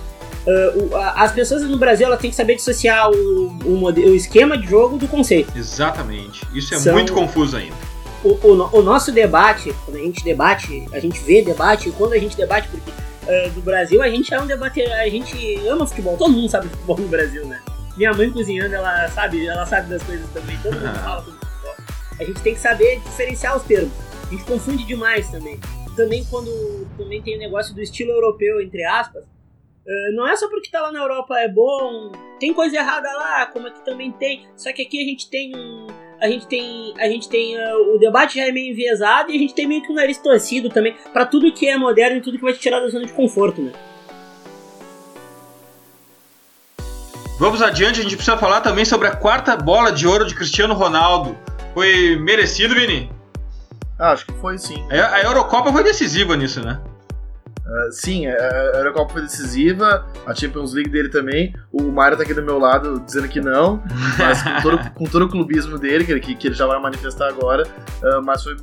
Ah, 0.49 0.73
o- 0.77 0.97
a- 0.97 1.23
as 1.25 1.33
pessoas 1.33 1.63
no 1.63 1.77
Brasil 1.79 2.09
têm 2.17 2.31
que 2.31 2.37
saber 2.37 2.57
dissociar 2.57 3.11
o, 3.11 3.49
o, 3.65 3.85
o 3.85 4.15
esquema 4.15 4.57
de 4.59 4.67
jogo 4.67 4.97
do 4.99 5.07
conceito. 5.07 5.53
Exatamente. 5.57 6.45
Isso 6.53 6.75
é 6.75 6.79
São- 6.79 6.95
muito 6.95 7.13
confuso 7.13 7.57
ainda. 7.57 7.77
O, 8.27 8.49
o 8.49 8.79
o 8.79 8.83
nosso 8.83 9.13
debate, 9.13 9.75
quando 9.85 9.97
a 9.97 10.01
gente 10.01 10.25
debate, 10.25 10.87
a 10.93 10.99
gente 10.99 11.21
vê 11.21 11.43
debate, 11.43 11.89
e 11.89 11.93
quando 11.93 12.15
a 12.15 12.19
gente 12.19 12.37
debate, 12.37 12.69
porque 12.69 12.91
ah, 13.29 13.49
do 13.55 13.61
Brasil 13.61 14.03
a 14.03 14.09
gente 14.09 14.33
é 14.33 14.41
um 14.41 14.47
debate, 14.47 14.83
a 14.83 15.09
gente 15.09 15.57
ama 15.69 15.87
futebol, 15.87 16.17
todo 16.17 16.33
mundo 16.33 16.49
sabe 16.49 16.69
futebol 16.69 16.99
no 16.99 17.09
Brasil, 17.09 17.47
né? 17.47 17.61
Minha 17.97 18.13
mãe 18.13 18.31
cozinhando, 18.31 18.75
ela 18.75 19.09
sabe, 19.09 19.47
ela 19.47 19.65
sabe 19.67 19.89
das 19.91 20.03
coisas 20.03 20.29
também, 20.31 20.57
todo 20.63 20.75
mundo 20.75 20.99
fala 20.99 21.23
sobre 21.23 21.39
futebol. 21.39 21.75
A 22.19 22.25
gente 22.25 22.41
tem 22.43 22.55
que 22.55 22.61
saber 22.61 23.01
diferenciar 23.01 23.57
os 23.57 23.63
termos. 23.63 23.93
A 24.27 24.31
gente 24.31 24.45
confunde 24.45 24.85
demais 24.85 25.31
também. 25.31 25.59
Também 25.97 26.25
quando 26.25 26.87
também 26.99 27.23
tem 27.23 27.37
o 27.37 27.39
negócio 27.39 27.75
do 27.75 27.81
estilo 27.81 28.11
europeu, 28.11 28.61
entre 28.61 28.85
aspas, 28.85 29.25
ah, 29.89 30.13
não 30.15 30.27
é 30.27 30.37
só 30.37 30.49
porque 30.49 30.71
tá 30.71 30.81
lá 30.83 30.93
na 30.93 31.01
Europa 31.01 31.39
é 31.39 31.49
bom, 31.49 32.11
tem 32.41 32.53
coisa 32.53 32.77
errada 32.77 33.09
lá, 33.13 33.47
como 33.47 33.69
aqui 33.69 33.85
também 33.85 34.13
tem. 34.13 34.47
Só 34.57 34.73
que 34.73 34.83
aqui 34.83 35.01
a 35.01 35.05
gente 35.05 35.31
tem 35.31 35.57
um. 35.57 35.87
A 36.21 36.29
gente 36.29 36.47
tem. 36.47 36.95
A 36.99 37.09
gente 37.09 37.29
tem. 37.29 37.57
ah, 37.59 37.77
o 37.95 37.99
debate 37.99 38.37
já 38.37 38.47
é 38.47 38.53
meio 38.53 38.73
enviesado 38.73 39.31
e 39.31 39.37
a 39.37 39.39
gente 39.39 39.55
tem 39.55 39.67
meio 39.67 39.83
que 39.83 39.93
um 39.93 39.95
nariz 39.95 40.19
torcido 40.19 40.69
também 40.69 40.95
pra 41.13 41.27
tudo 41.27 41.53
que 41.53 41.69
é 41.69 41.77
moderno 41.77 42.19
e 42.19 42.21
tudo 42.21 42.39
que 42.39 42.45
vai 42.45 42.53
te 42.53 42.61
tirar 42.61 42.81
da 42.81 42.89
zona 42.89 43.07
de 43.07 43.13
conforto, 43.13 43.61
né? 43.61 43.73
Vamos 47.39 47.61
adiante, 47.61 48.01
a 48.01 48.03
gente 48.03 48.17
precisa 48.17 48.39
falar 48.39 48.63
também 48.63 48.87
sobre 48.87 49.09
a 49.09 49.15
quarta 49.15 49.55
bola 49.57 49.93
de 49.93 50.07
ouro 50.07 50.25
de 50.25 50.35
Cristiano 50.35 50.73
Ronaldo. 50.73 51.37
Foi 51.75 52.17
merecido, 52.17 52.75
Vini? 52.75 53.11
Ah, 53.99 54.13
acho 54.13 54.25
que 54.25 54.33
foi 54.35 54.57
sim. 54.57 54.83
A 54.91 55.17
a 55.17 55.23
Eurocopa 55.23 55.71
foi 55.71 55.85
decisiva 55.85 56.35
nisso, 56.35 56.65
né? 56.65 56.81
Ah, 57.69 57.89
sim, 57.91 58.27
a 58.27 58.37
a 58.77 58.79
Eurocopa 58.79 59.15
foi 59.15 59.23
decisiva, 59.23 60.07
a 60.25 60.35
Champions 60.35 60.73
League 60.73 60.91
dele 60.91 61.09
também. 61.09 61.55
O 61.73 61.83
Mário 61.91 62.17
tá 62.17 62.23
aqui 62.23 62.33
do 62.33 62.43
meu 62.43 62.59
lado 62.59 63.01
dizendo 63.01 63.29
que 63.29 63.41
não, 63.41 63.83
mas 64.19 64.43
com 64.43 64.63
todo, 64.63 64.91
com 64.95 65.05
todo 65.05 65.25
o 65.25 65.29
clubismo 65.29 65.79
dele, 65.79 66.05
que, 66.05 66.35
que, 66.35 66.49
ele 66.49 66.55
já 66.55 66.67
vai 66.67 66.81
manifestar 66.81 67.29
agora, 67.29 67.67
ah, 68.03 68.21
mas 68.23 68.45
foi 68.45 68.57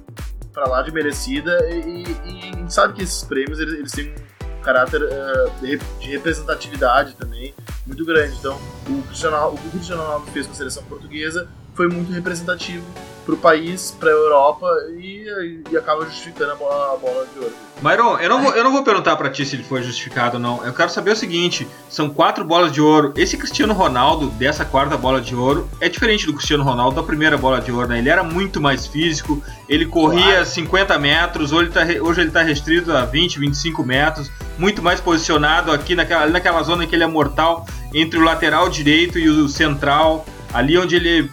pra 0.54 0.68
lá 0.68 0.82
de 0.82 0.92
merecida. 0.92 1.52
E, 1.70 2.04
e 2.04 2.52
a 2.54 2.58
gente 2.58 2.74
sabe 2.74 2.94
que 2.94 3.04
esses 3.04 3.24
prêmios 3.24 3.60
eles, 3.60 3.74
eles 3.74 3.92
têm 3.92 4.14
um 4.14 4.62
caráter 4.64 5.02
ah, 5.04 5.50
de, 5.60 5.78
de 6.00 6.12
representatividade 6.12 7.16
também 7.16 7.54
muito 7.86 8.06
grande. 8.06 8.36
Então, 8.38 8.58
o, 8.88 9.02
Cristiano, 9.04 9.48
o 9.48 9.58
que 9.58 9.68
o 9.68 9.72
Cristiano 9.72 10.02
Ronaldo 10.02 10.32
fez 10.32 10.46
com 10.46 10.54
a 10.54 10.56
seleção 10.56 10.84
portuguesa 10.84 11.48
foi 11.74 11.88
muito 11.90 12.12
representativo 12.12 12.86
pro 13.26 13.38
país, 13.38 13.96
pra 14.00 14.10
Europa 14.10 14.68
e, 14.98 15.62
e 15.72 15.78
acaba 15.78 16.06
justificando 16.06 16.52
a 16.52 16.56
bola, 16.56 16.94
a 16.94 16.98
bola 16.98 17.28
de 17.34 17.40
ouro. 17.40 17.54
Myron, 17.82 18.18
eu 18.20 18.30
não, 18.30 18.42
vou, 18.42 18.54
eu 18.54 18.64
não 18.64 18.72
vou 18.72 18.84
perguntar 18.84 19.16
pra 19.18 19.30
ti 19.30 19.46
se 19.46 19.56
ele 19.56 19.64
foi 19.64 19.84
justificado 19.84 20.38
ou 20.38 20.42
não. 20.42 20.66
Eu 20.66 20.74
quero 20.74 20.90
saber 20.90 21.12
o 21.12 21.16
seguinte: 21.16 21.68
são 21.90 22.10
quatro 22.10 22.46
bolas 22.46 22.72
de 22.72 22.80
ouro. 22.82 23.14
Esse 23.18 23.36
Cristiano 23.38 23.74
Ronaldo, 23.74 24.28
dessa 24.32 24.64
quarta 24.64 24.96
bola 24.96 25.20
de 25.20 25.36
ouro, 25.36 25.70
é 25.82 25.90
diferente 25.90 26.26
do 26.26 26.34
Cristiano 26.34 26.64
Ronaldo 26.64 26.96
da 26.96 27.04
primeira 27.04 27.38
bola 27.38 27.60
de 27.60 27.72
ouro, 27.72 27.88
né? 27.88 28.00
Ele 28.00 28.10
era 28.10 28.24
muito 28.24 28.62
mais 28.62 28.88
físico, 28.88 29.44
ele 29.68 29.86
corria 29.86 30.24
Claro. 30.24 30.46
50 30.46 31.00
metros, 31.00 31.52
hoje 31.52 31.66
ele, 31.66 31.72
tá, 31.72 32.04
hoje 32.04 32.22
ele 32.22 32.32
tá 32.32 32.42
restrito 32.42 32.92
a 32.92 33.06
20, 33.06 33.40
25 33.40 33.84
metros, 33.84 34.32
muito 34.58 34.82
mais 34.82 35.02
posicionado 35.02 35.72
aqui 35.72 35.96
naquela, 35.96 36.28
naquela 36.28 36.64
zona 36.64 36.86
que 36.88 36.96
ele 36.96 37.04
é 37.04 37.08
mortal, 37.08 37.66
entre 37.94 38.18
o 38.20 38.24
lateral 38.24 38.70
direito 38.70 39.20
e 39.20 39.28
o 39.28 39.50
central, 39.50 40.26
ali 40.54 40.78
onde 40.78 40.96
ele 40.96 41.30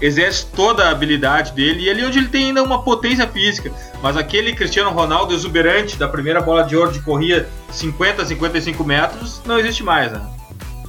exerce 0.00 0.46
toda 0.54 0.84
a 0.84 0.90
habilidade 0.90 1.52
dele 1.52 1.84
e 1.84 1.90
ali 1.90 2.04
onde 2.04 2.18
ele 2.18 2.28
tem 2.28 2.46
ainda 2.46 2.62
uma 2.62 2.82
potência 2.82 3.26
física. 3.26 3.72
Mas 4.02 4.16
aquele 4.16 4.54
Cristiano 4.54 4.90
Ronaldo 4.90 5.34
exuberante 5.34 5.96
da 5.96 6.08
primeira 6.08 6.40
bola 6.40 6.64
de 6.64 6.76
ouro 6.76 6.92
de 6.92 7.00
corria 7.00 7.48
50, 7.70 8.24
55 8.24 8.84
metros 8.84 9.42
não 9.44 9.58
existe 9.58 9.82
mais, 9.82 10.12
né? 10.12 10.20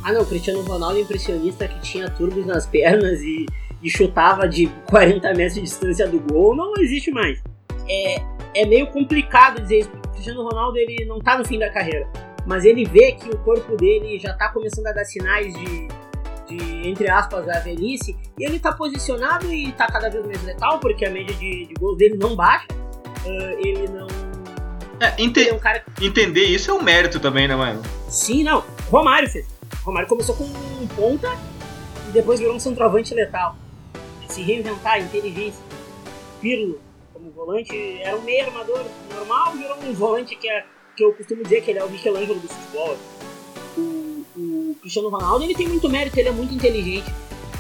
Ah 0.04 0.14
não, 0.14 0.22
o 0.22 0.26
Cristiano 0.26 0.62
Ronaldo 0.62 1.00
impressionista 1.00 1.68
que 1.68 1.80
tinha 1.82 2.10
turbos 2.10 2.46
nas 2.46 2.66
pernas 2.66 3.20
e, 3.22 3.46
e 3.82 3.90
chutava 3.90 4.48
de 4.48 4.68
40 4.90 5.34
metros 5.34 5.56
de 5.56 5.62
distância 5.62 6.08
do 6.08 6.20
gol, 6.20 6.56
não 6.56 6.74
existe 6.80 7.12
mais. 7.12 7.42
É, 7.90 8.22
é 8.56 8.66
meio 8.66 8.88
complicado 8.88 9.62
dizer 9.62 9.80
isso, 9.80 9.92
o 9.92 10.10
Cristiano 10.10 10.44
Ronaldo 10.44 10.78
ele 10.78 11.06
não 11.06 11.20
tá 11.20 11.38
no 11.38 11.46
fim 11.46 11.60
da 11.60 11.70
carreira, 11.70 12.08
mas 12.46 12.64
ele 12.64 12.86
vê 12.86 13.14
que 13.14 13.30
o 13.30 13.38
corpo 13.40 13.76
dele 13.76 14.20
já 14.20 14.34
tá 14.34 14.50
começando 14.50 14.88
a 14.88 14.94
dar 14.94 15.04
sinais 15.04 15.54
de, 15.54 15.88
de 16.48 16.88
entre 16.88 17.10
aspas, 17.10 17.48
a 17.50 17.60
velhice, 17.60 18.16
e 18.40 18.44
ele 18.46 18.60
tá 18.60 18.72
posicionado 18.72 19.52
e 19.54 19.72
tá 19.74 19.88
cada 19.88 20.10
vez 20.10 20.26
mais 20.26 20.42
letal, 20.44 20.80
porque 20.80 21.06
a 21.06 21.10
média 21.10 21.36
de, 21.36 21.66
de 21.68 21.74
gols 21.76 21.98
dele 21.98 22.18
não 22.18 22.36
baixa, 22.36 22.68
Ah, 23.26 23.54
ele 23.60 23.88
não... 23.90 24.08
É, 25.00 25.14
ente- 25.22 25.42
Ele 25.42 25.50
é 25.50 25.54
um 25.54 25.60
cara 25.60 25.84
entender 26.02 26.46
isso 26.46 26.72
é 26.72 26.74
um 26.74 26.82
mérito 26.82 27.20
também, 27.20 27.48
né, 27.48 27.56
mano? 27.56 27.82
Sim, 28.10 28.44
não. 28.44 28.64
Romário 28.90 29.30
fez. 29.30 29.46
Romário 29.84 30.08
começou 30.10 30.36
com 30.36 30.44
um 30.46 30.88
ponta 30.96 31.30
e 32.08 32.12
depois 32.12 32.40
virou 32.40 32.56
um 32.56 32.60
centroavante 32.60 33.14
letal. 33.14 33.56
Se 34.28 34.42
reinventar, 34.42 35.00
inteligência. 35.00 35.62
Pirlo, 36.42 36.80
como 37.14 37.30
volante, 37.32 38.00
era 38.02 38.16
um 38.18 38.22
meio 38.22 38.46
armador 38.46 38.84
normal, 39.14 39.52
virou 39.54 39.78
um 39.84 39.94
volante 39.94 40.36
que, 40.36 40.50
é, 40.50 40.66
que 40.96 41.04
eu 41.04 41.14
costumo 41.14 41.44
dizer 41.44 41.62
que 41.62 41.72
ele 41.72 41.80
é 41.80 41.84
o 41.84 41.90
Michelangelo 41.90 42.40
do 42.40 42.48
futebol. 42.48 42.98
Cristiano 44.88 45.10
Ronaldo 45.10 45.44
ele 45.44 45.54
tem 45.54 45.68
muito 45.68 45.90
mérito, 45.90 46.18
ele 46.18 46.30
é 46.30 46.32
muito 46.32 46.54
inteligente. 46.54 47.14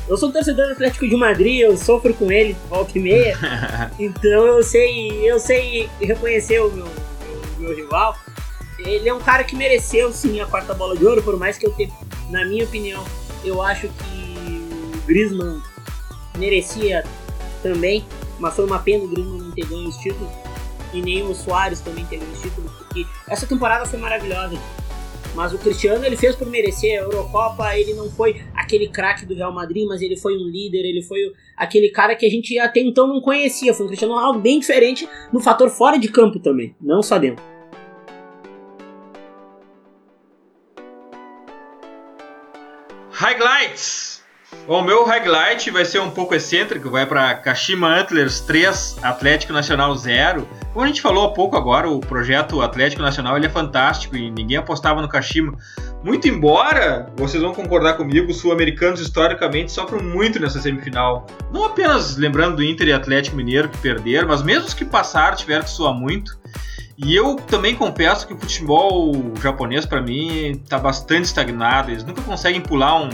Eu 0.07 0.15
sou 0.15 0.29
um 0.29 0.31
torcedor 0.31 0.67
do 0.67 0.71
Atlético 0.71 1.07
de 1.07 1.17
Madrid, 1.17 1.59
eu 1.59 1.75
sofro 1.75 2.13
com 2.13 2.31
ele 2.31 2.55
volta 2.69 2.97
e 2.97 3.01
meia. 3.01 3.37
então 3.99 4.45
eu 4.45 4.63
sei, 4.63 5.29
eu 5.29 5.37
sei 5.37 5.89
reconhecer 5.99 6.61
o 6.61 6.71
meu, 6.71 6.85
meu, 6.85 7.59
meu 7.59 7.75
rival 7.75 8.15
ele 8.79 9.09
é 9.09 9.13
um 9.13 9.19
cara 9.19 9.43
que 9.43 9.55
mereceu 9.55 10.13
sim 10.13 10.39
a 10.39 10.45
quarta 10.45 10.73
bola 10.73 10.95
de 10.95 11.05
ouro, 11.05 11.21
por 11.21 11.37
mais 11.37 11.57
que 11.57 11.65
eu 11.65 11.71
tenha, 11.71 11.91
na 12.29 12.45
minha 12.45 12.63
opinião, 12.63 13.03
eu 13.43 13.61
acho 13.61 13.89
que 13.89 14.61
o 14.95 15.01
Griezmann 15.05 15.61
merecia 16.37 17.03
também, 17.63 18.05
mas 18.39 18.55
foi 18.55 18.65
uma 18.65 18.79
pena 18.79 19.03
o 19.03 19.07
Griezmann 19.07 19.39
não 19.39 19.51
ter 19.51 19.65
ganho 19.65 19.89
os 19.89 19.97
títulos 19.97 20.31
e 20.93 21.01
nem 21.01 21.23
o 21.23 21.33
Soares 21.33 21.81
também 21.81 22.05
ter 22.05 22.17
ganho 22.17 22.31
os 22.31 22.41
títulos, 22.41 22.71
porque 22.71 23.05
essa 23.27 23.47
temporada 23.47 23.85
foi 23.85 23.99
maravilhosa. 23.99 24.57
Mas 25.37 25.53
o 25.53 25.59
Cristiano 25.59 26.03
ele 26.03 26.17
fez 26.17 26.35
por 26.35 26.47
merecer 26.47 26.99
a 26.99 27.03
Eurocopa, 27.03 27.77
ele 27.77 27.93
não 27.93 28.09
foi 28.09 28.41
aquele 28.55 28.87
craque 28.87 29.23
do 29.23 29.35
Real 29.35 29.53
Madrid, 29.53 29.85
mas 29.87 30.01
ele 30.01 30.17
foi 30.17 30.35
um 30.35 30.47
líder, 30.47 30.79
ele 30.79 31.03
foi 31.03 31.31
aquele 31.55 31.89
cara 31.89 32.15
que 32.15 32.25
a 32.25 32.29
gente 32.29 32.57
até 32.57 32.79
então 32.79 33.05
não 33.05 33.21
conhecia. 33.21 33.71
Foi 33.71 33.85
um 33.85 33.87
Cristiano 33.87 34.15
Ronaldo 34.15 34.39
bem 34.39 34.59
diferente 34.59 35.07
no 35.31 35.39
fator 35.39 35.69
fora 35.69 35.99
de 35.99 36.07
campo 36.07 36.39
também, 36.39 36.75
não 36.81 37.03
só 37.03 37.19
dentro. 37.19 37.45
Highlights! 43.11 44.06
Bom, 44.67 44.81
o 44.81 44.83
meu 44.83 45.05
highlight 45.05 45.71
vai 45.71 45.85
ser 45.85 45.99
um 45.99 46.11
pouco 46.11 46.35
excêntrico, 46.35 46.89
vai 46.89 47.05
para 47.05 47.35
Kashima 47.35 47.87
Antlers 47.87 48.41
3, 48.41 48.97
Atlético 49.01 49.53
Nacional 49.53 49.95
0. 49.95 50.45
Como 50.73 50.83
a 50.83 50.87
gente 50.87 51.01
falou 51.01 51.23
há 51.23 51.31
pouco 51.31 51.55
agora, 51.55 51.89
o 51.89 52.01
projeto 52.01 52.61
Atlético 52.61 53.01
Nacional 53.01 53.37
ele 53.37 53.45
é 53.45 53.49
fantástico 53.49 54.17
e 54.17 54.29
ninguém 54.29 54.57
apostava 54.57 55.01
no 55.01 55.07
Kashima. 55.07 55.57
Muito 56.03 56.27
embora, 56.27 57.09
vocês 57.15 57.41
vão 57.41 57.53
concordar 57.53 57.93
comigo, 57.93 58.29
os 58.29 58.39
sul-americanos 58.39 58.99
historicamente 58.99 59.71
sofrem 59.71 60.03
muito 60.03 60.37
nessa 60.37 60.59
semifinal. 60.59 61.25
Não 61.49 61.63
apenas 61.63 62.17
lembrando 62.17 62.57
do 62.57 62.63
Inter 62.63 62.89
e 62.89 62.91
Atlético 62.91 63.37
Mineiro 63.37 63.69
que 63.69 63.77
perderam, 63.77 64.27
mas 64.27 64.43
mesmo 64.43 64.65
os 64.65 64.73
que 64.73 64.83
passaram 64.83 65.37
tiveram 65.37 65.63
que 65.63 65.69
suar 65.69 65.93
muito. 65.93 66.37
E 66.97 67.15
eu 67.15 67.37
também 67.37 67.73
confesso 67.73 68.27
que 68.27 68.33
o 68.33 68.37
futebol 68.37 69.13
japonês, 69.41 69.85
para 69.85 70.01
mim, 70.01 70.59
está 70.61 70.77
bastante 70.77 71.23
estagnado. 71.23 71.89
Eles 71.89 72.03
nunca 72.03 72.21
conseguem 72.21 72.59
pular 72.59 72.99
um, 72.99 73.09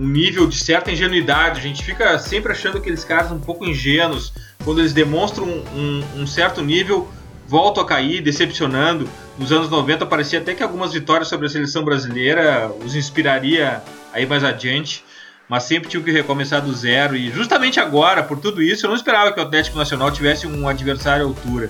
um 0.00 0.08
nível 0.08 0.46
de 0.46 0.56
certa 0.56 0.90
ingenuidade. 0.90 1.60
A 1.60 1.62
gente 1.62 1.84
fica 1.84 2.18
sempre 2.18 2.52
achando 2.52 2.78
aqueles 2.78 3.04
caras 3.04 3.30
um 3.30 3.38
pouco 3.38 3.66
ingênuos. 3.66 4.32
Quando 4.64 4.80
eles 4.80 4.94
demonstram 4.94 5.46
um, 5.46 5.64
um, 5.76 6.22
um 6.22 6.26
certo 6.26 6.62
nível, 6.62 7.06
voltam 7.46 7.82
a 7.82 7.86
cair, 7.86 8.22
decepcionando. 8.22 9.06
Nos 9.38 9.52
anos 9.52 9.68
90 9.68 10.06
parecia 10.06 10.38
até 10.38 10.54
que 10.54 10.62
algumas 10.62 10.94
vitórias 10.94 11.28
sobre 11.28 11.46
a 11.46 11.50
seleção 11.50 11.84
brasileira 11.84 12.72
os 12.82 12.96
inspiraria 12.96 13.82
aí 14.10 14.24
mais 14.24 14.42
adiante. 14.42 15.04
Mas 15.46 15.64
sempre 15.64 15.90
tinham 15.90 16.02
que 16.02 16.12
recomeçar 16.12 16.62
do 16.62 16.72
zero. 16.72 17.14
E 17.14 17.30
justamente 17.30 17.78
agora, 17.78 18.22
por 18.22 18.38
tudo 18.38 18.62
isso, 18.62 18.86
eu 18.86 18.88
não 18.88 18.96
esperava 18.96 19.32
que 19.32 19.40
o 19.40 19.42
Atlético 19.42 19.76
Nacional 19.76 20.10
tivesse 20.10 20.46
um 20.46 20.66
adversário 20.66 21.24
à 21.24 21.28
altura. 21.28 21.68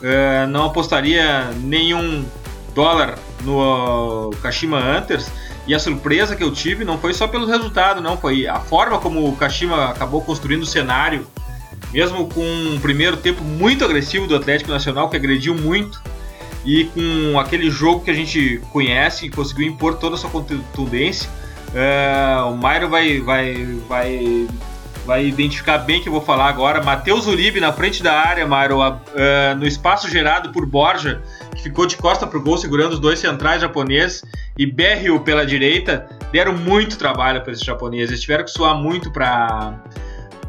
Uh, 0.00 0.48
não 0.48 0.64
apostaria 0.64 1.50
nenhum 1.62 2.24
dólar 2.74 3.18
no 3.44 4.30
Kashima 4.42 4.78
Hunters. 4.78 5.30
E 5.70 5.74
a 5.74 5.78
surpresa 5.78 6.34
que 6.34 6.42
eu 6.42 6.50
tive 6.50 6.84
não 6.84 6.98
foi 6.98 7.14
só 7.14 7.28
pelo 7.28 7.46
resultado, 7.46 8.00
não, 8.00 8.16
foi 8.16 8.44
a 8.44 8.58
forma 8.58 8.98
como 8.98 9.28
o 9.28 9.36
Kashima 9.36 9.84
acabou 9.84 10.20
construindo 10.20 10.62
o 10.62 10.66
cenário, 10.66 11.24
mesmo 11.92 12.26
com 12.26 12.40
um 12.40 12.80
primeiro 12.80 13.16
tempo 13.16 13.44
muito 13.44 13.84
agressivo 13.84 14.26
do 14.26 14.34
Atlético 14.34 14.68
Nacional, 14.68 15.08
que 15.08 15.14
agrediu 15.14 15.54
muito, 15.54 16.02
e 16.64 16.86
com 16.86 17.38
aquele 17.38 17.70
jogo 17.70 18.00
que 18.00 18.10
a 18.10 18.14
gente 18.14 18.60
conhece 18.72 19.26
e 19.26 19.30
conseguiu 19.30 19.68
impor 19.68 19.94
toda 19.94 20.16
a 20.16 20.18
sua 20.18 20.28
contundência. 20.28 21.30
Uh, 21.68 22.50
o 22.50 22.56
Mairo 22.56 22.88
vai, 22.88 23.20
vai, 23.20 23.64
vai 23.88 24.48
vai 25.06 25.24
identificar 25.26 25.78
bem 25.78 26.02
que 26.02 26.08
eu 26.08 26.12
vou 26.12 26.20
falar 26.20 26.48
agora. 26.48 26.82
Matheus 26.82 27.28
Uribe 27.28 27.60
na 27.60 27.72
frente 27.72 28.02
da 28.02 28.12
área, 28.12 28.44
Mário, 28.44 28.76
uh, 28.80 28.94
no 29.56 29.66
espaço 29.68 30.10
gerado 30.10 30.50
por 30.50 30.66
Borja, 30.66 31.22
que 31.54 31.62
ficou 31.62 31.86
de 31.86 31.96
costa 31.96 32.26
pro 32.26 32.42
gol 32.42 32.56
segurando 32.56 32.92
os 32.92 33.00
dois 33.00 33.18
centrais 33.18 33.60
japoneses, 33.60 34.24
e 34.56 34.66
Berrio 34.66 35.20
pela 35.20 35.44
direita, 35.44 36.08
deram 36.32 36.52
muito 36.52 36.98
trabalho 36.98 37.42
para 37.42 37.52
esses 37.52 37.64
japoneses. 37.64 38.10
Eles 38.10 38.20
tiveram 38.20 38.44
que 38.44 38.50
suar 38.50 38.74
muito 38.74 39.10
para 39.12 39.82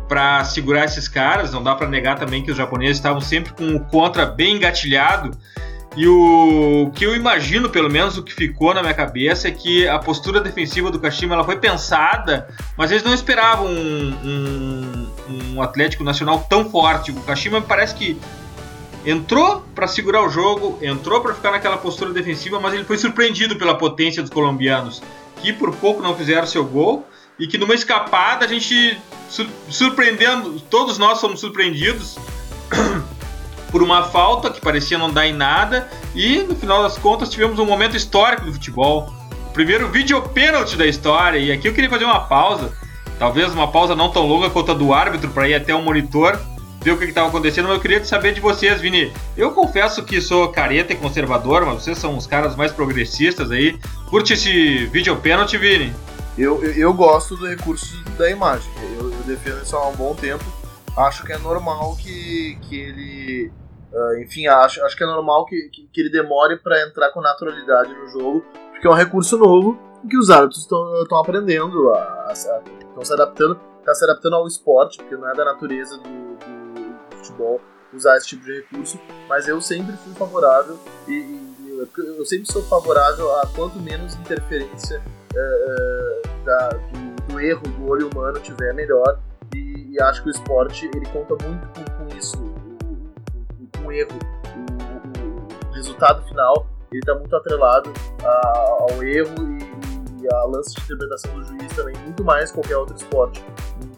para 0.07 0.43
segurar 0.43 0.83
esses 0.83 1.07
caras. 1.07 1.53
Não 1.53 1.63
dá 1.63 1.73
para 1.73 1.87
negar 1.87 2.19
também 2.19 2.43
que 2.43 2.51
os 2.51 2.57
japoneses 2.57 2.97
estavam 2.97 3.21
sempre 3.21 3.53
com 3.53 3.75
o 3.75 3.79
contra 3.79 4.25
bem 4.25 4.57
engatilhado. 4.57 5.31
E 5.95 6.07
o 6.07 6.91
que 6.95 7.05
eu 7.05 7.15
imagino, 7.15 7.69
pelo 7.69 7.89
menos 7.89 8.17
o 8.17 8.23
que 8.23 8.33
ficou 8.33 8.73
na 8.73 8.81
minha 8.81 8.93
cabeça, 8.93 9.47
é 9.47 9.51
que 9.51 9.87
a 9.87 9.99
postura 9.99 10.39
defensiva 10.41 10.91
do 10.91 10.99
Kashima 10.99 11.35
ela 11.35 11.43
foi 11.43 11.57
pensada, 11.57 12.47
mas 12.77 12.91
eles 12.91 13.03
não 13.03 13.13
esperavam 13.13 13.67
um, 13.67 14.15
um, 14.23 15.55
um 15.55 15.61
Atlético 15.61 16.03
Nacional 16.03 16.45
tão 16.49 16.69
forte. 16.69 17.11
O 17.11 17.15
Kashima 17.21 17.61
parece 17.61 17.95
que 17.95 18.19
entrou 19.05 19.63
para 19.73 19.87
segurar 19.87 20.23
o 20.23 20.29
jogo, 20.29 20.77
entrou 20.81 21.21
para 21.21 21.33
ficar 21.33 21.51
naquela 21.51 21.77
postura 21.77 22.11
defensiva, 22.11 22.59
mas 22.59 22.73
ele 22.73 22.83
foi 22.83 22.97
surpreendido 22.97 23.55
pela 23.55 23.75
potência 23.75 24.21
dos 24.21 24.31
colombianos, 24.31 25.01
que 25.41 25.51
por 25.51 25.75
pouco 25.75 26.01
não 26.01 26.15
fizeram 26.15 26.45
seu 26.45 26.63
gol 26.63 27.05
e 27.39 27.47
que 27.47 27.57
numa 27.57 27.73
escapada 27.73 28.45
a 28.45 28.47
gente 28.47 28.99
surpreendendo, 29.69 30.59
todos 30.69 30.97
nós 30.97 31.19
somos 31.19 31.39
surpreendidos 31.39 32.17
por 33.71 33.81
uma 33.81 34.03
falta 34.03 34.49
que 34.49 34.61
parecia 34.61 34.97
não 34.97 35.09
dar 35.09 35.25
em 35.25 35.33
nada 35.33 35.89
e 36.13 36.43
no 36.43 36.55
final 36.55 36.83
das 36.83 36.97
contas 36.97 37.29
tivemos 37.29 37.57
um 37.57 37.65
momento 37.65 37.95
histórico 37.95 38.45
do 38.45 38.53
futebol. 38.53 39.11
O 39.47 39.53
primeiro 39.53 39.87
vídeo 39.89 40.21
pênalti 40.29 40.77
da 40.77 40.85
história 40.85 41.37
e 41.39 41.51
aqui 41.51 41.67
eu 41.67 41.73
queria 41.73 41.89
fazer 41.89 42.05
uma 42.05 42.19
pausa, 42.19 42.71
talvez 43.17 43.51
uma 43.53 43.69
pausa 43.69 43.95
não 43.95 44.11
tão 44.11 44.27
longa 44.27 44.49
quanto 44.49 44.71
a 44.71 44.75
do 44.75 44.93
árbitro 44.93 45.29
para 45.31 45.49
ir 45.49 45.55
até 45.55 45.73
o 45.73 45.81
monitor 45.81 46.39
ver 46.81 46.91
o 46.91 46.97
que 46.97 47.05
estava 47.05 47.27
acontecendo, 47.27 47.67
mas 47.67 47.75
eu 47.75 47.81
queria 47.81 48.03
saber 48.03 48.33
de 48.33 48.41
vocês, 48.41 48.81
Vini. 48.81 49.13
Eu 49.37 49.51
confesso 49.51 50.03
que 50.03 50.19
sou 50.19 50.49
careta 50.49 50.93
e 50.93 50.95
conservador, 50.95 51.65
mas 51.65 51.83
vocês 51.83 51.97
são 51.97 52.17
os 52.17 52.25
caras 52.25 52.55
mais 52.55 52.71
progressistas 52.71 53.51
aí. 53.51 53.79
Curte 54.09 54.33
esse 54.33 54.85
vídeo 54.87 55.15
pênalti, 55.17 55.57
Vini? 55.57 55.93
Eu, 56.37 56.63
eu, 56.63 56.73
eu, 56.73 56.93
gosto 56.93 57.35
do 57.35 57.47
recurso 57.47 58.03
da 58.17 58.29
imagem. 58.29 58.71
Eu, 58.97 59.11
eu 59.11 59.23
defendo 59.25 59.61
isso 59.61 59.75
há 59.75 59.87
um 59.87 59.95
bom 59.95 60.15
tempo. 60.15 60.43
Acho 60.97 61.23
que 61.23 61.31
é 61.31 61.37
normal 61.37 61.95
que, 61.97 62.57
que 62.63 62.75
ele 62.75 63.51
Uh, 63.91 64.21
enfim, 64.21 64.47
acho, 64.47 64.81
acho 64.85 64.95
que 64.95 65.03
é 65.03 65.05
normal 65.05 65.45
que, 65.45 65.69
que, 65.69 65.85
que 65.87 65.99
ele 65.99 66.09
demore 66.09 66.55
para 66.55 66.81
entrar 66.87 67.11
com 67.11 67.19
naturalidade 67.19 67.93
no 67.93 68.07
jogo, 68.07 68.41
porque 68.71 68.87
é 68.87 68.89
um 68.89 68.93
recurso 68.93 69.37
novo 69.37 69.77
que 70.09 70.17
os 70.17 70.29
árbitros 70.29 70.61
estão 70.61 71.19
aprendendo, 71.19 71.91
estão 72.31 73.03
se 73.03 73.13
adaptando, 73.13 73.59
tá 73.85 73.93
se 73.93 74.03
adaptando 74.05 74.37
ao 74.37 74.47
esporte, 74.47 74.97
porque 74.97 75.15
não 75.15 75.29
é 75.29 75.35
da 75.35 75.43
natureza 75.43 75.97
do, 75.97 76.37
do 76.37 76.50
futebol 77.31 77.61
usar 77.93 78.17
esse 78.17 78.27
tipo 78.27 78.45
de 78.45 78.61
recurso, 78.61 78.99
mas 79.27 79.47
eu 79.47 79.59
sempre 79.61 79.95
fui 79.97 80.13
favorável 80.13 80.79
e, 81.07 81.11
e 81.11 81.87
eu 81.97 82.25
sempre 82.25 82.51
sou 82.51 82.63
favorável 82.63 83.29
a 83.39 83.47
quanto 83.47 83.79
menos 83.79 84.15
interferência 84.15 85.01
uh, 85.33 86.45
da, 86.45 86.69
do, 86.69 87.33
do, 87.33 87.39
erro 87.39 87.63
do 87.63 87.89
olho 87.89 88.09
humano 88.09 88.39
tiver, 88.39 88.73
melhor. 88.73 89.19
E, 89.53 89.93
e, 89.93 90.01
acho 90.01 90.21
que 90.23 90.29
o 90.29 90.31
esporte 90.31 90.89
ele 90.93 91.05
conta 91.07 91.35
muito 91.45 91.67
com, 91.67 92.05
com 92.05 92.17
isso 92.17 92.37
um 93.83 93.91
erro. 93.91 94.17
O, 94.55 95.67
o 95.67 95.73
resultado 95.73 96.23
final 96.27 96.67
ele 96.91 96.99
está 96.99 97.15
muito 97.15 97.35
atrelado 97.35 97.91
a, 98.23 98.85
ao 98.89 99.03
erro 99.03 99.35
e, 99.39 100.23
e 100.23 100.33
a 100.33 100.43
lance 100.45 100.75
de 100.75 100.81
interpretação 100.83 101.33
do 101.33 101.43
juiz 101.43 101.75
também, 101.75 101.97
muito 101.97 102.23
mais 102.23 102.51
que 102.51 102.57
qualquer 102.57 102.77
outro 102.77 102.95
esporte. 102.95 103.43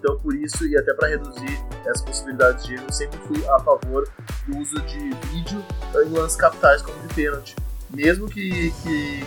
Então, 0.03 0.17
por 0.17 0.35
isso, 0.35 0.67
e 0.67 0.77
até 0.77 0.93
para 0.93 1.07
reduzir 1.07 1.63
as 1.89 2.01
possibilidades 2.01 2.65
de 2.65 2.73
erro, 2.73 2.83
eu 2.87 2.93
sempre 2.93 3.17
fui 3.19 3.41
a 3.47 3.59
favor 3.59 4.05
do 4.45 4.57
uso 4.57 4.81
de 4.81 4.99
vídeo 5.27 5.63
em 5.95 6.09
lances 6.09 6.35
capitais 6.35 6.81
como 6.81 6.99
de 7.07 7.13
pênalti. 7.13 7.55
Mesmo 7.89 8.27
que, 8.27 8.73
que 8.83 9.25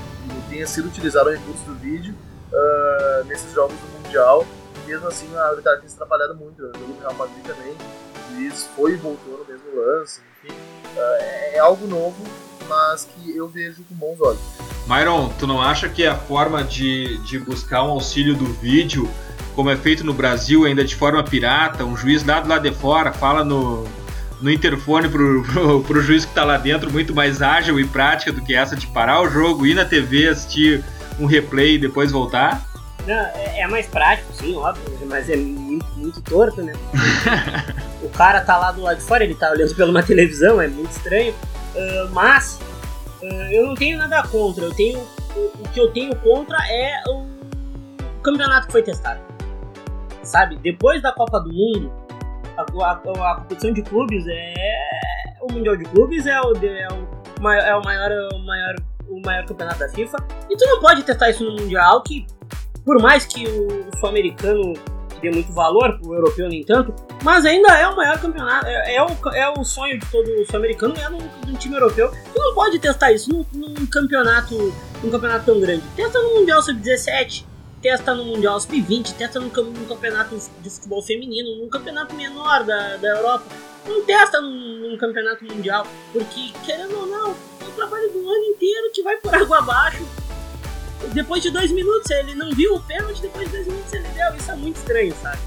tenha 0.51 0.67
sido 0.67 0.89
utilizado 0.89 1.31
o 1.31 1.33
recurso 1.33 1.65
do 1.65 1.75
vídeo 1.77 2.15
uh, 2.53 3.25
nesses 3.25 3.55
jogos 3.55 3.75
do 3.75 4.03
Mundial, 4.03 4.47
mesmo 4.87 5.09
assim 5.09 5.35
a 5.35 5.47
arbitragem 5.47 5.81
tem 5.81 5.89
se 5.89 5.95
atrapalhado 5.95 6.35
muito. 6.35 6.61
No 6.61 6.79
jogo 6.79 6.93
do 6.93 7.01
Real 7.01 7.15
Madrid 7.15 7.43
também, 7.47 7.73
o 7.73 8.35
juiz 8.35 8.69
foi 8.77 8.93
e 8.93 8.97
voltou 8.97 9.39
no 9.39 9.47
mesmo 9.47 9.75
lance, 9.75 10.21
é, 10.95 11.57
é 11.57 11.59
algo 11.59 11.87
novo, 11.87 12.23
mas 12.69 13.05
que 13.05 13.35
eu 13.35 13.49
vejo 13.49 13.83
com 13.85 13.95
bons 13.95 14.21
olhos. 14.21 14.41
Myron, 14.87 15.31
tu 15.39 15.47
não 15.47 15.61
acha 15.61 15.89
que 15.89 16.07
a 16.07 16.15
forma 16.15 16.63
de, 16.63 17.17
de 17.25 17.39
buscar 17.39 17.83
um 17.83 17.93
auxílio 17.93 18.37
do 18.37 18.45
vídeo, 18.45 19.09
como 19.57 19.71
é 19.71 19.77
feito 19.77 20.05
no 20.05 20.13
Brasil, 20.13 20.67
ainda 20.67 20.85
de 20.85 20.95
forma 20.95 21.25
pirata, 21.25 21.85
um 21.85 21.97
juiz 21.97 22.25
lá 22.25 22.39
do 22.41 22.49
lado 22.49 22.71
de 22.71 22.77
fora 22.77 23.11
fala 23.11 23.43
no, 23.43 23.85
no 24.41 24.51
interfone 24.51 25.09
pro, 25.09 25.43
pro, 25.51 25.83
pro 25.83 26.03
juiz 26.03 26.25
que 26.25 26.31
está 26.31 26.45
lá 26.45 26.59
dentro, 26.59 26.93
muito 26.93 27.15
mais 27.15 27.41
ágil 27.41 27.81
e 27.81 27.85
prática 27.87 28.31
do 28.31 28.43
que 28.43 28.55
essa 28.55 28.77
de 28.77 28.87
parar 28.87 29.23
o 29.23 29.31
jogo, 29.31 29.67
ir 29.67 29.75
na 29.75 29.85
TV, 29.85 30.29
assistir 30.29 30.85
um 31.19 31.25
replay 31.25 31.77
e 31.77 31.79
depois 31.79 32.13
voltar? 32.13 32.65
Não, 33.07 33.15
é, 33.15 33.61
é, 33.61 33.67
mais 33.67 33.87
prático, 33.87 34.33
sim, 34.35 34.55
óbvio, 34.57 34.85
mas 35.07 35.31
é 35.31 35.37
muito, 35.37 35.87
muito 35.97 36.21
torto, 36.21 36.63
né? 36.63 36.73
o 38.03 38.09
cara 38.11 38.41
tá 38.41 38.59
lá 38.59 38.73
do 38.73 38.83
lado 38.83 38.99
de 38.99 39.05
fora, 39.05 39.25
ele 39.25 39.35
tá 39.35 39.51
olhando 39.51 39.75
pela 39.75 39.91
uma 39.91 40.03
televisão, 40.03 40.61
é 40.61 40.69
muito 40.69 40.91
estranho. 40.91 41.33
Uh, 41.33 42.11
mas 42.13 42.59
uh, 43.23 43.53
eu 43.53 43.67
não 43.67 43.75
tenho 43.75 43.99
nada 43.99 44.23
contra. 44.25 44.65
Eu 44.65 44.75
tenho 44.75 44.99
o, 45.37 45.53
o, 45.61 45.69
que 45.73 45.79
eu 45.79 45.93
tenho 45.93 46.17
contra 46.17 46.59
é 46.69 47.03
o, 47.07 47.19
o, 47.21 48.21
campeonato 48.23 48.67
que 48.67 48.73
foi 48.73 48.83
testado. 48.83 49.21
Sabe? 50.27 50.57
Depois 50.57 51.01
da 51.01 51.13
Copa 51.13 51.41
do 51.41 51.53
Mundo, 51.53 51.93
a, 52.57 52.63
a, 52.85 53.33
a 53.33 53.35
competição 53.37 53.73
de 53.73 53.83
clubes 53.83 54.25
é 54.29 54.55
o 55.41 55.53
mundial 55.53 55.77
de 55.77 55.85
clubes 55.85 56.27
é 56.27 56.41
o, 56.41 56.53
é 56.57 56.89
o, 56.93 57.43
maior, 57.43 57.63
é 57.65 57.77
o 57.77 57.83
maior, 57.83 58.11
o 58.35 58.39
maior 58.45 58.75
o 59.09 59.21
maior 59.25 59.47
campeonato 59.47 59.79
da 59.79 59.89
FIFA. 59.89 60.17
E 60.51 60.57
tu 60.57 60.67
não 60.67 60.81
pode 60.81 61.03
testar 61.05 61.31
isso 61.31 61.45
no 61.45 61.53
mundial 61.53 62.03
que 62.03 62.27
por 62.85 63.01
mais 63.01 63.25
que 63.25 63.47
o 63.47 63.99
sul-americano 63.99 64.75
que 65.09 65.21
dê 65.21 65.31
muito 65.31 65.53
valor, 65.53 65.99
o 66.05 66.15
europeu 66.15 66.49
nem 66.49 66.63
tanto, 66.65 66.95
mas 67.23 67.45
ainda 67.47 67.69
é 67.79 67.89
o 67.89 67.97
maior 67.97 68.21
campeonato, 68.21 68.67
é, 68.67 68.97
é 68.97 69.03
o, 69.03 69.29
é 69.33 69.49
o 69.59 69.65
sonho 69.65 69.99
de 69.99 70.07
todo 70.07 70.29
sul-americano 70.47 70.95
é 70.97 71.09
no 71.09 71.57
time 71.59 71.75
europeu. 71.77 72.11
Tu 72.11 72.39
não 72.39 72.55
pode 72.55 72.79
testar 72.79 73.13
isso 73.13 73.31
num, 73.31 73.45
num 73.53 73.87
campeonato 73.87 74.75
num 75.03 75.11
campeonato 75.11 75.47
tão 75.47 75.61
grande. 75.61 75.83
Testa 75.95 76.21
no 76.21 76.35
Mundial 76.41 76.63
Sub-17, 76.63 77.45
testa 77.83 78.15
no 78.15 78.25
Mundial 78.25 78.59
Sub-20, 78.61 79.15
testa 79.15 79.41
num, 79.41 79.49
num, 79.49 79.85
campeonato 79.87 80.39
de 80.61 80.71
futebol 80.71 81.03
feminino, 81.03 81.57
num 81.57 81.69
campeonato 81.69 82.15
menor 82.15 82.65
da, 82.65 82.97
da 82.97 83.09
Europa. 83.09 83.45
Não 83.87 84.05
testa 84.05 84.41
num, 84.41 84.91
num 84.91 84.97
campeonato 84.97 85.45
mundial, 85.45 85.87
porque 86.13 86.53
querendo 86.65 86.99
ou 86.99 87.07
não, 87.07 87.31
o 87.33 87.71
trabalho 87.77 88.11
do 88.11 88.19
ano 88.19 88.45
inteiro 88.45 88.91
te 88.93 89.03
vai 89.03 89.17
por 89.19 89.35
água 89.35 89.59
abaixo 89.59 90.05
depois 91.13 91.43
de 91.43 91.51
dois 91.51 91.71
minutos 91.71 92.11
ele 92.11 92.35
não 92.35 92.51
viu 92.53 92.75
o 92.75 92.81
pênalti, 92.81 93.21
depois 93.21 93.47
de 93.47 93.53
dois 93.53 93.67
minutos 93.67 93.93
ele 93.93 94.09
deu. 94.09 94.35
Isso 94.37 94.51
é 94.51 94.57
muito 94.57 94.77
estranho, 94.77 95.15
sabe? 95.23 95.39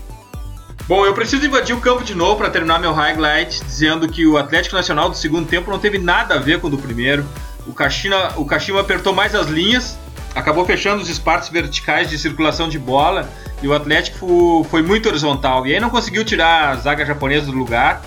Bom, 0.87 1.05
eu 1.05 1.13
preciso 1.13 1.45
invadir 1.45 1.75
o 1.75 1.81
campo 1.81 2.03
de 2.03 2.15
novo 2.15 2.37
para 2.37 2.49
terminar 2.49 2.79
meu 2.79 2.93
highlight, 2.93 3.63
dizendo 3.63 4.07
que 4.09 4.25
o 4.25 4.37
Atlético 4.37 4.75
Nacional 4.75 5.09
do 5.09 5.15
segundo 5.15 5.47
tempo 5.47 5.69
não 5.69 5.77
teve 5.77 5.99
nada 5.99 6.35
a 6.35 6.39
ver 6.39 6.59
com 6.59 6.67
o 6.67 6.69
do 6.69 6.77
primeiro. 6.77 7.25
O 7.67 7.73
Kashima, 7.73 8.33
o 8.37 8.45
Kashima 8.45 8.81
apertou 8.81 9.13
mais 9.13 9.35
as 9.35 9.47
linhas, 9.47 9.97
acabou 10.35 10.65
fechando 10.65 11.01
os 11.01 11.09
espaços 11.09 11.49
verticais 11.49 12.09
de 12.09 12.17
circulação 12.17 12.69
de 12.69 12.79
bola 12.79 13.29
e 13.61 13.67
o 13.67 13.73
Atlético 13.73 14.65
foi 14.69 14.81
muito 14.81 15.09
horizontal. 15.09 15.65
E 15.65 15.73
aí 15.73 15.79
não 15.79 15.89
conseguiu 15.89 16.23
tirar 16.23 16.69
a 16.69 16.75
zaga 16.75 17.05
japonesa 17.05 17.47
do 17.47 17.57
lugar. 17.57 18.01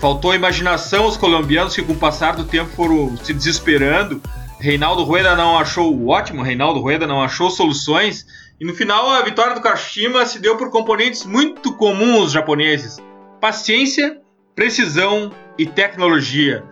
Faltou 0.00 0.34
imaginação 0.34 1.04
aos 1.04 1.16
colombianos 1.16 1.74
que 1.74 1.82
com 1.82 1.92
o 1.92 1.96
passar 1.96 2.34
do 2.34 2.44
tempo 2.44 2.70
foram 2.74 3.16
se 3.22 3.34
desesperando 3.34 4.20
Reinaldo 4.60 5.04
Rueda 5.04 5.34
não 5.34 5.58
achou 5.58 6.06
ótimo, 6.06 6.42
Reinaldo 6.42 6.80
Rueda 6.80 7.06
não 7.06 7.22
achou 7.22 7.50
soluções. 7.50 8.26
E 8.60 8.64
no 8.66 8.74
final 8.74 9.08
a 9.08 9.22
vitória 9.22 9.54
do 9.54 9.62
Kashima 9.62 10.26
se 10.26 10.38
deu 10.38 10.56
por 10.58 10.70
componentes 10.70 11.24
muito 11.24 11.72
comuns 11.72 12.30
japoneses: 12.30 12.98
paciência, 13.40 14.20
precisão 14.54 15.32
e 15.56 15.64
tecnologia. 15.64 16.62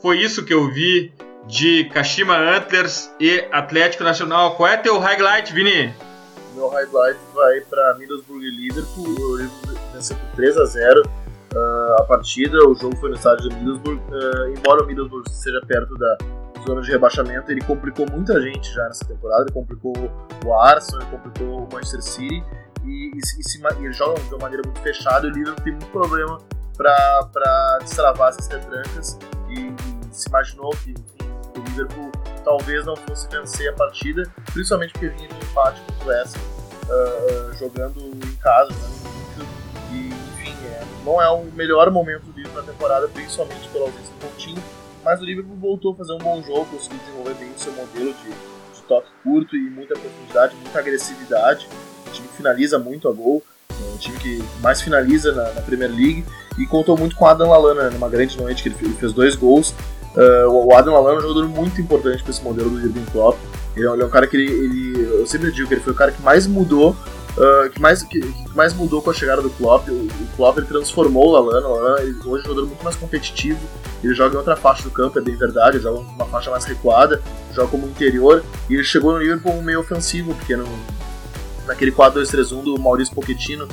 Foi 0.00 0.18
isso 0.18 0.42
que 0.42 0.54
eu 0.54 0.72
vi 0.72 1.12
de 1.46 1.84
Kashima 1.84 2.36
Antlers 2.36 3.10
e 3.20 3.46
Atlético 3.52 4.04
Nacional. 4.04 4.56
Qual 4.56 4.68
é 4.68 4.76
teu 4.76 4.98
highlight, 4.98 5.52
Vini? 5.52 5.94
Meu 6.54 6.68
highlight 6.68 7.18
vai 7.34 7.60
para 7.62 7.94
Middlesbrough 7.98 8.42
e 8.42 8.50
Liverpool. 8.50 9.04
O 9.04 9.36
Liverpool 9.36 9.74
venceu 9.92 10.16
por 10.16 10.36
3 10.36 10.56
a 10.56 10.64
0 10.64 11.02
uh, 11.02 11.08
ah, 11.56 11.96
a 12.00 12.02
partida. 12.04 12.56
O 12.68 12.74
jogo 12.74 12.96
foi 12.96 13.10
no 13.10 13.16
estádio 13.16 13.48
de 13.48 13.56
Middlesbrough. 13.56 13.98
Uh, 13.98 14.56
embora 14.56 14.84
o 14.84 14.86
Middlesbrough 14.86 15.28
seja 15.28 15.60
perto 15.66 15.94
da 15.96 16.16
zona 16.66 16.80
de 16.80 16.90
rebaixamento, 16.90 17.50
ele 17.50 17.60
complicou 17.60 18.06
muita 18.10 18.40
gente 18.40 18.72
já 18.72 18.84
nessa 18.84 19.04
temporada. 19.04 19.42
Ele 19.42 19.52
complicou 19.52 19.92
o 20.44 20.54
Arsenal, 20.54 21.02
ele 21.02 21.10
complicou 21.10 21.64
o 21.64 21.68
Manchester 21.72 22.02
City 22.02 22.44
e, 22.84 23.10
e, 23.14 23.18
e 23.18 23.26
se, 23.26 23.60
ele 23.78 23.92
joga 23.92 24.20
de 24.20 24.28
uma 24.28 24.38
maneira 24.38 24.62
muito 24.64 24.80
fechada. 24.80 25.26
E 25.26 25.30
o 25.30 25.34
Liverpool 25.34 25.64
tem 25.64 25.72
muito 25.72 25.90
problema 25.90 26.38
para 26.76 27.78
destravar 27.82 28.30
essas 28.30 28.48
retrancas 28.48 29.18
e, 29.48 29.60
e, 29.60 29.74
se 30.10 30.28
imaginou 30.28 30.70
que 30.70 30.90
enfim, 30.90 31.23
o 31.56 31.62
Liverpool 31.62 32.10
talvez 32.44 32.84
não 32.84 32.96
fosse 32.96 33.28
vencer 33.28 33.68
a 33.68 33.72
partida, 33.72 34.30
principalmente 34.52 34.92
porque 34.92 35.08
vinha 35.08 35.28
de 35.28 35.36
empate 35.46 35.80
contra 35.80 36.04
o 36.04 36.08
West 36.08 36.36
uh, 36.36 37.54
jogando 37.58 38.00
em 38.00 38.36
casa, 38.36 38.70
né, 38.70 39.46
e 39.92 40.08
enfim, 40.08 40.54
é, 40.66 40.82
não 41.04 41.20
é 41.22 41.28
o 41.30 41.44
melhor 41.52 41.90
momento 41.90 42.24
do 42.24 42.32
Liverpool 42.32 42.62
na 42.62 42.72
temporada, 42.72 43.08
principalmente 43.08 43.68
pela 43.68 43.86
ausência 43.86 44.12
do 44.12 44.26
Coutinho 44.26 44.62
mas 45.04 45.20
o 45.20 45.24
Liverpool 45.24 45.56
voltou 45.56 45.92
a 45.92 45.96
fazer 45.96 46.14
um 46.14 46.18
bom 46.18 46.42
jogo, 46.42 46.64
conseguiu 46.64 46.98
desenvolver 46.98 47.34
bem 47.34 47.50
o 47.50 47.58
seu 47.58 47.72
modelo 47.72 48.14
de, 48.14 48.30
de 48.30 48.82
toque 48.88 49.08
curto 49.22 49.54
e 49.54 49.70
muita 49.70 49.94
profundidade, 49.94 50.56
muita 50.56 50.78
agressividade. 50.78 51.68
O 52.06 52.10
time 52.10 52.26
finaliza 52.28 52.78
muito 52.78 53.06
a 53.06 53.12
gol, 53.12 53.42
é 53.70 53.94
um 53.94 53.98
time 53.98 54.18
que 54.18 54.42
mais 54.60 54.80
finaliza 54.80 55.32
na, 55.32 55.52
na 55.52 55.60
Premier 55.60 55.90
League 55.90 56.24
e 56.58 56.66
contou 56.66 56.96
muito 56.96 57.14
com 57.16 57.26
Adam 57.26 57.50
Lallana 57.50 57.90
numa 57.90 58.08
grande 58.08 58.38
noite 58.38 58.62
que 58.62 58.70
ele 58.70 58.94
fez 58.94 59.12
dois 59.12 59.36
gols. 59.36 59.74
Uh, 60.16 60.48
o 60.48 60.74
Adam 60.74 60.94
Lallana 60.94 61.16
é 61.16 61.18
um 61.18 61.22
jogador 61.22 61.48
muito 61.48 61.80
importante 61.80 62.22
para 62.22 62.30
esse 62.30 62.42
modelo 62.42 62.70
do 62.70 62.80
Jurgen 62.80 63.04
Klopp. 63.12 63.38
É 63.76 63.80
ele 63.80 64.02
é 64.02 64.04
um 64.04 64.10
cara 64.10 64.26
que 64.26 64.36
ele, 64.36 64.50
ele, 64.50 65.02
eu 65.20 65.26
sempre 65.26 65.50
digo 65.50 65.66
que 65.66 65.74
ele 65.74 65.80
foi 65.80 65.92
o 65.92 65.96
cara 65.96 66.12
que 66.12 66.22
mais 66.22 66.46
mudou 66.46 66.96
Uh, 67.36 67.68
que, 67.70 67.80
mais, 67.80 68.00
que, 68.00 68.20
que, 68.20 68.54
mais 68.56 68.72
mudou 68.72 69.02
com 69.02 69.10
a 69.10 69.12
chegada 69.12 69.42
do 69.42 69.50
Klopp. 69.50 69.88
O, 69.88 69.92
o 69.92 70.28
Klopp 70.36 70.56
ele 70.58 70.66
transformou 70.66 71.28
o 71.28 71.32
Lallana. 71.32 71.66
O 71.66 71.74
Lallana 71.74 72.02
ele, 72.02 72.16
hoje 72.24 72.44
é 72.44 72.46
um 72.46 72.50
jogador 72.50 72.66
muito 72.66 72.84
mais 72.84 72.94
competitivo. 72.94 73.58
Ele 74.04 74.14
joga 74.14 74.34
em 74.34 74.38
outra 74.38 74.54
faixa 74.54 74.84
do 74.84 74.90
campo, 74.90 75.18
é 75.18 75.22
bem 75.22 75.34
verdade. 75.34 75.76
Ele 75.76 75.82
joga 75.82 75.98
uma 75.98 76.26
faixa 76.26 76.50
mais 76.50 76.64
recuada, 76.64 77.20
joga 77.52 77.68
como 77.68 77.88
interior. 77.88 78.44
E 78.70 78.74
ele 78.74 78.84
chegou 78.84 79.12
no 79.12 79.18
Liverpool 79.18 79.60
meio 79.62 79.80
ofensivo, 79.80 80.32
porque 80.32 80.54
no, 80.54 80.68
naquele 81.66 81.90
4-2-3-1 81.90 82.62
do 82.62 82.78
Maurício 82.78 83.12
Pochettino, 83.12 83.66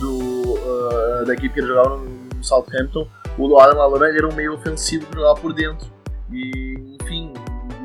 do, 0.00 0.54
uh, 0.54 1.24
da 1.24 1.34
equipe 1.34 1.54
que 1.54 1.60
ele 1.60 1.68
jogava 1.68 1.90
no, 1.90 2.06
no 2.06 2.42
Southampton, 2.42 3.06
o 3.38 3.58
Adam 3.58 3.78
Lallana 3.78 4.16
era 4.16 4.28
um 4.28 4.34
meio 4.34 4.54
ofensivo 4.54 5.06
que 5.06 5.14
jogava 5.14 5.40
por 5.40 5.52
dentro. 5.52 5.92
E, 6.30 6.96
enfim, 7.00 7.32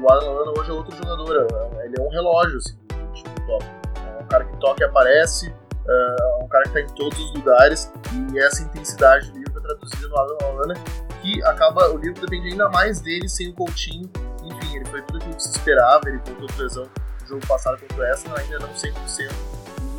o 0.02 0.12
Adam 0.12 0.34
Lallana 0.34 0.60
hoje 0.60 0.70
é 0.70 0.74
outro 0.74 0.95
jogador. 0.95 1.47
É, 1.80 1.86
ele 1.86 1.95
é 1.97 2.02
um 2.02 2.10
relógio 2.10 2.58
assim, 2.58 2.76
do 2.88 3.14
time 3.14 3.34
do 3.36 3.41
Klopp 3.43 3.80
cara 4.30 4.45
que 4.45 4.56
toca 4.58 4.84
e 4.84 4.88
aparece, 4.88 5.50
uh, 5.50 6.43
um 6.43 6.47
cara 6.47 6.64
que 6.64 6.80
está 6.80 6.82
em 6.82 6.95
todos 6.95 7.20
os 7.20 7.34
lugares, 7.34 7.91
e 8.32 8.39
essa 8.39 8.62
intensidade 8.64 9.32
do 9.32 9.39
livro 9.39 9.60
é 9.60 9.62
traduzida 9.62 10.08
no 10.08 10.18
Alan 10.18 10.38
Holanda, 10.43 10.74
que 11.22 11.43
acaba, 11.43 11.89
o 11.89 11.97
livro 11.97 12.22
depende 12.22 12.50
ainda 12.50 12.70
mais 12.70 13.02
dele 13.02 13.28
sem 13.28 13.50
o 13.50 13.54
Coutinho, 13.54 14.10
enfim, 14.43 14.78
ele 14.78 14.86
foi 14.86 15.02
tudo 15.02 15.18
aquilo 15.18 15.36
que 15.36 15.43
se 15.43 15.50
esperava, 15.50 16.08
ele 16.08 16.20
voltou 16.20 16.47
lesão 16.58 16.88
no 17.22 17.28
jogo 17.28 17.45
passado 17.47 17.78
contra 17.80 18.10
Arsenal, 18.10 18.38
ainda 18.38 18.60
não 18.60 18.70
100%, 18.70 19.32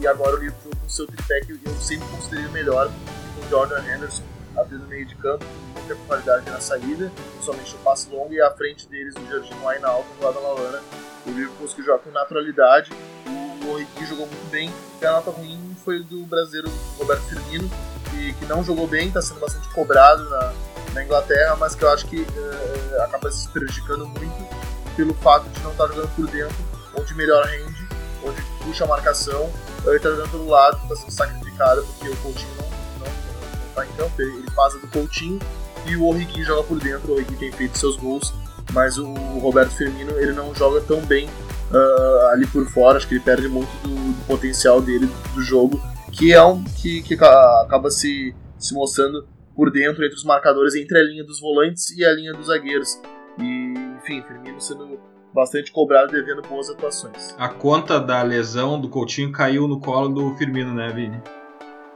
e 0.00 0.06
agora 0.06 0.36
o 0.36 0.38
livro 0.38 0.56
com 0.80 0.88
seu 0.88 1.06
tripé 1.06 1.40
que 1.40 1.52
eu 1.52 1.74
sempre 1.74 2.08
considerei 2.08 2.46
o 2.46 2.52
melhor, 2.52 2.90
com 3.36 3.48
Jordan 3.48 3.80
Henderson 3.80 4.22
abrindo 4.60 4.82
no 4.82 4.88
meio 4.88 5.06
de 5.06 5.14
campo, 5.16 5.44
com 5.44 5.80
muita 5.80 5.94
qualidade 6.06 6.50
na 6.50 6.60
saída, 6.60 7.10
principalmente 7.32 7.72
no 7.72 7.78
passe 7.80 8.10
longo, 8.10 8.32
e 8.32 8.40
à 8.40 8.50
frente 8.50 8.86
deles 8.88 9.14
o 9.16 9.26
Jardim 9.26 9.54
lá 9.62 9.78
na 9.78 9.88
alta, 9.88 10.08
do 10.18 10.24
lado 10.24 10.34
da 10.34 10.40
Lalana, 10.40 10.82
o 11.26 11.30
livro 11.30 11.52
conseguiu 11.58 11.86
jogar 11.86 11.98
com 11.98 12.10
naturalidade, 12.10 12.90
o 13.26 13.72
Origi 13.72 14.06
jogou 14.06 14.26
muito 14.26 14.50
bem. 14.50 14.72
A 15.02 15.12
nota 15.12 15.30
ruim 15.30 15.76
foi 15.84 16.02
do 16.02 16.24
brasileiro 16.26 16.70
Roberto 16.98 17.22
Firmino, 17.22 17.70
que, 18.10 18.32
que 18.34 18.44
não 18.46 18.64
jogou 18.64 18.86
bem, 18.86 19.08
está 19.08 19.22
sendo 19.22 19.40
bastante 19.40 19.68
cobrado 19.68 20.28
na, 20.28 20.52
na, 20.94 21.04
Inglaterra, 21.04 21.56
mas 21.56 21.74
que 21.74 21.84
eu 21.84 21.90
acho 21.90 22.06
que 22.06 22.20
uh, 22.20 23.02
acaba 23.02 23.30
se 23.30 23.48
prejudicando 23.50 24.06
muito 24.06 24.50
pelo 24.96 25.14
fato 25.14 25.48
de 25.48 25.60
não 25.62 25.72
estar 25.72 25.86
tá 25.86 25.94
jogando 25.94 26.14
por 26.14 26.26
dentro, 26.26 26.56
onde 26.98 27.14
melhor 27.14 27.44
rende, 27.46 27.88
onde 28.24 28.42
puxa 28.64 28.84
a 28.84 28.88
marcação. 28.88 29.50
Ele 29.86 29.96
está 29.96 30.10
jogando 30.10 30.30
pelo 30.30 30.48
lado, 30.48 30.78
está 30.82 30.96
sendo 30.96 31.12
sacrificado 31.12 31.82
porque 31.84 32.08
o 32.08 32.16
Coutinho 32.16 32.54
não 32.60 32.69
está 33.82 33.86
em 33.86 33.96
campo, 33.96 34.20
ele, 34.20 34.32
ele 34.32 34.50
passa 34.54 34.78
do 34.78 34.86
Coutinho 34.88 35.38
e 35.86 35.96
o 35.96 36.06
Origi 36.06 36.42
joga 36.42 36.62
por 36.64 36.78
dentro. 36.78 37.12
O 37.12 37.14
Origi 37.16 37.36
tem 37.36 37.52
feito 37.52 37.78
seus 37.78 37.96
gols, 37.96 38.32
mas 38.72 38.98
o 38.98 39.12
Roberto 39.38 39.70
Firmino 39.70 40.12
ele 40.18 40.32
não 40.32 40.54
joga 40.54 40.80
tão 40.80 41.00
bem 41.02 41.26
uh, 41.26 42.26
ali 42.32 42.46
por 42.46 42.66
fora. 42.66 42.98
Acho 42.98 43.08
que 43.08 43.14
ele 43.14 43.24
perde 43.24 43.48
muito 43.48 43.70
do, 43.82 43.88
do, 43.88 44.26
potencial 44.26 44.80
dele 44.80 45.08
do 45.34 45.42
jogo, 45.42 45.80
que 46.12 46.32
é 46.32 46.42
um 46.42 46.62
que, 46.64 47.02
que 47.02 47.14
acaba 47.14 47.90
se, 47.90 48.34
se 48.58 48.74
mostrando 48.74 49.26
por 49.54 49.70
dentro 49.70 50.04
entre 50.04 50.16
os 50.16 50.24
marcadores, 50.24 50.74
entre 50.74 50.98
a 50.98 51.02
linha 51.02 51.24
dos 51.24 51.40
volantes 51.40 51.90
e 51.96 52.04
a 52.04 52.12
linha 52.12 52.32
dos 52.32 52.46
zagueiros. 52.46 53.00
E, 53.38 53.74
enfim, 53.98 54.22
Firmino 54.22 54.60
sendo 54.60 54.98
bastante 55.32 55.70
cobrado 55.70 56.10
devendo 56.10 56.42
boas 56.42 56.68
atuações. 56.68 57.34
A 57.38 57.48
conta 57.48 58.00
da 58.00 58.22
lesão 58.22 58.80
do 58.80 58.88
Coutinho 58.88 59.30
caiu 59.30 59.68
no 59.68 59.80
colo 59.80 60.08
do 60.08 60.36
Firmino, 60.36 60.74
né, 60.74 60.88
Vini? 60.92 61.22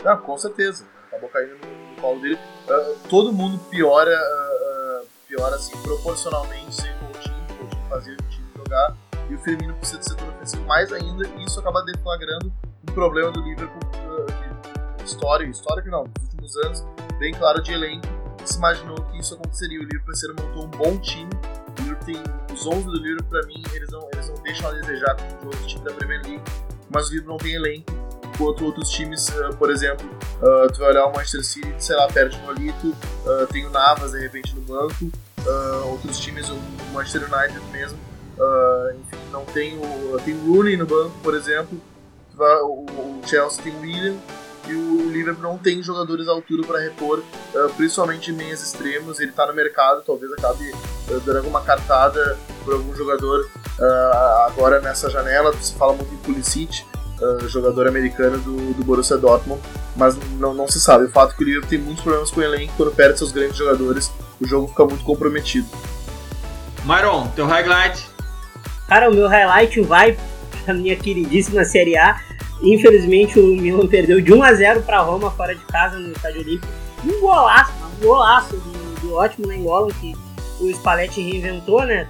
Ah, 0.04 0.16
com 0.16 0.36
certeza. 0.36 0.86
Acabou 1.14 1.30
caindo 1.30 1.54
no, 1.64 1.94
no 1.94 2.00
colo 2.00 2.20
dele. 2.20 2.38
Uh, 2.68 3.08
todo 3.08 3.32
mundo 3.32 3.58
piora, 3.70 4.10
uh, 4.10 5.06
piora 5.28 5.54
assim, 5.54 5.76
proporcionalmente 5.82 6.74
sem 6.74 6.90
o 6.90 6.98
Coutinho. 6.98 7.44
O 7.50 7.54
Coutinho 7.58 7.88
fazia 7.88 8.14
o 8.14 8.16
time 8.16 8.48
jogar 8.56 8.96
e 9.30 9.34
o 9.34 9.38
Firmino 9.38 9.74
precisa 9.74 9.98
do 9.98 10.04
setor 10.04 10.28
ofensivo 10.28 10.64
mais 10.64 10.92
ainda, 10.92 11.26
e 11.38 11.44
isso 11.44 11.60
acaba 11.60 11.82
deflagrando 11.84 12.52
um 12.82 12.92
problema 12.92 13.30
do 13.30 13.40
Liverpool, 13.42 13.80
uh, 13.94 15.04
história, 15.04 15.44
histórico 15.46 15.88
não, 15.88 16.04
nos 16.04 16.24
últimos 16.24 16.56
anos, 16.56 16.84
bem 17.18 17.32
claro 17.32 17.62
de 17.62 17.72
elenco, 17.72 18.06
se 18.44 18.58
imaginou 18.58 18.96
que 18.96 19.18
isso 19.18 19.34
aconteceria. 19.34 19.78
O 19.78 19.84
Liverpool 19.84 20.12
esse 20.12 20.28
montou 20.28 20.64
um 20.64 20.70
bom 20.70 20.98
time, 20.98 21.30
o 21.32 21.82
Liverpool 21.82 22.04
tem 22.04 22.54
os 22.54 22.66
11 22.66 22.84
do 22.84 22.96
Liverpool, 22.96 23.30
para 23.30 23.46
mim, 23.46 23.62
eles 23.72 23.90
não, 23.90 24.08
eles 24.12 24.28
não 24.28 24.36
deixam 24.42 24.68
a 24.68 24.72
desejar 24.72 25.16
como 25.16 25.38
os 25.38 25.44
outros 25.44 25.66
times 25.66 25.84
da 25.84 25.94
Premier 25.94 26.22
League, 26.22 26.42
mas 26.90 27.08
o 27.08 27.10
Liverpool 27.10 27.32
não 27.32 27.38
tem 27.38 27.54
elenco, 27.54 27.92
enquanto 28.34 28.64
outros 28.64 28.90
times, 28.90 29.28
uh, 29.28 29.54
por 29.56 29.70
exemplo, 29.70 30.06
uh, 30.42 30.72
tu 30.72 30.80
vai 30.80 30.90
olhar 30.90 31.06
o 31.06 31.12
Manchester 31.12 31.44
City, 31.44 31.74
sei 31.78 31.96
lá, 31.96 32.08
perde 32.08 32.36
o 32.36 32.46
Nolito, 32.46 32.88
uh, 32.88 33.46
tem 33.52 33.64
o 33.64 33.70
Navas 33.70 34.12
de 34.12 34.20
repente 34.20 34.54
no 34.54 34.62
banco, 34.62 35.10
outros 35.86 36.18
times, 36.18 36.48
o 36.48 36.58
Manchester 36.92 37.22
United 37.22 37.60
mesmo, 37.70 37.98
enfim, 38.98 39.22
não 39.30 39.44
tem 39.44 39.78
o. 39.78 40.18
Tem 40.24 40.34
o 40.34 40.52
Rooney 40.52 40.76
no 40.76 40.86
banco, 40.86 41.12
por 41.22 41.34
exemplo. 41.34 41.78
O, 42.36 43.20
Chelsea 43.26 43.62
tem 43.62 43.72
o 43.74 43.80
William 43.80 44.16
e 44.66 44.74
o 44.74 45.10
Liverpool 45.10 45.42
não 45.42 45.58
tem 45.58 45.82
jogadores 45.82 46.26
à 46.26 46.32
altura 46.32 46.66
para 46.66 46.80
repor, 46.80 47.22
principalmente 47.76 48.30
em 48.30 48.34
meias 48.34 48.62
extremos. 48.62 49.20
Ele 49.20 49.30
está 49.30 49.46
no 49.46 49.52
mercado, 49.52 50.02
talvez 50.04 50.32
acabe 50.32 50.74
dando 51.24 51.36
alguma 51.36 51.60
cartada 51.60 52.36
por 52.64 52.74
algum 52.74 52.94
jogador 52.96 53.48
agora 54.46 54.80
nessa 54.80 55.10
janela. 55.10 55.52
Se 55.60 55.74
fala 55.74 55.92
muito 55.92 56.12
em 56.12 56.18
Pulisic, 56.18 56.84
uh, 57.24 57.48
jogador 57.48 57.88
americano 57.88 58.38
do, 58.38 58.74
do 58.74 58.84
Borussia 58.84 59.16
Dortmund, 59.16 59.60
mas 59.96 60.16
não, 60.38 60.52
não 60.52 60.68
se 60.68 60.80
sabe. 60.80 61.04
O 61.04 61.10
fato 61.10 61.32
é 61.32 61.36
que 61.36 61.42
o 61.42 61.46
Liverpool 61.46 61.70
tem 61.70 61.78
muitos 61.78 62.02
problemas 62.02 62.30
com 62.30 62.40
o 62.40 62.42
elenco, 62.42 62.72
quando 62.76 62.92
perde 62.92 63.18
seus 63.18 63.32
grandes 63.32 63.56
jogadores, 63.56 64.12
o 64.40 64.46
jogo 64.46 64.68
fica 64.68 64.84
muito 64.84 65.04
comprometido. 65.04 65.66
Myron, 66.84 67.28
teu 67.28 67.46
highlight? 67.46 68.06
Cara, 68.86 69.10
o 69.10 69.14
meu 69.14 69.26
highlight 69.28 69.80
vai 69.82 70.16
pra 70.64 70.74
minha 70.74 70.96
queridíssima 70.96 71.64
Série 71.64 71.96
A. 71.96 72.20
Infelizmente 72.62 73.38
o 73.38 73.56
Milan 73.56 73.86
perdeu 73.86 74.20
de 74.20 74.32
1 74.32 74.42
a 74.42 74.54
0 74.54 74.82
para 74.82 75.00
Roma 75.00 75.30
fora 75.30 75.54
de 75.54 75.64
casa 75.64 75.98
no 75.98 76.12
Estádio 76.12 76.40
Olímpico. 76.42 76.72
Um 77.04 77.20
golaço, 77.20 77.72
um 78.00 78.06
golaço 78.06 78.56
do, 78.56 79.00
do 79.00 79.14
ótimo 79.14 79.46
Nengolan 79.46 79.88
que 80.00 80.14
o 80.60 80.70
Spalletti 80.70 81.20
reinventou, 81.20 81.84
né? 81.84 82.08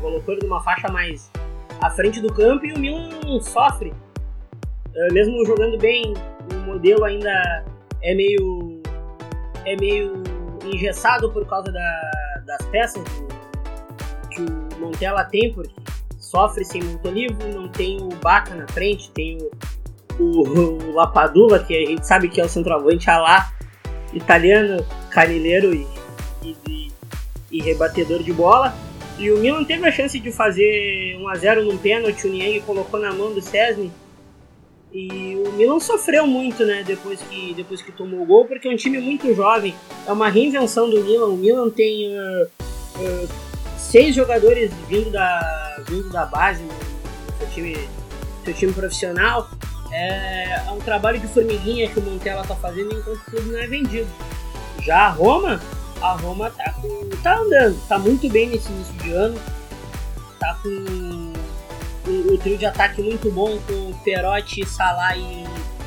Colocou 0.00 0.34
ele 0.34 0.46
numa 0.46 0.62
faixa 0.62 0.88
mais 0.88 1.30
à 1.80 1.90
frente 1.90 2.20
do 2.20 2.32
campo 2.32 2.64
e 2.64 2.72
o 2.72 2.78
Milan 2.78 3.40
sofre. 3.40 3.92
Uh, 4.96 5.12
mesmo 5.12 5.44
jogando 5.44 5.78
bem, 5.78 6.14
o 6.50 6.54
modelo 6.66 7.04
ainda 7.04 7.64
é 8.02 8.14
meio 8.14 8.80
é 9.64 9.76
meio 9.76 10.22
engessado 10.64 11.30
por 11.32 11.46
causa 11.46 11.70
da, 11.70 12.10
das 12.46 12.64
peças 12.66 13.04
que 14.30 14.42
o 14.42 14.80
Montella 14.80 15.24
tem, 15.24 15.52
porque 15.52 15.74
sofre 16.18 16.64
sem 16.64 16.82
Montolivo, 16.82 17.38
não 17.54 17.68
tem 17.68 18.00
o 18.00 18.08
Baca 18.16 18.54
na 18.54 18.66
frente, 18.68 19.10
tem 19.10 19.38
o, 20.18 20.22
o, 20.22 20.90
o 20.90 20.94
Lapadula, 20.94 21.62
que 21.62 21.76
a 21.76 21.86
gente 21.86 22.06
sabe 22.06 22.28
que 22.28 22.40
é 22.40 22.44
o 22.44 22.48
centroavante 22.48 23.06
lá 23.06 23.52
italiano, 24.12 24.84
canilheiro 25.10 25.74
e, 25.74 25.86
e, 26.42 26.92
e, 27.50 27.62
rebatedor 27.62 28.22
de 28.22 28.32
bola. 28.32 28.74
E 29.18 29.30
o 29.30 29.38
Milan 29.38 29.64
teve 29.64 29.86
a 29.86 29.92
chance 29.92 30.18
de 30.18 30.30
fazer 30.30 31.16
1x0 31.18 31.64
num 31.64 31.78
pênalti, 31.78 32.26
o 32.26 32.30
Niang 32.30 32.60
colocou 32.60 33.00
na 33.00 33.12
mão 33.12 33.32
do 33.32 33.40
Cesny. 33.40 33.90
E 34.96 35.36
o 35.46 35.52
Milan 35.52 35.78
sofreu 35.78 36.26
muito, 36.26 36.64
né, 36.64 36.82
depois 36.82 37.20
que, 37.20 37.52
depois 37.52 37.82
que 37.82 37.92
tomou 37.92 38.22
o 38.22 38.24
gol, 38.24 38.46
porque 38.46 38.66
é 38.66 38.70
um 38.70 38.76
time 38.76 38.98
muito 38.98 39.34
jovem. 39.34 39.74
É 40.06 40.10
uma 40.10 40.30
reinvenção 40.30 40.88
do 40.88 41.04
Milan. 41.04 41.26
O 41.26 41.36
Milan 41.36 41.68
tem 41.68 42.16
uh, 42.16 42.46
uh, 42.46 43.28
seis 43.76 44.14
jogadores 44.14 44.72
vindo 44.88 45.10
da, 45.10 45.84
vindo 45.86 46.08
da 46.08 46.24
base 46.24 46.62
no 46.62 46.72
seu 47.38 47.48
time, 47.50 47.76
seu 48.42 48.54
time 48.54 48.72
profissional. 48.72 49.50
É, 49.92 50.62
é 50.66 50.70
um 50.70 50.78
trabalho 50.78 51.20
de 51.20 51.26
formiguinha 51.28 51.90
que 51.90 51.98
o 51.98 52.02
Montella 52.02 52.40
está 52.40 52.56
fazendo 52.56 52.98
enquanto 52.98 53.20
tudo 53.30 53.52
não 53.52 53.58
é 53.58 53.66
vendido. 53.66 54.08
Já 54.80 55.08
a 55.08 55.10
Roma, 55.10 55.60
a 56.00 56.12
Roma 56.12 56.50
tá, 56.50 56.72
com, 56.72 57.10
tá 57.22 57.36
andando, 57.36 57.78
tá 57.86 57.98
muito 57.98 58.30
bem 58.30 58.48
nesse 58.48 58.72
início 58.72 58.94
de 58.94 59.12
ano, 59.12 59.38
tá 60.40 60.58
com 60.62 61.25
o, 62.06 62.34
o 62.34 62.38
trio 62.38 62.56
de 62.56 62.66
ataque 62.66 63.02
muito 63.02 63.30
bom 63.30 63.58
com 63.62 63.92
Perotti, 64.04 64.64
Salah 64.66 65.16
e 65.16 65.44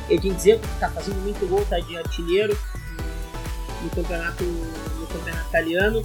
Edin 0.08 0.34
Dzeko, 0.34 0.60
que 0.60 0.80
tá 0.80 0.90
fazendo 0.90 1.20
muito 1.22 1.46
gol, 1.48 1.64
tá 1.66 1.78
de 1.78 1.96
artilheiro 1.96 2.56
no 3.82 3.90
campeonato, 3.90 4.44
no 4.44 5.06
campeonato 5.06 5.48
italiano. 5.48 6.02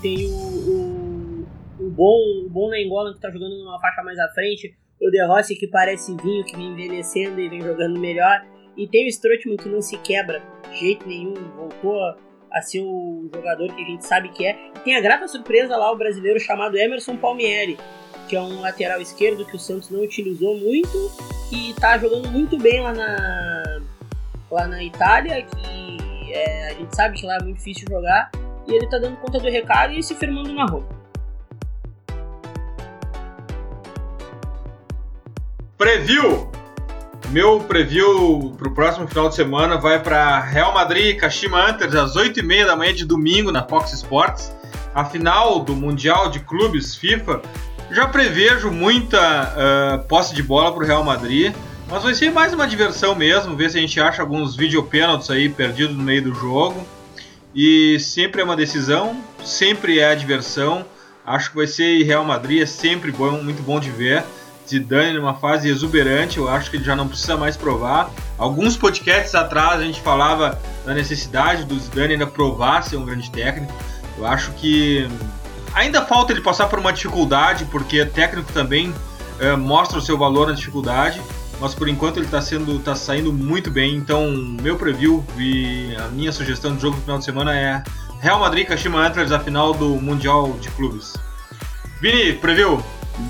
Tem 0.00 0.26
o, 0.26 0.36
o, 0.36 1.46
o 1.80 1.90
bom, 1.90 2.18
o 2.46 2.50
bom 2.50 2.70
Nengolan 2.70 3.14
que 3.14 3.20
tá 3.20 3.30
jogando 3.30 3.56
numa 3.58 3.80
faixa 3.80 4.02
mais 4.02 4.18
à 4.18 4.28
frente, 4.30 4.74
o 5.00 5.10
De 5.10 5.24
Rossi 5.24 5.54
que 5.54 5.68
parece 5.68 6.16
vinho, 6.16 6.44
que 6.44 6.56
vem 6.56 6.72
envelhecendo 6.72 7.40
e 7.40 7.48
vem 7.48 7.60
jogando 7.60 7.98
melhor. 7.98 8.44
E 8.76 8.88
tem 8.88 9.06
o 9.06 9.08
Strootman 9.08 9.56
que 9.56 9.68
não 9.68 9.80
se 9.82 9.98
quebra 9.98 10.42
de 10.70 10.78
jeito 10.78 11.06
nenhum, 11.06 11.34
voltou 11.56 11.98
a 12.50 12.62
ser 12.62 12.80
o 12.80 13.30
jogador 13.32 13.74
que 13.74 13.82
a 13.82 13.86
gente 13.86 14.06
sabe 14.06 14.28
que 14.30 14.46
é. 14.46 14.56
E 14.76 14.80
tem 14.80 14.96
a 14.96 15.00
grata 15.00 15.28
surpresa 15.28 15.76
lá, 15.76 15.92
o 15.92 15.96
brasileiro 15.96 16.40
chamado 16.40 16.76
Emerson 16.76 17.16
Palmieri, 17.16 17.78
que 18.32 18.36
é 18.36 18.40
um 18.40 18.62
lateral 18.62 18.98
esquerdo 18.98 19.44
que 19.44 19.54
o 19.54 19.58
Santos 19.58 19.90
não 19.90 20.02
utilizou 20.02 20.56
muito 20.56 21.12
e 21.52 21.74
tá 21.74 21.98
jogando 21.98 22.30
muito 22.30 22.56
bem 22.56 22.80
lá 22.80 22.94
na, 22.94 23.82
lá 24.50 24.66
na 24.66 24.82
Itália, 24.82 25.42
que 25.42 26.32
é, 26.32 26.68
a 26.68 26.72
gente 26.72 26.96
sabe 26.96 27.18
que 27.18 27.26
lá 27.26 27.36
é 27.36 27.42
muito 27.42 27.58
difícil 27.58 27.84
jogar, 27.90 28.30
e 28.66 28.72
ele 28.72 28.88
tá 28.88 28.96
dando 28.96 29.18
conta 29.18 29.38
do 29.38 29.50
recado 29.50 29.92
e 29.92 30.02
se 30.02 30.14
firmando 30.14 30.50
na 30.54 30.64
Roma. 30.64 30.88
Preview! 35.76 36.50
Meu 37.28 37.60
preview 37.60 38.54
pro 38.56 38.72
próximo 38.72 39.06
final 39.06 39.28
de 39.28 39.34
semana 39.34 39.76
vai 39.76 40.02
para 40.02 40.40
Real 40.40 40.72
Madrid 40.72 41.16
e 41.16 41.18
Kashima 41.18 41.68
Antlers 41.68 41.94
às 41.94 42.16
8h30 42.16 42.64
da 42.64 42.76
manhã 42.76 42.94
de 42.94 43.04
domingo 43.04 43.52
na 43.52 43.62
Fox 43.68 43.92
Sports. 43.92 44.50
A 44.94 45.04
final 45.04 45.60
do 45.60 45.76
Mundial 45.76 46.30
de 46.30 46.40
Clubes 46.40 46.96
FIFA. 46.96 47.42
Já 47.92 48.06
prevejo 48.06 48.70
muita 48.70 49.20
uh, 49.20 50.04
posse 50.04 50.34
de 50.34 50.42
bola 50.42 50.72
pro 50.72 50.86
Real 50.86 51.04
Madrid, 51.04 51.54
mas 51.90 52.02
vai 52.02 52.14
ser 52.14 52.30
mais 52.30 52.54
uma 52.54 52.66
diversão 52.66 53.14
mesmo, 53.14 53.54
ver 53.54 53.70
se 53.70 53.76
a 53.76 53.82
gente 53.82 54.00
acha 54.00 54.22
alguns 54.22 54.56
videopênaltis 54.56 55.28
aí 55.28 55.50
perdidos 55.50 55.94
no 55.94 56.02
meio 56.02 56.22
do 56.22 56.34
jogo. 56.34 56.86
E 57.54 58.00
sempre 58.00 58.40
é 58.40 58.44
uma 58.44 58.56
decisão, 58.56 59.20
sempre 59.44 59.98
é 59.98 60.10
a 60.10 60.14
diversão. 60.14 60.86
Acho 61.22 61.50
que 61.50 61.56
vai 61.56 61.66
ser 61.66 62.02
Real 62.02 62.24
Madrid, 62.24 62.62
é 62.62 62.66
sempre 62.66 63.12
bom, 63.12 63.42
muito 63.42 63.62
bom 63.62 63.78
de 63.78 63.90
ver. 63.90 64.24
Zidane 64.66 65.18
numa 65.18 65.34
fase 65.34 65.68
exuberante, 65.68 66.38
eu 66.38 66.48
acho 66.48 66.70
que 66.70 66.78
ele 66.78 66.84
já 66.84 66.96
não 66.96 67.06
precisa 67.06 67.36
mais 67.36 67.58
provar. 67.58 68.10
Alguns 68.38 68.74
podcasts 68.74 69.34
atrás 69.34 69.78
a 69.78 69.84
gente 69.84 70.00
falava 70.00 70.58
da 70.86 70.94
necessidade 70.94 71.66
do 71.66 71.78
Zidane 71.78 72.14
ainda 72.14 72.26
provar 72.26 72.82
ser 72.84 72.96
um 72.96 73.04
grande 73.04 73.30
técnico. 73.30 73.74
Eu 74.16 74.26
acho 74.26 74.50
que 74.52 75.06
ainda 75.74 76.02
falta 76.02 76.32
ele 76.32 76.40
passar 76.40 76.68
por 76.68 76.78
uma 76.78 76.92
dificuldade, 76.92 77.64
porque 77.66 78.04
técnico 78.04 78.52
também 78.52 78.94
é, 79.38 79.56
mostra 79.56 79.98
o 79.98 80.02
seu 80.02 80.16
valor 80.18 80.48
na 80.48 80.54
dificuldade, 80.54 81.20
mas 81.60 81.74
por 81.74 81.88
enquanto 81.88 82.16
ele 82.18 82.26
está 82.26 82.40
sendo, 82.40 82.78
tá 82.80 82.94
saindo 82.94 83.32
muito 83.32 83.70
bem. 83.70 83.94
Então, 83.96 84.30
meu 84.30 84.76
preview 84.76 85.24
e 85.38 85.94
a 85.96 86.08
minha 86.08 86.32
sugestão 86.32 86.74
de 86.74 86.82
jogo 86.82 86.96
no 86.96 87.02
final 87.02 87.18
de 87.18 87.24
semana 87.24 87.56
é 87.56 87.82
Real 88.20 88.38
Madrid 88.38 88.66
Kashima 88.66 89.06
Antlers, 89.06 89.32
a 89.32 89.40
final 89.40 89.72
do 89.72 89.90
Mundial 89.96 90.52
de 90.60 90.70
Clubes. 90.70 91.14
Vini, 92.00 92.32
preview? 92.34 92.82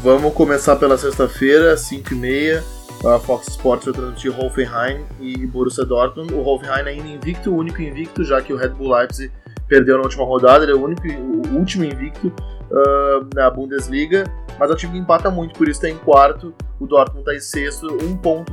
Vamos 0.03 0.32
começar 0.32 0.76
pela 0.76 0.97
sexta-feira, 0.97 1.74
5h30. 1.74 2.62
A 3.05 3.18
Fox 3.18 3.49
Sports 3.49 3.86
vai 3.86 3.95
transmitir 3.95 4.38
Hoffenheim 4.38 5.05
e 5.20 5.45
Borussia 5.45 5.84
Dortmund. 5.84 6.32
O 6.32 6.47
Hoffenheim 6.47 6.88
ainda 6.88 7.09
invicto, 7.09 7.51
o 7.51 7.57
único 7.57 7.82
invicto, 7.82 8.22
já 8.22 8.40
que 8.40 8.53
o 8.53 8.57
Red 8.57 8.68
Bull 8.68 8.95
Leipzig 8.95 9.32
perdeu 9.72 9.96
na 9.96 10.02
última 10.02 10.26
rodada, 10.26 10.64
ele 10.64 10.72
é 10.72 10.74
o 10.74 10.84
único, 10.84 11.08
o 11.08 11.56
último 11.56 11.82
invicto 11.82 12.26
uh, 12.28 13.26
na 13.34 13.50
Bundesliga, 13.50 14.24
mas 14.58 14.70
um 14.70 14.74
time 14.74 14.98
empata 14.98 15.30
muito, 15.30 15.54
por 15.54 15.66
isso 15.66 15.82
está 15.82 15.88
em 15.88 15.96
quarto, 15.96 16.54
o 16.78 16.86
Dortmund 16.86 17.20
está 17.20 17.34
em 17.34 17.40
sexto, 17.40 17.86
um 18.04 18.14
ponto 18.14 18.52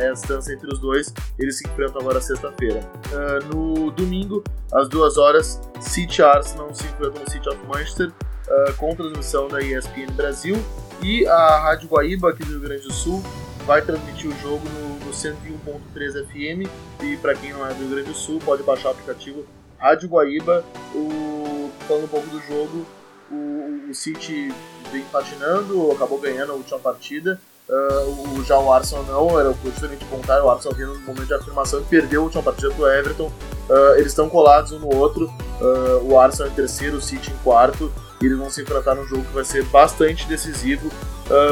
é 0.00 0.08
a 0.08 0.12
distância 0.12 0.54
entre 0.54 0.72
os 0.72 0.78
dois, 0.78 1.12
eles 1.38 1.58
se 1.58 1.68
enfrentam 1.68 2.00
agora 2.00 2.22
sexta-feira. 2.22 2.80
Uh, 3.12 3.54
no 3.54 3.90
domingo, 3.90 4.42
às 4.72 4.88
duas 4.88 5.18
horas, 5.18 5.60
City 5.78 6.22
Arsenal 6.22 6.74
se 6.74 6.86
enfrentam 6.86 7.20
no 7.22 7.30
City 7.30 7.46
of 7.46 7.58
Manchester, 7.66 8.08
uh, 8.08 8.74
com 8.78 8.96
transmissão 8.96 9.46
da 9.46 9.60
ESPN 9.60 10.10
Brasil 10.16 10.56
e 11.02 11.26
a 11.26 11.58
Rádio 11.58 11.86
Guaíba 11.86 12.30
aqui 12.30 12.44
do 12.44 12.52
Rio 12.52 12.60
Grande 12.60 12.82
do 12.82 12.92
Sul 12.94 13.22
vai 13.66 13.82
transmitir 13.82 14.30
o 14.30 14.34
jogo 14.40 14.64
no 15.04 15.12
101.3 15.12 16.26
FM 16.26 16.66
e 17.02 17.16
para 17.18 17.34
quem 17.34 17.52
não 17.52 17.66
é 17.66 17.74
do 17.74 17.80
Rio 17.80 17.90
Grande 17.90 18.08
do 18.08 18.14
Sul 18.14 18.40
pode 18.42 18.62
baixar 18.62 18.88
o 18.88 18.92
aplicativo 18.92 19.44
Rádio 19.78 20.08
Guaíba. 20.08 20.64
O, 20.94 21.70
falando 21.86 22.04
um 22.04 22.08
pouco 22.08 22.26
do 22.28 22.40
jogo, 22.40 22.86
o, 23.30 23.90
o 23.90 23.94
City 23.94 24.52
vem 24.90 25.04
patinando, 25.04 25.92
acabou 25.92 26.18
ganhando 26.18 26.52
a 26.52 26.54
última 26.54 26.78
partida. 26.78 27.40
Uh, 27.68 28.38
o, 28.38 28.44
já 28.44 28.58
o 28.58 28.72
Arsenal 28.72 29.04
não, 29.04 29.38
era 29.38 29.54
justamente 29.62 30.02
o 30.02 30.08
contrário, 30.08 30.46
o 30.46 30.50
Arsenal 30.50 30.74
vindo 30.74 30.94
no 30.94 31.00
momento 31.00 31.26
de 31.26 31.34
afirmação 31.34 31.80
e 31.80 31.84
perdeu 31.84 32.22
a 32.22 32.24
última 32.24 32.42
partida 32.42 32.70
para 32.70 32.82
o 32.82 32.90
Everton. 32.90 33.26
Uh, 33.68 33.94
eles 33.96 34.06
estão 34.06 34.28
colados 34.28 34.72
um 34.72 34.78
no 34.78 34.96
outro, 34.96 35.26
uh, 35.60 36.02
o 36.02 36.18
Arsenal 36.18 36.50
em 36.50 36.54
terceiro, 36.54 36.96
o 36.96 37.00
City 37.00 37.30
em 37.30 37.36
quarto 37.44 37.92
e 38.22 38.26
eles 38.26 38.38
vão 38.38 38.48
se 38.48 38.62
enfrentar 38.62 38.94
num 38.94 39.06
jogo 39.06 39.22
que 39.22 39.34
vai 39.34 39.44
ser 39.44 39.64
bastante 39.66 40.26
decisivo. 40.26 40.90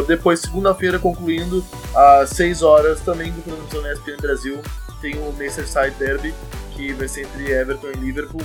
Depois, 0.09 0.41
segunda-feira, 0.41 0.99
concluindo, 0.99 1.63
às 1.95 2.31
6 2.31 2.63
horas, 2.63 3.01
também 3.03 3.31
do 3.31 3.43
transmissão 3.43 3.83
na 3.83 3.93
ESPN 3.93 4.17
Brasil, 4.21 4.63
tem 5.01 5.17
o 5.19 5.33
Merseyside 5.35 5.95
Derby, 5.99 6.35
que 6.77 6.93
vai 6.93 7.09
ser 7.09 7.23
entre 7.23 7.51
Everton 7.51 7.89
e 7.89 7.93
Liverpool. 7.95 8.43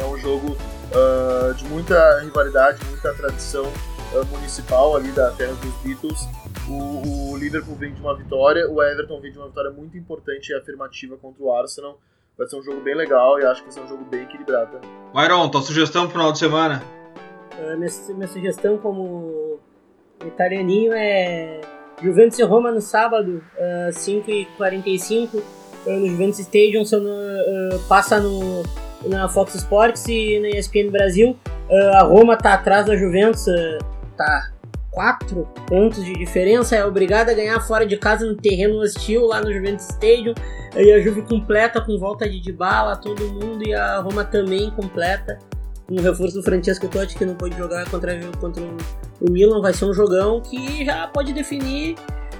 É 0.00 0.04
um 0.06 0.16
jogo 0.16 0.56
uh, 0.92 1.54
de 1.54 1.64
muita 1.64 2.20
rivalidade, 2.20 2.78
muita 2.88 3.12
tradição 3.14 3.64
uh, 3.64 4.24
municipal 4.30 4.96
ali 4.96 5.10
da 5.10 5.32
terra 5.32 5.52
dos 5.54 5.74
Beatles. 5.82 6.28
O, 6.68 7.32
o, 7.32 7.36
Liverpool 7.36 7.74
vem 7.74 7.92
de 7.92 8.00
uma 8.00 8.16
vitória, 8.16 8.70
o 8.70 8.80
Everton 8.82 9.20
vem 9.20 9.32
de 9.32 9.38
uma 9.38 9.48
vitória 9.48 9.70
muito 9.70 9.98
importante 9.98 10.50
e 10.50 10.54
afirmativa 10.54 11.16
contra 11.16 11.42
o 11.42 11.52
Arsenal. 11.52 11.98
Vai 12.38 12.46
ser 12.46 12.56
um 12.56 12.62
jogo 12.62 12.80
bem 12.80 12.94
legal 12.94 13.38
e 13.38 13.44
acho 13.44 13.62
que 13.62 13.68
vai 13.68 13.72
ser 13.72 13.80
um 13.80 13.88
jogo 13.88 14.04
bem 14.04 14.22
equilibrado. 14.22 14.80
Myron, 15.12 15.48
tua 15.48 15.60
sugestão 15.60 16.04
pro 16.04 16.12
final 16.12 16.32
de 16.32 16.38
semana? 16.38 16.82
Uh, 17.58 17.76
minha, 17.76 17.90
minha, 18.14 18.28
sugestão 18.28 18.78
como 18.78 19.58
italianinho 20.24 20.92
é 20.92 21.60
Juventus 22.00 22.38
e 22.38 22.42
Roma 22.42 22.70
no 22.70 22.80
sábado, 22.80 23.44
uh, 23.56 23.90
5h45, 23.90 25.34
uh, 25.34 25.61
no 25.86 26.06
Juventus 26.06 26.38
Stadium, 26.40 26.82
no, 26.82 27.78
passa 27.88 28.20
no, 28.20 28.62
na 29.06 29.28
Fox 29.28 29.54
Sports 29.54 30.06
e 30.08 30.38
na 30.40 30.48
ESPN 30.48 30.90
Brasil. 30.90 31.36
a 31.94 32.02
Roma 32.02 32.36
tá 32.36 32.54
atrás 32.54 32.86
da 32.86 32.96
Juventus, 32.96 33.44
tá 34.16 34.52
quatro 34.92 35.48
pontos 35.66 36.04
de 36.04 36.12
diferença, 36.12 36.76
é 36.76 36.84
obrigada 36.84 37.32
a 37.32 37.34
ganhar 37.34 37.58
fora 37.60 37.86
de 37.86 37.96
casa 37.96 38.26
no 38.26 38.36
terreno 38.36 38.78
hostil 38.80 39.26
lá 39.26 39.40
no 39.40 39.52
Juventus 39.52 39.88
Stadium. 39.88 40.34
E 40.76 40.92
a 40.92 41.00
Juve 41.00 41.22
completa 41.22 41.80
com 41.80 41.98
volta 41.98 42.28
de 42.28 42.40
Dybala, 42.40 42.96
todo 42.96 43.20
mundo, 43.28 43.66
e 43.66 43.74
a 43.74 43.98
Roma 43.98 44.24
também 44.24 44.70
completa 44.70 45.38
com 45.86 45.94
o 45.96 46.00
reforço 46.00 46.36
do 46.36 46.42
Francesco 46.42 46.88
Totti 46.88 47.16
que 47.16 47.24
não 47.24 47.34
pode 47.34 47.56
jogar 47.56 47.88
contra, 47.90 48.18
contra 48.40 48.62
o 49.20 49.30
Milan. 49.30 49.60
Vai 49.60 49.74
ser 49.74 49.86
um 49.86 49.92
jogão 49.92 50.40
que 50.40 50.84
já 50.84 51.06
pode 51.08 51.32
definir 51.32 51.96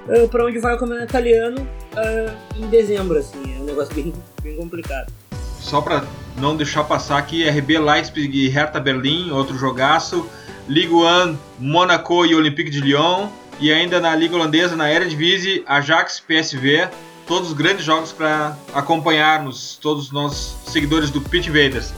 uh, 0.07 0.27
para 0.29 0.45
onde 0.45 0.59
vai 0.59 0.75
o 0.75 0.77
campeonato 0.77 1.09
italiano 1.09 1.61
uh, 1.61 2.31
em 2.55 2.67
dezembro. 2.67 3.17
Assim, 3.17 3.55
é 3.55 3.61
um 3.61 3.65
negócio 3.65 3.93
bem, 3.93 4.13
bem 4.41 4.55
complicado. 4.57 5.11
Só 5.59 5.81
para 5.81 6.03
não 6.37 6.55
deixar 6.55 6.83
passar 6.83 7.17
aqui, 7.17 7.47
RB 7.47 7.79
Leipzig 7.79 8.37
e 8.37 8.49
Hertha 8.49 8.79
Berlim, 8.79 9.31
outro 9.31 9.57
jogaço. 9.57 10.27
Ligue 10.67 10.93
1, 10.93 11.37
Monaco 11.59 12.25
e 12.25 12.35
Olympique 12.35 12.69
de 12.69 12.81
Lyon. 12.81 13.27
E 13.59 13.71
ainda 13.71 13.99
na 13.99 14.15
Liga 14.15 14.35
Holandesa, 14.35 14.75
na 14.75 14.91
Eredivisie, 14.91 15.63
Ajax 15.65 16.19
PSV. 16.19 16.89
Todos 17.25 17.49
os 17.49 17.53
grandes 17.53 17.85
jogos 17.85 18.11
para 18.11 18.57
acompanharmos, 18.73 19.77
todos 19.81 20.11
nós 20.11 20.57
seguidores 20.67 21.09
do 21.09 21.21
Pit 21.21 21.49
Invaders. 21.49 21.93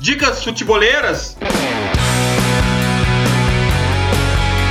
Dicas 0.00 0.42
futeboleiras? 0.42 1.36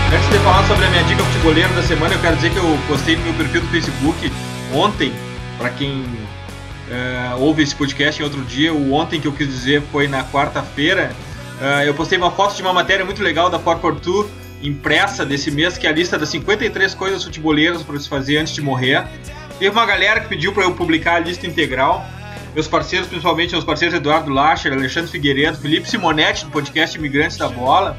Antes 0.09 0.29
de 0.29 0.37
falar 0.39 0.65
sobre 0.65 0.85
a 0.85 0.89
minha 0.89 1.03
dica 1.03 1.21
futeboleira 1.21 1.67
da 1.73 1.83
semana, 1.83 2.15
eu 2.15 2.21
quero 2.21 2.37
dizer 2.37 2.51
que 2.51 2.57
eu 2.57 2.79
postei 2.87 3.17
no 3.17 3.23
meu 3.23 3.33
perfil 3.33 3.59
do 3.59 3.67
Facebook 3.67 4.31
ontem, 4.73 5.11
para 5.57 5.69
quem 5.69 5.99
uh, 5.99 7.41
ouve 7.41 7.61
esse 7.61 7.75
podcast 7.75 8.21
em 8.21 8.23
outro 8.23 8.41
dia, 8.43 8.73
o 8.73 8.93
ontem 8.93 9.19
que 9.19 9.27
eu 9.27 9.33
quis 9.33 9.47
dizer 9.47 9.81
foi 9.91 10.07
na 10.07 10.23
quarta-feira. 10.23 11.11
Uh, 11.59 11.83
eu 11.83 11.93
postei 11.93 12.17
uma 12.17 12.31
foto 12.31 12.55
de 12.55 12.61
uma 12.61 12.71
matéria 12.71 13.03
muito 13.03 13.21
legal 13.21 13.49
da 13.49 13.59
Portu 13.59 14.29
impressa 14.63 15.25
desse 15.25 15.51
mês, 15.51 15.77
que 15.77 15.85
é 15.85 15.89
a 15.89 15.93
lista 15.93 16.17
das 16.17 16.29
53 16.29 16.93
coisas 16.93 17.21
futeboleiras 17.25 17.83
para 17.83 17.99
se 17.99 18.07
fazer 18.07 18.37
antes 18.37 18.53
de 18.53 18.61
morrer. 18.61 19.05
Teve 19.59 19.71
uma 19.71 19.85
galera 19.85 20.21
que 20.21 20.29
pediu 20.29 20.53
para 20.53 20.63
eu 20.63 20.73
publicar 20.73 21.15
a 21.15 21.19
lista 21.19 21.45
integral. 21.45 22.05
Meus 22.53 22.67
parceiros, 22.67 23.09
principalmente 23.09 23.51
meus 23.51 23.65
parceiros 23.65 23.97
Eduardo 23.97 24.31
Lacher, 24.31 24.71
Alexandre 24.71 25.11
Figueiredo, 25.11 25.57
Felipe 25.57 25.89
Simonetti, 25.89 26.45
do 26.45 26.51
podcast 26.51 26.97
Imigrantes 26.97 27.35
da 27.35 27.49
Bola. 27.49 27.97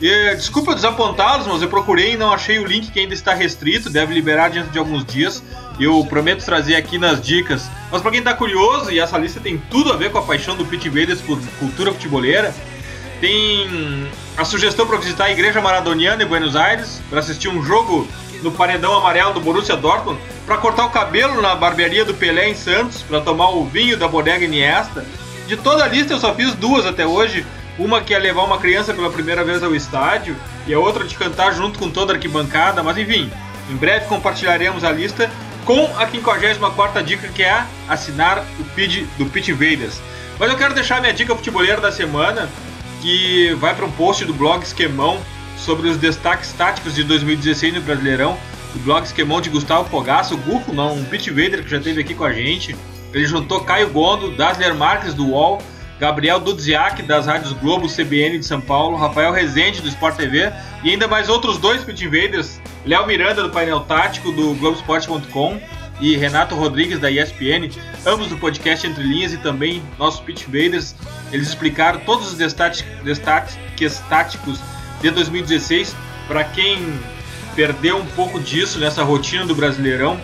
E, 0.00 0.34
desculpa 0.34 0.74
desapontá-los, 0.74 1.46
mas 1.46 1.62
eu 1.62 1.68
procurei 1.68 2.12
e 2.12 2.16
não 2.16 2.32
achei 2.32 2.58
o 2.58 2.66
link 2.66 2.90
que 2.90 3.00
ainda 3.00 3.14
está 3.14 3.32
restrito, 3.32 3.88
deve 3.88 4.12
liberar 4.12 4.50
dentro 4.50 4.70
de 4.70 4.78
alguns 4.78 5.04
dias. 5.04 5.42
Eu 5.78 6.04
prometo 6.08 6.44
trazer 6.44 6.76
aqui 6.76 6.98
nas 6.98 7.20
dicas. 7.20 7.68
Mas 7.90 8.02
para 8.02 8.10
quem 8.10 8.20
está 8.20 8.34
curioso, 8.34 8.90
e 8.90 8.98
essa 8.98 9.16
lista 9.18 9.40
tem 9.40 9.58
tudo 9.70 9.92
a 9.92 9.96
ver 9.96 10.10
com 10.10 10.18
a 10.18 10.22
paixão 10.22 10.56
do 10.56 10.64
Pit 10.64 10.86
Invaders 10.88 11.20
por 11.20 11.38
cultura 11.58 11.92
futeboleira, 11.92 12.54
tem 13.20 14.08
a 14.36 14.44
sugestão 14.44 14.86
para 14.86 14.98
visitar 14.98 15.24
a 15.24 15.30
Igreja 15.30 15.60
Maradoniana 15.60 16.22
em 16.22 16.26
Buenos 16.26 16.56
Aires, 16.56 17.00
para 17.08 17.20
assistir 17.20 17.48
um 17.48 17.64
jogo 17.64 18.06
no 18.42 18.52
paredão 18.52 18.94
amarelo 18.94 19.32
do 19.32 19.40
Borussia 19.40 19.76
Dortmund, 19.76 20.20
para 20.44 20.58
cortar 20.58 20.84
o 20.84 20.90
cabelo 20.90 21.40
na 21.40 21.54
barbearia 21.54 22.04
do 22.04 22.12
Pelé 22.12 22.50
em 22.50 22.54
Santos, 22.54 23.02
para 23.02 23.20
tomar 23.20 23.50
o 23.50 23.64
vinho 23.64 23.96
da 23.96 24.06
bodega 24.06 24.44
Iniesta. 24.44 25.04
De 25.46 25.56
toda 25.56 25.84
a 25.84 25.88
lista 25.88 26.12
eu 26.12 26.18
só 26.18 26.34
fiz 26.34 26.54
duas 26.54 26.84
até 26.84 27.06
hoje. 27.06 27.46
Uma 27.78 28.00
que 28.00 28.14
é 28.14 28.18
levar 28.18 28.44
uma 28.44 28.58
criança 28.58 28.94
pela 28.94 29.10
primeira 29.10 29.42
vez 29.44 29.62
ao 29.62 29.74
estádio 29.74 30.36
e 30.66 30.72
a 30.72 30.78
outra 30.78 31.04
de 31.04 31.14
cantar 31.16 31.52
junto 31.52 31.78
com 31.78 31.90
toda 31.90 32.12
a 32.12 32.16
arquibancada, 32.16 32.82
mas 32.82 32.96
enfim, 32.96 33.30
em 33.70 33.76
breve 33.76 34.06
compartilharemos 34.06 34.84
a 34.84 34.92
lista 34.92 35.30
com 35.64 35.84
a 35.96 36.06
54 36.06 37.02
dica 37.02 37.28
que 37.28 37.42
é 37.42 37.64
assinar 37.88 38.44
o 38.60 38.64
feed 38.64 39.06
do 39.18 39.26
Pit 39.26 39.50
Invaders. 39.50 40.00
Mas 40.38 40.50
eu 40.50 40.56
quero 40.56 40.74
deixar 40.74 41.00
minha 41.00 41.12
dica 41.12 41.34
futebolera 41.34 41.80
da 41.80 41.90
semana, 41.90 42.48
que 43.00 43.54
vai 43.54 43.74
para 43.74 43.86
um 43.86 43.92
post 43.92 44.24
do 44.24 44.34
blog 44.34 44.62
Esquemão 44.62 45.20
sobre 45.56 45.88
os 45.88 45.96
destaques 45.96 46.52
táticos 46.52 46.94
de 46.94 47.04
2016 47.04 47.74
no 47.74 47.80
Brasileirão. 47.80 48.36
O 48.74 48.78
blog 48.80 49.04
Esquemão 49.04 49.40
de 49.40 49.48
Gustavo 49.48 49.88
Fogaça, 49.88 50.34
o 50.34 50.38
Gufo, 50.38 50.72
não, 50.72 50.94
um 50.94 51.04
Pit 51.04 51.30
Invader 51.30 51.62
que 51.62 51.70
já 51.70 51.78
esteve 51.78 52.00
aqui 52.00 52.14
com 52.14 52.24
a 52.24 52.32
gente. 52.32 52.76
Ele 53.12 53.24
juntou 53.26 53.60
Caio 53.60 53.90
Gondo, 53.90 54.32
Dasler 54.32 54.74
Marques 54.74 55.14
do 55.14 55.28
UOL, 55.28 55.62
Gabriel 55.98 56.40
Dudziak 56.40 57.02
das 57.02 57.26
rádios 57.26 57.52
Globo, 57.52 57.88
CBN 57.88 58.38
de 58.38 58.46
São 58.46 58.60
Paulo, 58.60 58.96
Rafael 58.96 59.32
Rezende 59.32 59.80
do 59.80 59.88
Sport 59.88 60.16
TV 60.16 60.52
e 60.82 60.90
ainda 60.90 61.06
mais 61.06 61.28
outros 61.28 61.58
dois 61.58 61.84
Pit 61.84 62.04
Invaders, 62.04 62.60
Léo 62.84 63.06
Miranda 63.06 63.42
do 63.42 63.50
painel 63.50 63.80
tático 63.80 64.32
do 64.32 64.54
Globoesporte.com 64.54 65.60
e 66.00 66.16
Renato 66.16 66.54
Rodrigues 66.54 66.98
da 66.98 67.10
ESPN, 67.10 67.70
ambos 68.04 68.28
do 68.28 68.36
podcast 68.36 68.86
Entre 68.86 69.02
Linhas 69.02 69.32
e 69.32 69.38
também 69.38 69.82
nossos 69.98 70.20
Pit 70.20 70.46
Invaders. 70.48 70.94
Eles 71.32 71.48
explicaram 71.48 72.00
todos 72.00 72.28
os 72.28 72.34
destaques, 72.34 72.84
destaques 73.04 73.56
táticos 74.08 74.58
de 75.00 75.10
2016 75.10 75.94
para 76.26 76.42
quem 76.44 76.98
perdeu 77.54 77.98
um 77.98 78.06
pouco 78.06 78.40
disso 78.40 78.78
nessa 78.80 79.04
rotina 79.04 79.46
do 79.46 79.54
Brasileirão, 79.54 80.20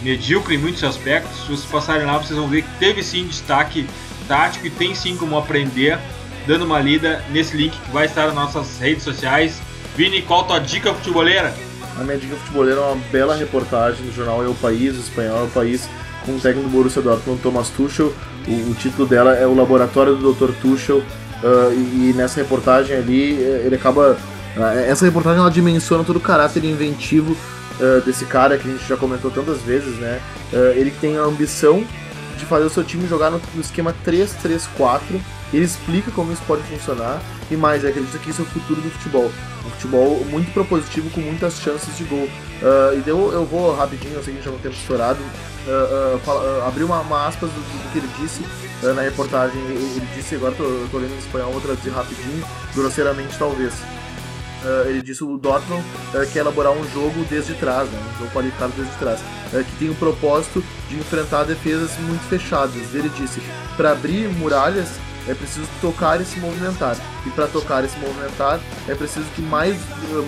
medíocre 0.00 0.54
em 0.54 0.58
muitos 0.58 0.82
aspectos. 0.82 1.42
Se 1.42 1.46
vocês 1.48 1.64
passarem 1.66 2.06
lá, 2.06 2.16
vocês 2.16 2.38
vão 2.38 2.48
ver 2.48 2.62
que 2.62 2.78
teve 2.78 3.02
sim 3.02 3.26
destaque 3.26 3.86
tático 4.26 4.66
e 4.66 4.70
tem 4.70 4.94
sim 4.94 5.16
como 5.16 5.36
aprender 5.36 5.98
dando 6.46 6.64
uma 6.64 6.80
lida 6.80 7.22
nesse 7.30 7.56
link 7.56 7.72
que 7.78 7.90
vai 7.90 8.06
estar 8.06 8.26
nas 8.26 8.34
nossas 8.34 8.78
redes 8.78 9.04
sociais. 9.04 9.60
Vini, 9.96 10.22
qual 10.22 10.40
a 10.40 10.44
tua 10.44 10.58
dica 10.58 10.92
futeboleira? 10.94 11.54
A 11.98 12.02
minha 12.02 12.16
dica 12.16 12.36
futeboleira 12.36 12.80
é 12.80 12.84
uma 12.84 13.02
bela 13.10 13.36
reportagem 13.36 14.04
do 14.04 14.12
jornal 14.12 14.42
É 14.42 14.48
o 14.48 14.54
País, 14.54 14.96
o 14.96 15.00
espanhol 15.00 15.40
É 15.40 15.42
o 15.44 15.48
País, 15.48 15.88
com 16.24 16.32
o 16.32 16.40
técnico 16.40 16.68
do 16.68 16.72
Borussia 16.72 17.02
Dortmund, 17.02 17.40
Thomas 17.42 17.68
Tuchel. 17.68 18.12
O, 18.46 18.70
o 18.70 18.74
título 18.74 19.06
dela 19.06 19.34
é 19.34 19.46
O 19.46 19.54
Laboratório 19.54 20.16
do 20.16 20.32
Dr. 20.32 20.52
Tuchel. 20.60 20.98
Uh, 20.98 21.72
e, 21.72 22.10
e, 22.10 22.14
nessa 22.16 22.40
reportagem 22.40 22.96
ali, 22.96 23.42
eh, 23.42 23.64
ele 23.66 23.74
acaba. 23.74 24.16
Uh, 24.56 24.78
essa 24.86 25.04
reportagem 25.04 25.40
ela 25.40 25.50
dimensiona 25.50 26.04
todo 26.04 26.16
o 26.16 26.20
caráter 26.20 26.64
inventivo 26.64 27.36
uh, 27.80 28.00
desse 28.02 28.24
cara 28.26 28.56
que 28.56 28.68
a 28.68 28.70
gente 28.70 28.86
já 28.86 28.96
comentou 28.96 29.28
tantas 29.28 29.60
vezes, 29.62 29.96
né? 29.96 30.20
ele 30.76 30.90
tem 30.90 31.16
a 31.16 31.22
ambição 31.22 31.82
de 32.42 32.48
fazer 32.48 32.64
o 32.64 32.70
seu 32.70 32.82
time 32.82 33.06
jogar 33.06 33.30
no, 33.30 33.40
no 33.54 33.60
esquema 33.60 33.94
3-3-4. 34.04 35.00
Ele 35.52 35.64
explica 35.64 36.10
como 36.10 36.32
isso 36.32 36.42
pode 36.46 36.62
funcionar 36.62 37.22
e 37.50 37.56
mais, 37.56 37.84
acredita 37.84 38.18
que 38.18 38.30
isso 38.30 38.42
é 38.42 38.44
o 38.44 38.48
futuro 38.48 38.80
do 38.80 38.90
futebol. 38.90 39.30
Um 39.64 39.70
futebol 39.70 40.24
muito 40.24 40.52
propositivo 40.52 41.08
com 41.10 41.20
muitas 41.20 41.60
chances 41.60 41.96
de 41.96 42.04
gol. 42.04 42.24
Uh, 42.24 42.98
e 43.04 43.08
eu, 43.08 43.32
eu 43.32 43.44
vou 43.44 43.74
rapidinho, 43.74 44.14
eu 44.14 44.22
sei 44.22 44.34
que 44.34 44.42
já 44.42 44.50
não 44.50 44.58
tempo 44.58 44.74
estourado, 44.74 45.20
uh, 45.20 46.16
uh, 46.16 46.18
fala, 46.20 46.66
abrir 46.66 46.84
uma, 46.84 47.00
uma, 47.00 47.26
aspas 47.26 47.50
do, 47.50 47.60
do, 47.60 47.92
que 47.92 47.98
ele 47.98 48.08
disse 48.18 48.42
na 48.94 49.02
reportagem. 49.02 49.60
Ele 49.60 50.08
disse, 50.16 50.34
agora 50.34 50.54
tô 50.54 50.98
lendo 50.98 51.14
em 51.14 51.18
espanhol, 51.18 51.52
vou 51.52 51.60
traduzir 51.60 51.90
rapidinho, 51.90 52.44
grosseiramente 52.74 53.36
talvez. 53.38 53.74
Uh, 54.64 54.88
ele 54.88 55.02
disse 55.02 55.24
o 55.24 55.36
Dortmund 55.36 55.82
uh, 56.14 56.26
quer 56.32 56.38
elaborar 56.38 56.72
um 56.72 56.88
jogo 56.90 57.24
desde 57.28 57.52
trás, 57.54 57.88
né, 57.88 57.98
um 58.14 58.18
jogo 58.18 58.30
qualificado 58.30 58.72
desde 58.76 58.94
trás, 58.94 59.20
uh, 59.52 59.64
que 59.64 59.76
tem 59.76 59.90
o 59.90 59.94
propósito 59.96 60.62
de 60.88 60.96
enfrentar 60.96 61.42
defesas 61.42 61.90
muito 61.98 62.22
fechadas. 62.28 62.94
Ele 62.94 63.08
disse: 63.08 63.42
para 63.76 63.90
abrir 63.90 64.28
muralhas 64.28 64.88
é 65.26 65.34
preciso 65.34 65.66
tocar 65.80 66.20
e 66.20 66.24
se 66.24 66.38
movimentar, 66.38 66.96
e 67.26 67.30
para 67.30 67.48
tocar 67.48 67.84
e 67.84 67.88
se 67.88 67.98
movimentar 67.98 68.60
é 68.86 68.94
preciso 68.94 69.26
que 69.34 69.42
mais, 69.42 69.76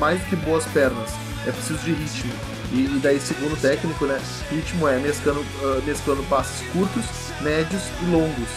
mais 0.00 0.18
do 0.20 0.26
que 0.26 0.36
boas 0.36 0.64
pernas, 0.66 1.10
é 1.46 1.52
preciso 1.52 1.78
de 1.84 1.92
ritmo. 1.92 2.32
E, 2.72 2.86
e 2.86 3.00
daí, 3.00 3.20
segundo 3.20 3.52
o 3.52 3.56
técnico, 3.56 4.04
né, 4.04 4.20
ritmo 4.50 4.88
é 4.88 4.98
mesclando, 4.98 5.44
mesclando 5.86 6.24
passes 6.24 6.66
curtos, 6.72 7.04
médios 7.40 7.82
e 8.02 8.10
longos, 8.10 8.48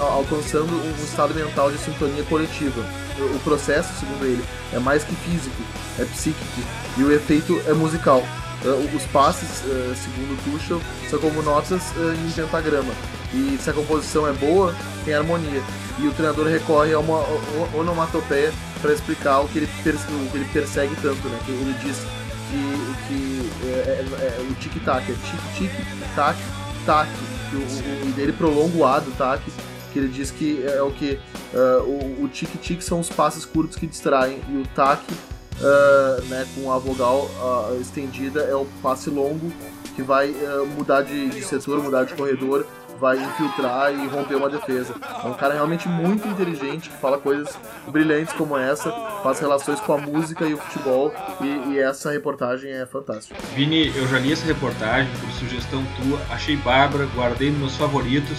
alcançando 0.00 0.72
um 0.72 1.04
estado 1.04 1.34
mental 1.34 1.70
de 1.70 1.78
sintonia 1.78 2.22
coletiva 2.24 2.84
o 3.20 3.38
processo, 3.40 3.92
segundo 3.98 4.24
ele, 4.24 4.44
é 4.72 4.78
mais 4.78 5.04
que 5.04 5.14
físico, 5.16 5.62
é 5.98 6.04
psíquico 6.04 6.60
e 6.98 7.02
o 7.02 7.12
efeito 7.12 7.60
é 7.66 7.72
musical. 7.72 8.22
Uh, 8.64 8.96
os 8.96 9.04
passes, 9.06 9.62
segundo 9.96 10.42
Tuchel, 10.44 10.80
são 11.10 11.18
como 11.18 11.42
notas 11.42 11.82
em 11.96 12.30
pentagrama. 12.30 12.92
E 13.32 13.58
se 13.60 13.68
a 13.68 13.72
composição 13.72 14.26
é 14.26 14.32
boa, 14.32 14.74
tem 15.04 15.14
harmonia. 15.14 15.62
E 15.98 16.06
o 16.06 16.12
treinador 16.12 16.46
recorre 16.46 16.92
a 16.92 16.98
uma 16.98 17.24
onomatopeia 17.74 18.52
para 18.80 18.92
explicar 18.92 19.40
o 19.40 19.48
que, 19.48 19.58
ele 19.58 19.66
o 19.66 20.30
que 20.30 20.36
ele 20.36 20.48
persegue 20.52 20.94
tanto. 20.96 21.28
Né? 21.28 21.38
Ele 21.48 21.76
diz 21.82 21.98
que, 22.50 22.94
que 23.08 23.50
é, 23.64 23.68
é, 23.68 24.38
é, 24.38 24.46
o 24.48 24.54
tic-tac 24.54 25.10
é 25.10 25.14
tic-tic, 25.14 25.70
tac, 26.14 26.38
tac. 26.84 27.08
O, 27.52 28.08
o, 28.08 28.12
dele 28.12 28.32
prolonga 28.32 28.76
o 28.76 28.84
A 28.84 28.98
do 28.98 29.10
tac 29.12 29.42
que 29.96 30.00
ele 30.00 30.08
diz 30.08 30.30
que 30.30 30.62
é 30.62 30.82
o 30.82 30.90
que 30.90 31.18
uh, 31.54 32.20
o, 32.20 32.24
o 32.24 32.28
tic-tic 32.28 32.82
são 32.82 33.00
os 33.00 33.08
passos 33.08 33.46
curtos 33.46 33.78
que 33.78 33.86
distraem 33.86 34.42
e 34.46 34.58
o 34.58 34.66
tac, 34.74 35.00
uh, 35.10 36.22
né, 36.26 36.46
com 36.54 36.70
a 36.70 36.76
vogal 36.76 37.30
uh, 37.40 37.80
estendida, 37.80 38.42
é 38.42 38.54
o 38.54 38.66
passe 38.82 39.08
longo 39.08 39.50
que 39.94 40.02
vai 40.02 40.34
mudar 40.76 41.00
de, 41.00 41.30
de 41.30 41.42
setor, 41.42 41.82
mudar 41.82 42.04
de 42.04 42.12
corredor, 42.12 42.66
vai 42.98 43.16
infiltrar 43.18 43.92
e 43.92 44.06
romper 44.08 44.34
uma 44.36 44.48
defesa. 44.48 44.94
É 45.24 45.26
um 45.26 45.34
cara 45.34 45.54
realmente 45.54 45.88
muito 45.88 46.26
inteligente 46.28 46.88
que 46.90 46.96
fala 46.96 47.18
coisas 47.18 47.56
brilhantes 47.88 48.32
como 48.34 48.56
essa, 48.56 48.90
faz 49.22 49.38
relações 49.40 49.80
com 49.80 49.92
a 49.94 49.98
música 49.98 50.44
e 50.46 50.54
o 50.54 50.58
futebol 50.58 51.12
e, 51.40 51.72
e 51.72 51.78
essa 51.78 52.10
reportagem 52.10 52.72
é 52.72 52.86
fantástica. 52.86 53.36
Vini, 53.54 53.92
eu 53.96 54.06
já 54.08 54.18
li 54.18 54.32
essa 54.32 54.46
reportagem 54.46 55.10
por 55.20 55.30
sugestão 55.32 55.84
tua, 56.02 56.18
achei 56.30 56.56
bárbara, 56.56 57.06
guardei 57.14 57.50
nos 57.50 57.58
meus 57.58 57.76
favoritos 57.76 58.36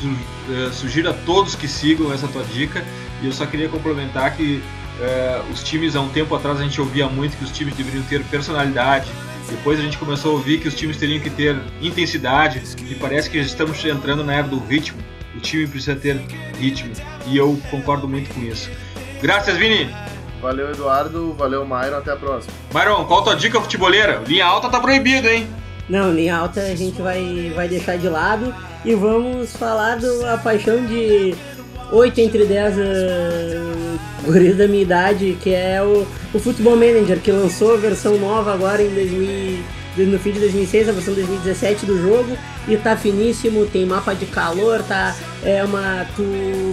su- 0.00 0.52
eh, 0.52 0.70
sugiro 0.72 1.10
a 1.10 1.14
todos 1.24 1.54
que 1.54 1.66
sigam 1.68 2.12
essa 2.12 2.28
tua 2.28 2.42
dica. 2.44 2.84
E 3.22 3.26
eu 3.26 3.32
só 3.32 3.46
queria 3.46 3.68
complementar 3.68 4.36
que 4.36 4.62
eh, 5.00 5.42
os 5.52 5.62
times, 5.62 5.96
há 5.96 6.00
um 6.00 6.08
tempo 6.08 6.34
atrás, 6.34 6.60
a 6.60 6.62
gente 6.62 6.80
ouvia 6.80 7.08
muito 7.08 7.36
que 7.36 7.44
os 7.44 7.50
times 7.50 7.74
deveriam 7.74 8.02
ter 8.04 8.22
personalidade. 8.24 9.10
Depois 9.48 9.78
a 9.78 9.82
gente 9.82 9.98
começou 9.98 10.32
a 10.32 10.34
ouvir 10.34 10.60
que 10.60 10.68
os 10.68 10.74
times 10.74 10.96
teriam 10.96 11.20
que 11.20 11.30
ter 11.30 11.56
intensidade. 11.80 12.62
E 12.88 12.94
parece 12.94 13.30
que 13.30 13.38
estamos 13.38 13.84
entrando 13.84 14.24
na 14.24 14.34
era 14.34 14.48
do 14.48 14.58
ritmo. 14.58 14.98
O 15.34 15.40
time 15.40 15.66
precisa 15.66 15.94
ter 15.94 16.16
ritmo. 16.58 16.92
E 17.26 17.36
eu 17.36 17.60
concordo 17.70 18.08
muito 18.08 18.32
com 18.34 18.40
isso. 18.40 18.70
Graças, 19.20 19.56
Vini! 19.56 19.88
Valeu, 20.40 20.70
Eduardo. 20.70 21.32
Valeu, 21.34 21.64
Myron. 21.64 21.98
Até 21.98 22.12
a 22.12 22.16
próxima. 22.16 22.52
Myron, 22.74 23.04
qual 23.04 23.20
a 23.20 23.24
tua 23.24 23.36
dica 23.36 23.60
futeboleira? 23.60 24.22
Linha 24.26 24.46
alta 24.46 24.68
tá 24.68 24.80
proibido, 24.80 25.28
hein? 25.28 25.46
Não, 25.88 26.12
linha 26.12 26.36
alta 26.36 26.60
a 26.60 26.74
gente 26.74 27.00
vai, 27.00 27.52
vai 27.54 27.68
deixar 27.68 27.96
de 27.96 28.08
lado 28.08 28.52
e 28.84 28.94
vamos 28.94 29.56
falar 29.56 29.98
da 29.98 30.36
paixão 30.38 30.84
de 30.84 31.34
8 31.92 32.20
entre 32.20 32.44
10 32.44 32.74
uh, 32.76 32.80
guris 34.24 34.56
da 34.56 34.66
minha 34.66 34.82
idade, 34.82 35.36
que 35.40 35.54
é 35.54 35.82
o, 35.82 36.06
o 36.34 36.38
Football 36.38 36.76
Manager, 36.76 37.20
que 37.20 37.30
lançou 37.30 37.74
a 37.74 37.76
versão 37.76 38.18
nova 38.18 38.52
agora 38.52 38.82
em 38.82 38.88
2000, 38.90 40.06
no 40.06 40.18
fim 40.18 40.32
de 40.32 40.40
2006, 40.40 40.88
a 40.88 40.92
versão 40.92 41.14
2017 41.14 41.86
do 41.86 42.00
jogo, 42.00 42.36
e 42.68 42.76
tá 42.76 42.96
finíssimo, 42.96 43.66
tem 43.66 43.86
mapa 43.86 44.14
de 44.14 44.26
calor, 44.26 44.82
tá 44.82 45.14
é 45.44 45.62
uma 45.62 46.06
tu 46.16 46.24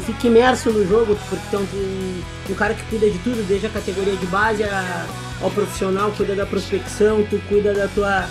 fica 0.05 0.27
imerso 0.27 0.71
no 0.71 0.85
jogo, 0.87 1.15
porque 1.29 1.45
então 1.47 1.65
tu, 1.65 2.51
um 2.51 2.55
cara 2.55 2.73
que 2.73 2.83
cuida 2.85 3.09
de 3.09 3.17
tudo, 3.19 3.45
desde 3.47 3.67
a 3.67 3.69
categoria 3.69 4.15
de 4.15 4.25
base 4.25 4.63
a, 4.63 5.05
ao 5.41 5.51
profissional, 5.51 6.11
cuida 6.11 6.35
da 6.35 6.45
prospecção, 6.45 7.23
tu 7.29 7.39
cuida 7.47 7.73
da 7.73 7.87
tua 7.87 8.27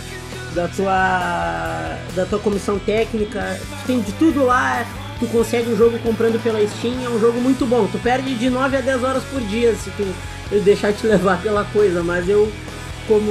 da 0.55 0.69
tua 0.69 1.99
da 2.15 2.27
tua 2.27 2.39
comissão 2.41 2.79
técnica, 2.79 3.59
tem 3.87 4.01
de 4.01 4.13
tudo 4.13 4.45
lá, 4.45 4.85
tu 5.23 5.27
consegue 5.29 5.71
o 5.71 5.77
jogo 5.77 5.97
comprando 6.01 6.43
pela 6.43 6.59
Steam, 6.67 7.05
é 7.05 7.09
um 7.09 7.21
jogo 7.21 7.41
muito 7.41 7.65
bom. 7.65 7.87
Tu 7.87 7.99
perde 7.99 8.35
de 8.35 8.51
9 8.51 8.77
a 8.77 8.81
10 8.81 9.05
horas 9.05 9.23
por 9.25 9.41
dia 9.43 9.73
se 9.77 9.89
tu 9.91 10.05
deixar 10.65 10.93
te 10.93 11.07
levar 11.07 11.41
pela 11.41 11.65
coisa, 11.67 12.03
mas 12.03 12.29
eu 12.29 12.51
como 13.07 13.31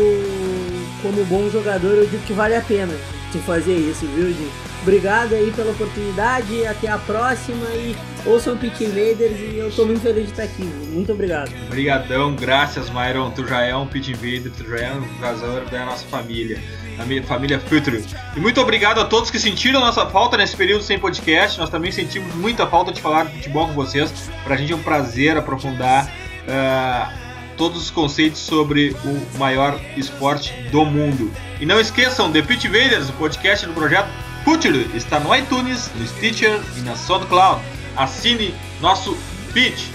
como 1.01 1.25
bom 1.25 1.49
jogador 1.49 1.95
eu 1.95 2.05
digo 2.05 2.23
que 2.23 2.33
vale 2.33 2.55
a 2.55 2.61
pena 2.61 2.93
tu 3.31 3.39
fazer 3.39 3.73
isso, 3.73 4.05
viu, 4.07 4.27
Di? 4.27 4.49
Obrigado 4.81 5.33
aí 5.33 5.51
pela 5.55 5.71
oportunidade, 5.71 6.65
até 6.65 6.87
a 6.87 6.97
próxima 6.97 7.65
e 7.75 7.95
ouçam 8.25 8.57
Pit 8.57 8.83
Invaders 8.83 9.39
e 9.39 9.57
eu 9.57 9.71
tô 9.71 9.85
muito 9.85 10.01
feliz 10.01 10.25
de 10.25 10.31
estar 10.31 10.43
aqui, 10.43 10.63
muito 10.63 11.11
obrigado. 11.11 11.51
Obrigadão, 11.67 12.35
graças, 12.35 12.89
Myron. 12.89 13.31
Tu 13.31 13.47
já 13.47 13.61
é 13.61 13.75
um 13.75 13.87
pit 13.87 14.11
invader, 14.11 14.51
tu 14.51 14.67
já 14.67 14.77
é 14.77 14.93
um 14.93 15.03
jogador 15.15 15.65
da 15.69 15.85
nossa 15.85 16.05
família, 16.07 16.59
minha 17.05 17.23
família 17.23 17.59
Future. 17.59 18.03
E 18.35 18.39
muito 18.39 18.59
obrigado 18.61 18.99
a 18.99 19.05
todos 19.05 19.29
que 19.29 19.39
sentiram 19.39 19.79
nossa 19.79 20.05
falta 20.05 20.37
nesse 20.37 20.55
período 20.55 20.83
sem 20.83 20.97
podcast. 20.97 21.59
Nós 21.59 21.69
também 21.69 21.91
sentimos 21.91 22.33
muita 22.35 22.67
falta 22.67 22.91
de 22.91 23.01
falar 23.01 23.25
de 23.25 23.35
futebol 23.35 23.67
com 23.67 23.73
vocês. 23.73 24.11
Pra 24.43 24.55
gente 24.55 24.73
é 24.73 24.75
um 24.75 24.83
prazer 24.83 25.37
aprofundar 25.37 26.11
ah, 26.47 27.13
todos 27.57 27.83
os 27.83 27.91
conceitos 27.91 28.39
sobre 28.39 28.95
o 29.05 29.37
maior 29.37 29.79
esporte 29.95 30.53
do 30.71 30.85
mundo. 30.85 31.31
E 31.59 31.65
não 31.65 31.79
esqueçam, 31.79 32.31
The 32.31 32.41
Pit 32.41 32.67
Invaders, 32.67 33.09
o 33.09 33.13
podcast 33.13 33.65
do 33.65 33.73
projeto 33.73 34.09
Future, 34.43 34.89
está 34.95 35.19
no 35.19 35.35
iTunes, 35.35 35.91
no 35.95 36.07
Stitcher 36.07 36.59
e 36.77 36.81
na 36.81 36.95
SoundCloud. 36.95 37.61
Assine 37.95 38.55
nosso 38.79 39.15
pitch. 39.53 39.89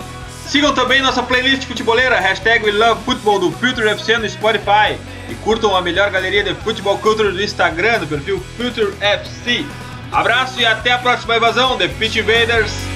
Sigam 0.46 0.72
também 0.72 1.02
nossa 1.02 1.22
playlist 1.24 1.64
futeboleira, 1.64 2.20
hashtag 2.20 2.70
do 2.70 3.50
Future 3.52 3.88
FC 3.88 4.16
no 4.16 4.28
Spotify. 4.28 4.96
E 5.29 5.35
curtam 5.37 5.77
a 5.77 5.83
melhor 5.83 6.11
galeria 6.11 6.45
de 6.45 6.55
futebol 6.55 6.99
culture 6.99 7.31
do 7.31 7.43
Instagram, 7.43 8.01
do 8.01 8.07
perfil 8.07 8.41
Future 8.57 8.93
FC. 9.01 9.64
Abraço 10.12 10.61
e 10.61 10.64
até 10.64 10.93
a 10.93 10.99
próxima 10.99 11.37
invasão, 11.37 11.77
The 11.77 11.89
Pitch 11.89 12.16
Invaders. 12.16 12.95